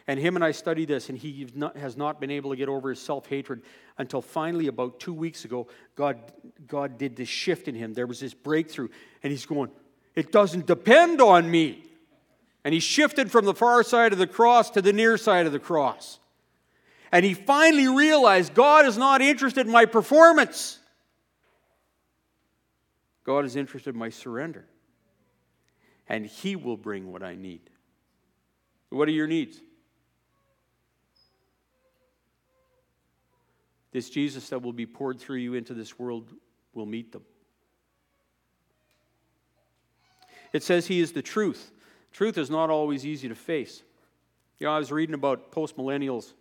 And 0.06 0.18
him 0.18 0.36
and 0.36 0.44
I 0.44 0.52
study 0.52 0.86
this, 0.86 1.10
and 1.10 1.18
he 1.18 1.46
has 1.76 1.96
not 1.96 2.18
been 2.18 2.30
able 2.30 2.50
to 2.50 2.56
get 2.56 2.68
over 2.68 2.88
his 2.88 3.00
self 3.00 3.26
hatred 3.26 3.62
until 3.98 4.22
finally, 4.22 4.68
about 4.68 5.00
two 5.00 5.12
weeks 5.12 5.44
ago, 5.44 5.66
God, 5.96 6.18
God 6.66 6.96
did 6.96 7.14
this 7.14 7.28
shift 7.28 7.68
in 7.68 7.74
him. 7.74 7.92
There 7.92 8.06
was 8.06 8.20
this 8.20 8.32
breakthrough, 8.32 8.88
and 9.22 9.30
he's 9.30 9.44
going, 9.44 9.70
It 10.14 10.32
doesn't 10.32 10.66
depend 10.66 11.20
on 11.20 11.50
me. 11.50 11.84
And 12.64 12.72
he 12.72 12.80
shifted 12.80 13.30
from 13.30 13.44
the 13.44 13.54
far 13.54 13.82
side 13.82 14.12
of 14.12 14.18
the 14.18 14.26
cross 14.26 14.70
to 14.70 14.82
the 14.82 14.92
near 14.92 15.18
side 15.18 15.46
of 15.46 15.52
the 15.52 15.58
cross. 15.58 16.18
And 17.10 17.24
he 17.24 17.34
finally 17.34 17.88
realized 17.88 18.54
God 18.54 18.86
is 18.86 18.98
not 18.98 19.20
interested 19.20 19.66
in 19.66 19.72
my 19.72 19.86
performance. 19.86 20.78
God 23.24 23.44
is 23.44 23.56
interested 23.56 23.94
in 23.94 23.98
my 23.98 24.10
surrender. 24.10 24.66
And 26.08 26.26
he 26.26 26.56
will 26.56 26.76
bring 26.76 27.12
what 27.12 27.22
I 27.22 27.34
need. 27.34 27.70
What 28.90 29.08
are 29.08 29.12
your 29.12 29.26
needs? 29.26 29.60
This 33.92 34.10
Jesus 34.10 34.48
that 34.50 34.62
will 34.62 34.72
be 34.72 34.86
poured 34.86 35.18
through 35.18 35.38
you 35.38 35.54
into 35.54 35.74
this 35.74 35.98
world 35.98 36.32
will 36.74 36.86
meet 36.86 37.12
them. 37.12 37.22
It 40.52 40.62
says 40.62 40.86
he 40.86 41.00
is 41.00 41.12
the 41.12 41.22
truth. 41.22 41.70
Truth 42.12 42.38
is 42.38 42.50
not 42.50 42.70
always 42.70 43.04
easy 43.04 43.28
to 43.28 43.34
face. 43.34 43.82
You 44.58 44.66
know, 44.66 44.72
I 44.72 44.78
was 44.78 44.90
reading 44.90 45.14
about 45.14 45.52
postmillennials 45.52 46.32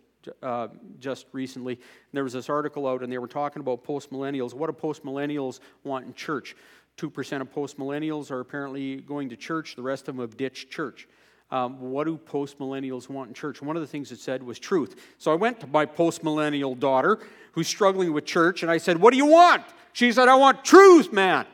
uh, 0.42 0.68
just 0.98 1.26
recently, 1.32 1.78
there 2.12 2.24
was 2.24 2.32
this 2.32 2.48
article 2.48 2.86
out, 2.86 3.02
and 3.02 3.12
they 3.12 3.18
were 3.18 3.28
talking 3.28 3.60
about 3.60 3.84
postmillennials. 3.84 4.54
What 4.54 4.66
do 4.68 4.72
postmillennials 4.72 5.60
want 5.84 6.06
in 6.06 6.14
church? 6.14 6.56
2% 6.98 7.40
of 7.40 7.52
postmillennials 7.52 8.30
are 8.30 8.40
apparently 8.40 8.96
going 8.96 9.28
to 9.28 9.36
church, 9.36 9.76
the 9.76 9.82
rest 9.82 10.08
of 10.08 10.16
them 10.16 10.20
have 10.20 10.36
ditched 10.36 10.70
church. 10.70 11.08
Um, 11.50 11.80
what 11.80 12.04
do 12.04 12.18
postmillennials 12.18 13.08
want 13.08 13.28
in 13.28 13.34
church? 13.34 13.62
One 13.62 13.76
of 13.76 13.80
the 13.80 13.86
things 13.86 14.12
it 14.12 14.18
said 14.20 14.42
was 14.42 14.58
truth. 14.58 14.96
So 15.16 15.32
I 15.32 15.34
went 15.34 15.60
to 15.60 15.66
my 15.66 15.86
postmillennial 15.86 16.78
daughter, 16.78 17.20
who's 17.52 17.68
struggling 17.68 18.12
with 18.12 18.26
church, 18.26 18.62
and 18.62 18.70
I 18.70 18.78
said, 18.78 18.98
What 18.98 19.12
do 19.12 19.16
you 19.16 19.26
want? 19.26 19.64
She 19.92 20.12
said, 20.12 20.28
I 20.28 20.34
want 20.34 20.64
truth, 20.64 21.12
man. 21.12 21.46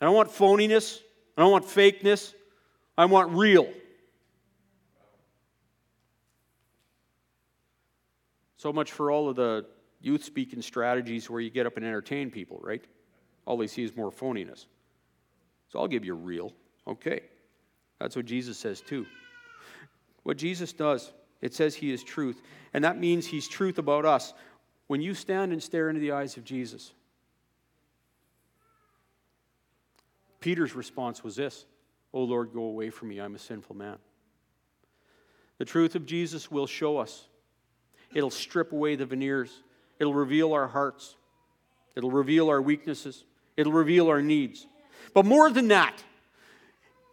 I 0.00 0.04
don't 0.04 0.14
want 0.14 0.30
phoniness. 0.30 1.00
I 1.36 1.42
don't 1.42 1.50
want 1.50 1.66
fakeness. 1.66 2.34
I 2.96 3.06
want 3.06 3.32
real. 3.32 3.68
So 8.56 8.72
much 8.72 8.92
for 8.92 9.10
all 9.10 9.28
of 9.28 9.36
the 9.36 9.66
youth 10.00 10.24
speaking 10.24 10.62
strategies 10.62 11.28
where 11.28 11.40
you 11.40 11.50
get 11.50 11.66
up 11.66 11.76
and 11.76 11.84
entertain 11.84 12.30
people, 12.30 12.58
right? 12.62 12.84
All 13.44 13.56
they 13.56 13.66
see 13.66 13.82
is 13.82 13.96
more 13.96 14.10
phoniness. 14.10 14.66
So 15.68 15.78
I'll 15.78 15.88
give 15.88 16.04
you 16.04 16.14
real. 16.14 16.52
Okay. 16.86 17.20
That's 17.98 18.16
what 18.16 18.26
Jesus 18.26 18.58
says 18.58 18.80
too. 18.80 19.06
What 20.22 20.36
Jesus 20.36 20.72
does, 20.72 21.12
it 21.40 21.54
says 21.54 21.74
he 21.74 21.92
is 21.92 22.02
truth. 22.02 22.42
And 22.74 22.84
that 22.84 22.98
means 22.98 23.26
he's 23.26 23.48
truth 23.48 23.78
about 23.78 24.04
us. 24.04 24.34
When 24.86 25.00
you 25.00 25.14
stand 25.14 25.52
and 25.52 25.62
stare 25.62 25.88
into 25.88 26.00
the 26.00 26.12
eyes 26.12 26.36
of 26.36 26.44
Jesus, 26.44 26.92
Peter's 30.40 30.74
response 30.74 31.24
was 31.24 31.36
this 31.36 31.66
Oh 32.12 32.22
Lord, 32.22 32.52
go 32.52 32.62
away 32.62 32.90
from 32.90 33.08
me. 33.08 33.18
I'm 33.18 33.34
a 33.34 33.38
sinful 33.38 33.76
man. 33.76 33.98
The 35.58 35.64
truth 35.64 35.94
of 35.94 36.06
Jesus 36.06 36.50
will 36.50 36.66
show 36.66 36.98
us, 36.98 37.28
it'll 38.14 38.30
strip 38.30 38.72
away 38.72 38.96
the 38.96 39.06
veneers, 39.06 39.62
it'll 39.98 40.14
reveal 40.14 40.52
our 40.52 40.68
hearts, 40.68 41.16
it'll 41.94 42.10
reveal 42.10 42.48
our 42.48 42.60
weaknesses, 42.60 43.24
it'll 43.56 43.72
reveal 43.72 44.08
our 44.08 44.22
needs. 44.22 44.66
But 45.14 45.24
more 45.24 45.50
than 45.50 45.68
that, 45.68 46.02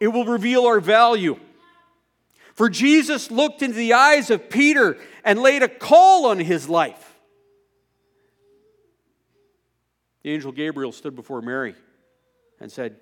it 0.00 0.08
will 0.08 0.26
reveal 0.26 0.66
our 0.66 0.80
value. 0.80 1.38
For 2.54 2.68
Jesus 2.68 3.30
looked 3.30 3.62
into 3.62 3.76
the 3.76 3.94
eyes 3.94 4.30
of 4.30 4.48
Peter 4.48 4.96
and 5.24 5.40
laid 5.40 5.62
a 5.62 5.68
call 5.68 6.26
on 6.26 6.38
his 6.38 6.68
life. 6.68 7.18
The 10.22 10.30
angel 10.30 10.52
Gabriel 10.52 10.92
stood 10.92 11.16
before 11.16 11.42
Mary 11.42 11.74
and 12.60 12.70
said, 12.70 12.96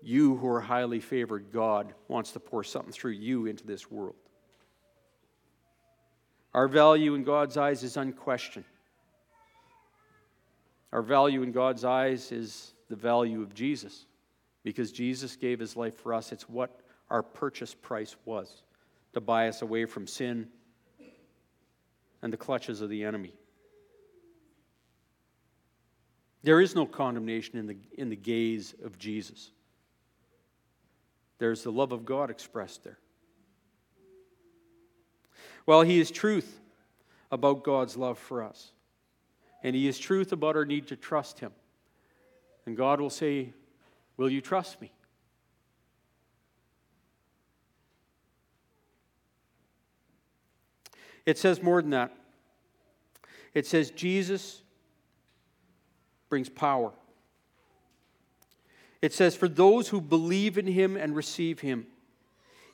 You 0.00 0.36
who 0.36 0.48
are 0.48 0.60
highly 0.60 1.00
favored, 1.00 1.52
God 1.52 1.94
wants 2.08 2.32
to 2.32 2.40
pour 2.40 2.64
something 2.64 2.92
through 2.92 3.12
you 3.12 3.46
into 3.46 3.66
this 3.66 3.90
world. 3.90 4.16
Our 6.54 6.68
value 6.68 7.14
in 7.14 7.24
God's 7.24 7.56
eyes 7.56 7.82
is 7.82 7.96
unquestioned. 7.96 8.64
Our 10.92 11.02
value 11.02 11.42
in 11.42 11.52
God's 11.52 11.84
eyes 11.84 12.30
is 12.32 12.74
the 12.90 12.96
value 12.96 13.40
of 13.40 13.54
Jesus 13.54 14.04
because 14.62 14.92
Jesus 14.92 15.36
gave 15.36 15.58
his 15.58 15.76
life 15.76 15.96
for 15.96 16.12
us. 16.12 16.32
It's 16.32 16.48
what 16.48 16.80
our 17.08 17.22
purchase 17.22 17.74
price 17.74 18.16
was 18.26 18.62
to 19.14 19.20
buy 19.20 19.48
us 19.48 19.62
away 19.62 19.86
from 19.86 20.06
sin 20.06 20.48
and 22.20 22.32
the 22.32 22.36
clutches 22.36 22.82
of 22.82 22.90
the 22.90 23.04
enemy. 23.04 23.32
There 26.42 26.60
is 26.60 26.74
no 26.74 26.86
condemnation 26.86 27.58
in 27.58 27.66
the, 27.66 27.76
in 27.96 28.08
the 28.08 28.16
gaze 28.16 28.74
of 28.84 28.98
Jesus. 28.98 29.50
There's 31.38 31.62
the 31.62 31.72
love 31.72 31.92
of 31.92 32.04
God 32.04 32.30
expressed 32.30 32.84
there. 32.84 32.98
Well, 35.66 35.82
He 35.82 36.00
is 36.00 36.10
truth 36.10 36.60
about 37.30 37.64
God's 37.64 37.96
love 37.96 38.18
for 38.18 38.42
us, 38.42 38.72
and 39.62 39.74
He 39.74 39.86
is 39.88 39.98
truth 39.98 40.32
about 40.32 40.56
our 40.56 40.64
need 40.64 40.88
to 40.88 40.96
trust 40.96 41.40
Him. 41.40 41.52
And 42.66 42.76
God 42.76 43.00
will 43.00 43.10
say, 43.10 43.52
Will 44.16 44.30
you 44.30 44.40
trust 44.40 44.80
me? 44.80 44.92
It 51.24 51.38
says 51.38 51.62
more 51.62 51.80
than 51.80 51.90
that. 51.90 52.12
It 53.54 53.66
says 53.66 53.90
Jesus 53.90 54.62
brings 56.28 56.48
power. 56.48 56.92
It 59.00 59.12
says, 59.12 59.36
For 59.36 59.48
those 59.48 59.88
who 59.88 60.00
believe 60.00 60.56
in 60.56 60.66
him 60.66 60.96
and 60.96 61.14
receive 61.14 61.60
him, 61.60 61.86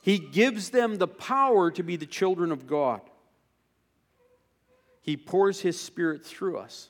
he 0.01 0.17
gives 0.17 0.69
them 0.69 0.97
the 0.97 1.07
power 1.07 1.71
to 1.71 1.83
be 1.83 1.95
the 1.95 2.05
children 2.05 2.51
of 2.51 2.67
God. 2.67 3.01
He 5.01 5.17
pours 5.17 5.61
his 5.61 5.79
spirit 5.79 6.25
through 6.25 6.57
us, 6.57 6.89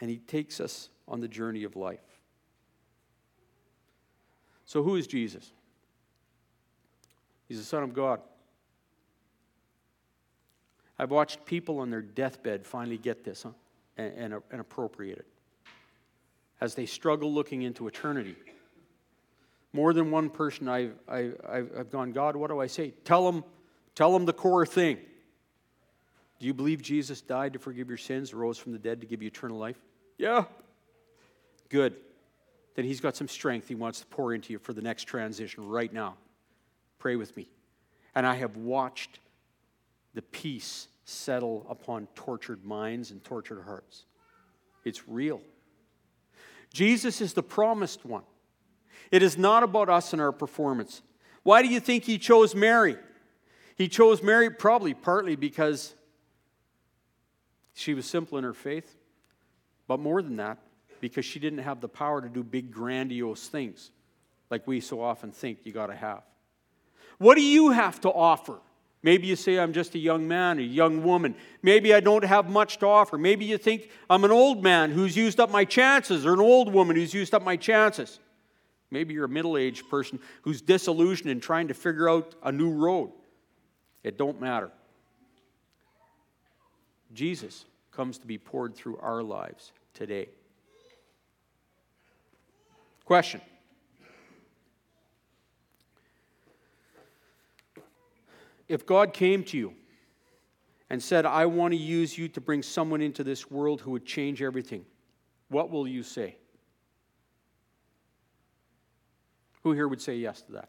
and 0.00 0.10
he 0.10 0.18
takes 0.18 0.60
us 0.60 0.88
on 1.06 1.20
the 1.20 1.28
journey 1.28 1.64
of 1.64 1.76
life. 1.76 2.00
So, 4.64 4.82
who 4.82 4.96
is 4.96 5.06
Jesus? 5.06 5.52
He's 7.46 7.58
the 7.58 7.64
Son 7.64 7.82
of 7.82 7.92
God. 7.92 8.20
I've 10.98 11.10
watched 11.10 11.44
people 11.44 11.80
on 11.80 11.90
their 11.90 12.00
deathbed 12.00 12.64
finally 12.64 12.96
get 12.96 13.24
this 13.24 13.42
huh, 13.42 13.50
and, 13.96 14.32
and, 14.32 14.42
and 14.50 14.60
appropriate 14.60 15.18
it 15.18 15.26
as 16.62 16.74
they 16.74 16.86
struggle 16.86 17.32
looking 17.32 17.62
into 17.62 17.88
eternity. 17.88 18.36
More 19.72 19.92
than 19.92 20.10
one 20.10 20.28
person 20.28 20.68
I've, 20.68 20.94
I've, 21.08 21.38
I've 21.48 21.90
gone, 21.90 22.12
God, 22.12 22.36
what 22.36 22.50
do 22.50 22.60
I 22.60 22.66
say? 22.66 22.92
Tell 23.04 23.30
them, 23.30 23.44
tell 23.94 24.12
them 24.12 24.26
the 24.26 24.32
core 24.32 24.66
thing. 24.66 24.98
Do 26.38 26.46
you 26.46 26.54
believe 26.54 26.82
Jesus 26.82 27.20
died 27.20 27.52
to 27.54 27.58
forgive 27.58 27.88
your 27.88 27.98
sins, 27.98 28.34
rose 28.34 28.58
from 28.58 28.72
the 28.72 28.78
dead 28.78 29.00
to 29.00 29.06
give 29.06 29.22
you 29.22 29.28
eternal 29.28 29.58
life? 29.58 29.78
Yeah. 30.18 30.44
Good 31.68 31.94
then 32.74 32.84
He's 32.84 33.00
got 33.00 33.16
some 33.16 33.28
strength 33.28 33.68
He 33.68 33.74
wants 33.74 34.00
to 34.00 34.06
pour 34.06 34.34
into 34.34 34.52
you 34.52 34.58
for 34.58 34.72
the 34.72 34.82
next 34.82 35.04
transition 35.04 35.68
right 35.68 35.92
now. 35.92 36.16
Pray 36.98 37.16
with 37.16 37.36
me. 37.36 37.48
And 38.14 38.26
I 38.26 38.34
have 38.36 38.56
watched 38.56 39.18
the 40.14 40.22
peace 40.22 40.88
settle 41.04 41.66
upon 41.68 42.06
tortured 42.14 42.64
minds 42.64 43.10
and 43.10 43.22
tortured 43.24 43.62
hearts. 43.62 44.04
It's 44.84 45.08
real. 45.08 45.40
Jesus 46.72 47.20
is 47.20 47.32
the 47.32 47.42
promised 47.42 48.04
one. 48.04 48.22
It 49.10 49.22
is 49.22 49.36
not 49.36 49.62
about 49.62 49.88
us 49.88 50.12
and 50.12 50.22
our 50.22 50.32
performance. 50.32 51.02
Why 51.42 51.62
do 51.62 51.68
you 51.68 51.80
think 51.80 52.04
he 52.04 52.18
chose 52.18 52.54
Mary? 52.54 52.96
He 53.76 53.88
chose 53.88 54.22
Mary 54.22 54.50
probably 54.50 54.94
partly 54.94 55.36
because 55.36 55.94
she 57.74 57.94
was 57.94 58.06
simple 58.06 58.38
in 58.38 58.44
her 58.44 58.52
faith, 58.52 58.96
but 59.88 59.98
more 59.98 60.22
than 60.22 60.36
that, 60.36 60.58
because 61.00 61.24
she 61.24 61.40
didn't 61.40 61.60
have 61.60 61.80
the 61.80 61.88
power 61.88 62.20
to 62.20 62.28
do 62.28 62.42
big, 62.44 62.70
grandiose 62.70 63.48
things 63.48 63.90
like 64.50 64.66
we 64.66 64.80
so 64.80 65.00
often 65.00 65.32
think 65.32 65.60
you 65.64 65.72
got 65.72 65.86
to 65.86 65.96
have. 65.96 66.22
What 67.18 67.34
do 67.34 67.42
you 67.42 67.70
have 67.70 68.00
to 68.02 68.10
offer? 68.10 68.58
Maybe 69.02 69.26
you 69.26 69.34
say, 69.34 69.58
I'm 69.58 69.72
just 69.72 69.94
a 69.96 69.98
young 69.98 70.28
man, 70.28 70.58
a 70.58 70.62
young 70.62 71.02
woman. 71.02 71.34
Maybe 71.62 71.92
I 71.92 72.00
don't 72.00 72.22
have 72.22 72.48
much 72.48 72.78
to 72.78 72.86
offer. 72.86 73.18
Maybe 73.18 73.44
you 73.44 73.58
think 73.58 73.90
I'm 74.08 74.24
an 74.24 74.30
old 74.30 74.62
man 74.62 74.92
who's 74.92 75.16
used 75.16 75.40
up 75.40 75.50
my 75.50 75.64
chances, 75.64 76.24
or 76.24 76.34
an 76.34 76.40
old 76.40 76.72
woman 76.72 76.94
who's 76.94 77.12
used 77.12 77.34
up 77.34 77.42
my 77.42 77.56
chances. 77.56 78.20
Maybe 78.92 79.14
you're 79.14 79.24
a 79.24 79.28
middle 79.28 79.56
aged 79.56 79.88
person 79.88 80.20
who's 80.42 80.60
disillusioned 80.60 81.30
and 81.30 81.42
trying 81.42 81.68
to 81.68 81.74
figure 81.74 82.10
out 82.10 82.34
a 82.42 82.52
new 82.52 82.70
road. 82.70 83.10
It 84.04 84.18
don't 84.18 84.38
matter. 84.38 84.70
Jesus 87.14 87.64
comes 87.90 88.18
to 88.18 88.26
be 88.26 88.36
poured 88.36 88.74
through 88.76 88.98
our 88.98 89.22
lives 89.22 89.72
today. 89.94 90.28
Question 93.06 93.40
If 98.68 98.84
God 98.84 99.14
came 99.14 99.42
to 99.44 99.56
you 99.56 99.74
and 100.90 101.02
said, 101.02 101.24
I 101.24 101.46
want 101.46 101.72
to 101.72 101.78
use 101.78 102.18
you 102.18 102.28
to 102.28 102.42
bring 102.42 102.62
someone 102.62 103.00
into 103.00 103.24
this 103.24 103.50
world 103.50 103.80
who 103.80 103.92
would 103.92 104.04
change 104.04 104.42
everything, 104.42 104.84
what 105.48 105.70
will 105.70 105.88
you 105.88 106.02
say? 106.02 106.36
Who 109.62 109.72
here 109.72 109.86
would 109.86 110.02
say 110.02 110.16
yes 110.16 110.42
to 110.42 110.52
that? 110.52 110.68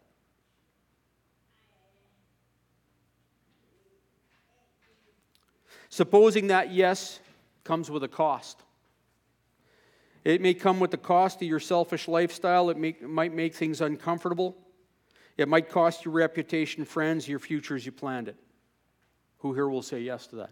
Supposing 5.88 6.48
that 6.48 6.72
yes 6.72 7.20
comes 7.62 7.90
with 7.90 8.02
a 8.02 8.08
cost. 8.08 8.60
It 10.24 10.40
may 10.40 10.54
come 10.54 10.80
with 10.80 10.90
the 10.90 10.96
cost 10.96 11.42
of 11.42 11.48
your 11.48 11.60
selfish 11.60 12.08
lifestyle. 12.08 12.70
It, 12.70 12.76
may, 12.76 12.88
it 12.88 13.08
might 13.08 13.34
make 13.34 13.54
things 13.54 13.80
uncomfortable. 13.80 14.56
It 15.36 15.48
might 15.48 15.68
cost 15.68 16.04
your 16.04 16.14
reputation, 16.14 16.84
friends, 16.84 17.28
your 17.28 17.38
future 17.38 17.76
as 17.76 17.84
you 17.84 17.92
planned 17.92 18.28
it. 18.28 18.36
Who 19.38 19.52
here 19.52 19.68
will 19.68 19.82
say 19.82 20.00
yes 20.00 20.26
to 20.28 20.36
that? 20.36 20.50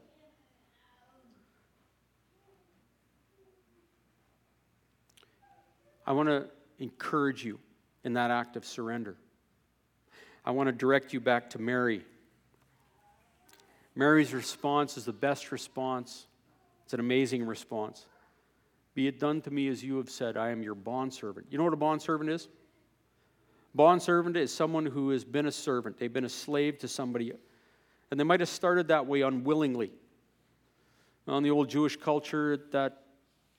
I 6.07 6.12
want 6.12 6.28
to 6.28 6.47
encourage 6.78 7.45
you 7.45 7.59
in 8.05 8.14
that 8.14 8.30
act 8.30 8.57
of 8.57 8.64
surrender. 8.64 9.16
I 10.44 10.50
want 10.50 10.68
to 10.68 10.72
direct 10.72 11.12
you 11.12 11.20
back 11.20 11.50
to 11.50 11.61
Mary. 11.61 12.05
Mary's 13.94 14.32
response 14.34 14.96
is 14.96 15.05
the 15.05 15.12
best 15.12 15.53
response. 15.53 16.26
It's 16.84 16.94
an 16.94 17.00
amazing 17.00 17.46
response. 17.46 18.07
Be 18.94 19.07
it 19.07 19.20
done 19.20 19.40
to 19.42 19.50
me 19.50 19.68
as 19.68 19.82
you 19.82 19.96
have 19.98 20.11
said, 20.11 20.36
I 20.36 20.50
am 20.50 20.62
your 20.62 20.74
bondservant. 20.74 21.46
You 21.50 21.59
know 21.59 21.64
what 21.64 21.72
a 21.72 21.76
bondservant 21.76 22.30
is? 22.30 22.48
Bondservant 23.74 24.36
is 24.36 24.53
someone 24.53 24.84
who 24.84 25.11
has 25.11 25.24
been 25.24 25.46
a 25.46 25.53
servant. 25.53 25.98
They've 25.98 26.12
been 26.12 26.24
a 26.24 26.30
slave 26.30 26.78
to 26.78 26.88
somebody. 26.88 27.32
And 28.11 28.20
they 28.20 28.24
might 28.24 28.40
have 28.40 28.48
started 28.48 28.88
that 28.88 29.07
way 29.07 29.22
unwillingly. 29.22 29.92
In 31.26 31.42
the 31.42 31.50
old 31.50 31.70
Jewish 31.70 31.96
culture, 31.96 32.59
that 32.72 33.05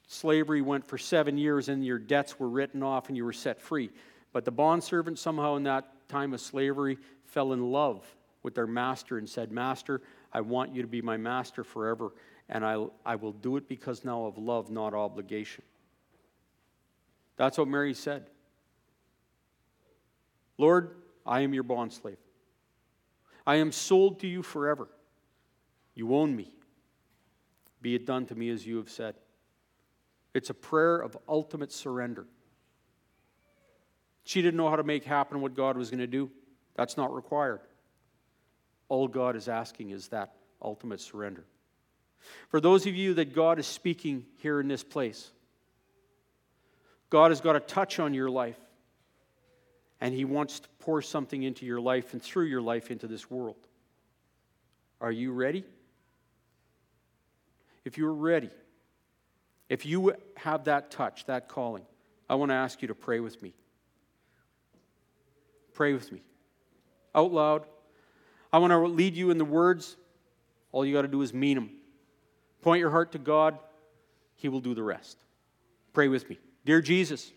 slavery 0.07 0.61
went 0.61 0.85
for 0.85 0.97
seven 0.97 1.37
years 1.37 1.69
and 1.69 1.83
your 1.83 1.97
debts 1.97 2.39
were 2.39 2.49
written 2.49 2.83
off 2.83 3.07
and 3.07 3.17
you 3.17 3.25
were 3.25 3.33
set 3.33 3.59
free. 3.59 3.89
But 4.33 4.45
the 4.45 4.51
bondservant, 4.51 5.19
somehow 5.19 5.55
in 5.55 5.63
that 5.63 6.09
time 6.09 6.33
of 6.33 6.41
slavery, 6.41 6.97
fell 7.25 7.53
in 7.53 7.71
love 7.71 8.03
with 8.41 8.55
their 8.55 8.67
master 8.67 9.17
and 9.17 9.29
said, 9.29 9.51
Master, 9.51 10.01
I 10.33 10.41
want 10.41 10.75
you 10.75 10.81
to 10.81 10.87
be 10.87 11.01
my 11.01 11.15
master 11.15 11.63
forever, 11.63 12.11
and 12.49 12.65
I, 12.65 12.85
I 13.05 13.15
will 13.15 13.31
do 13.31 13.55
it 13.57 13.69
because 13.69 14.03
now 14.03 14.25
of 14.25 14.37
love, 14.37 14.69
not 14.69 14.93
obligation. 14.93 15.63
That's 17.37 17.57
what 17.57 17.67
Mary 17.67 17.93
said. 17.93 18.25
Lord, 20.57 20.95
I 21.25 21.41
am 21.41 21.53
your 21.53 21.63
bondslave. 21.63 22.17
I 23.45 23.55
am 23.55 23.71
sold 23.71 24.19
to 24.21 24.27
you 24.27 24.41
forever. 24.41 24.87
You 25.95 26.15
own 26.15 26.35
me. 26.35 26.53
Be 27.81 27.95
it 27.95 28.05
done 28.05 28.25
to 28.27 28.35
me 28.35 28.49
as 28.49 28.65
you 28.65 28.77
have 28.77 28.89
said. 28.89 29.15
It's 30.33 30.49
a 30.49 30.53
prayer 30.53 30.97
of 30.97 31.17
ultimate 31.27 31.71
surrender. 31.71 32.25
She 34.23 34.41
didn't 34.41 34.57
know 34.57 34.69
how 34.69 34.77
to 34.77 34.83
make 34.83 35.03
happen 35.03 35.41
what 35.41 35.53
God 35.53 35.77
was 35.77 35.89
going 35.89 35.99
to 35.99 36.07
do. 36.07 36.31
That's 36.75 36.97
not 36.97 37.13
required. 37.13 37.59
All 38.89 39.07
God 39.07 39.35
is 39.35 39.47
asking 39.47 39.91
is 39.91 40.09
that 40.09 40.33
ultimate 40.61 41.01
surrender. 41.01 41.43
For 42.49 42.61
those 42.61 42.87
of 42.87 42.95
you 42.95 43.15
that 43.15 43.33
God 43.33 43.59
is 43.59 43.67
speaking 43.67 44.25
here 44.37 44.59
in 44.59 44.67
this 44.67 44.83
place, 44.83 45.29
God 47.09 47.31
has 47.31 47.41
got 47.41 47.55
a 47.55 47.59
touch 47.59 47.99
on 47.99 48.13
your 48.13 48.29
life, 48.29 48.59
and 49.99 50.13
He 50.13 50.25
wants 50.25 50.61
to 50.61 50.69
pour 50.79 51.01
something 51.01 51.43
into 51.43 51.65
your 51.65 51.81
life 51.81 52.13
and 52.13 52.21
through 52.21 52.45
your 52.45 52.61
life 52.61 52.91
into 52.91 53.07
this 53.07 53.29
world. 53.29 53.67
Are 55.01 55.11
you 55.11 55.31
ready? 55.33 55.65
If 57.83 57.97
you're 57.97 58.13
ready, 58.13 58.49
if 59.67 59.85
you 59.85 60.15
have 60.37 60.63
that 60.65 60.91
touch, 60.91 61.25
that 61.25 61.49
calling, 61.49 61.83
I 62.29 62.35
want 62.35 62.51
to 62.51 62.55
ask 62.55 62.81
you 62.81 62.87
to 62.87 62.95
pray 62.95 63.19
with 63.19 63.41
me. 63.41 63.53
Pray 65.73 65.93
with 65.93 66.11
me. 66.11 66.21
Out 67.15 67.31
loud. 67.31 67.65
I 68.51 68.59
want 68.59 68.71
to 68.71 68.77
lead 68.79 69.15
you 69.15 69.31
in 69.31 69.37
the 69.37 69.45
words. 69.45 69.97
All 70.71 70.85
you 70.85 70.93
got 70.93 71.03
to 71.03 71.07
do 71.07 71.21
is 71.21 71.33
mean 71.33 71.55
them. 71.55 71.69
Point 72.61 72.79
your 72.79 72.91
heart 72.91 73.11
to 73.13 73.17
God, 73.17 73.57
He 74.35 74.47
will 74.47 74.61
do 74.61 74.73
the 74.73 74.83
rest. 74.83 75.17
Pray 75.91 76.07
with 76.07 76.29
me. 76.29 76.39
Dear 76.65 76.81
Jesus, 76.81 77.31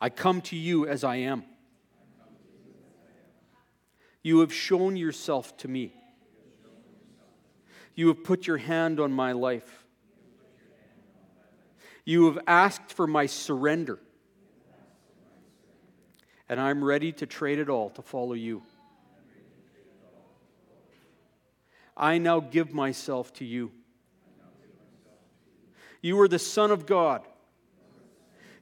I 0.00 0.10
come 0.10 0.40
to 0.42 0.56
you 0.56 0.86
as 0.86 1.04
I 1.04 1.16
am. 1.16 1.44
You 4.22 4.40
have 4.40 4.52
shown 4.52 4.96
yourself 4.96 5.56
to 5.58 5.68
me. 5.68 5.92
You 7.94 8.08
have 8.08 8.24
put 8.24 8.46
your 8.46 8.56
hand 8.56 8.98
on 8.98 9.12
my 9.12 9.32
life. 9.32 9.84
You 12.04 12.26
have 12.26 12.38
asked 12.46 12.92
for 12.92 13.06
my 13.06 13.26
surrender. 13.26 13.98
And 16.48 16.60
I'm 16.60 16.84
ready 16.84 17.12
to 17.12 17.26
trade 17.26 17.58
it 17.58 17.68
all 17.68 17.90
to 17.90 18.02
follow 18.02 18.34
you. 18.34 18.62
I 21.96 22.18
now 22.18 22.40
give 22.40 22.74
myself 22.74 23.32
to 23.34 23.44
you. 23.44 23.72
You 26.02 26.20
are 26.20 26.28
the 26.28 26.38
Son 26.38 26.70
of 26.70 26.86
God. 26.86 27.22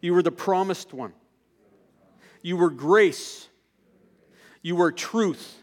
You 0.01 0.15
are 0.17 0.23
the 0.23 0.33
promised 0.33 0.95
one. 0.95 1.13
You 2.43 2.63
are 2.63 2.71
grace. 2.71 3.49
You 4.63 4.81
are 4.81 4.93
truth. 4.93 5.63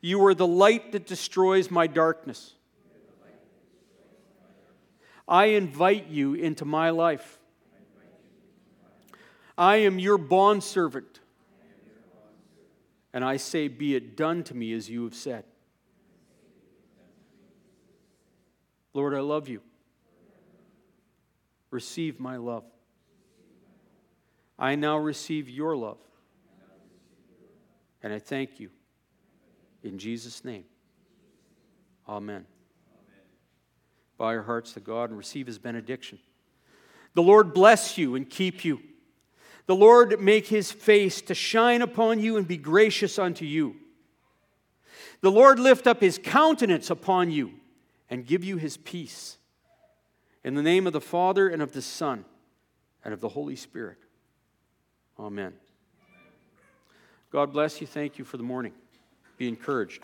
You 0.00 0.24
are 0.26 0.34
the 0.34 0.46
light 0.46 0.92
that 0.92 1.06
destroys 1.06 1.70
my 1.70 1.86
darkness. 1.86 2.54
I 5.28 5.46
invite 5.46 6.08
you 6.08 6.34
into 6.34 6.64
my 6.64 6.90
life. 6.90 7.38
I 9.56 9.76
am 9.76 9.98
your 9.98 10.18
bondservant. 10.18 11.20
And 13.12 13.24
I 13.24 13.36
say, 13.36 13.68
Be 13.68 13.94
it 13.94 14.16
done 14.16 14.42
to 14.44 14.54
me 14.54 14.72
as 14.72 14.88
you 14.88 15.04
have 15.04 15.14
said. 15.14 15.44
Lord, 18.94 19.14
I 19.14 19.20
love 19.20 19.48
you. 19.48 19.60
Receive 21.70 22.20
my 22.20 22.36
love. 22.36 22.64
I 24.58 24.74
now 24.74 24.98
receive 24.98 25.48
your 25.48 25.76
love. 25.76 25.98
And 28.02 28.12
I 28.12 28.18
thank 28.18 28.60
you. 28.60 28.70
In 29.82 29.98
Jesus' 29.98 30.44
name. 30.44 30.64
Amen. 32.08 32.44
Bow 34.18 34.30
your 34.30 34.42
hearts 34.42 34.72
to 34.74 34.80
God 34.80 35.08
and 35.10 35.18
receive 35.18 35.46
his 35.46 35.58
benediction. 35.58 36.18
The 37.14 37.22
Lord 37.22 37.54
bless 37.54 37.98
you 37.98 38.14
and 38.14 38.28
keep 38.28 38.64
you. 38.64 38.80
The 39.66 39.76
Lord 39.76 40.20
make 40.20 40.48
his 40.48 40.72
face 40.72 41.22
to 41.22 41.34
shine 41.34 41.82
upon 41.82 42.20
you 42.20 42.36
and 42.36 42.46
be 42.46 42.56
gracious 42.56 43.18
unto 43.18 43.44
you. 43.44 43.76
The 45.20 45.30
Lord 45.30 45.58
lift 45.58 45.86
up 45.86 46.00
his 46.00 46.18
countenance 46.18 46.90
upon 46.90 47.30
you 47.30 47.52
and 48.10 48.26
give 48.26 48.42
you 48.42 48.56
his 48.56 48.76
peace. 48.76 49.38
In 50.44 50.54
the 50.54 50.62
name 50.62 50.88
of 50.88 50.92
the 50.92 51.00
Father, 51.00 51.48
and 51.48 51.62
of 51.62 51.72
the 51.72 51.80
Son, 51.80 52.24
and 53.04 53.14
of 53.14 53.20
the 53.20 53.28
Holy 53.28 53.54
Spirit. 53.54 53.98
Amen. 55.18 55.52
God 57.30 57.52
bless 57.52 57.80
you. 57.80 57.86
Thank 57.86 58.18
you 58.18 58.24
for 58.24 58.36
the 58.36 58.42
morning. 58.42 58.72
Be 59.38 59.48
encouraged. 59.48 60.02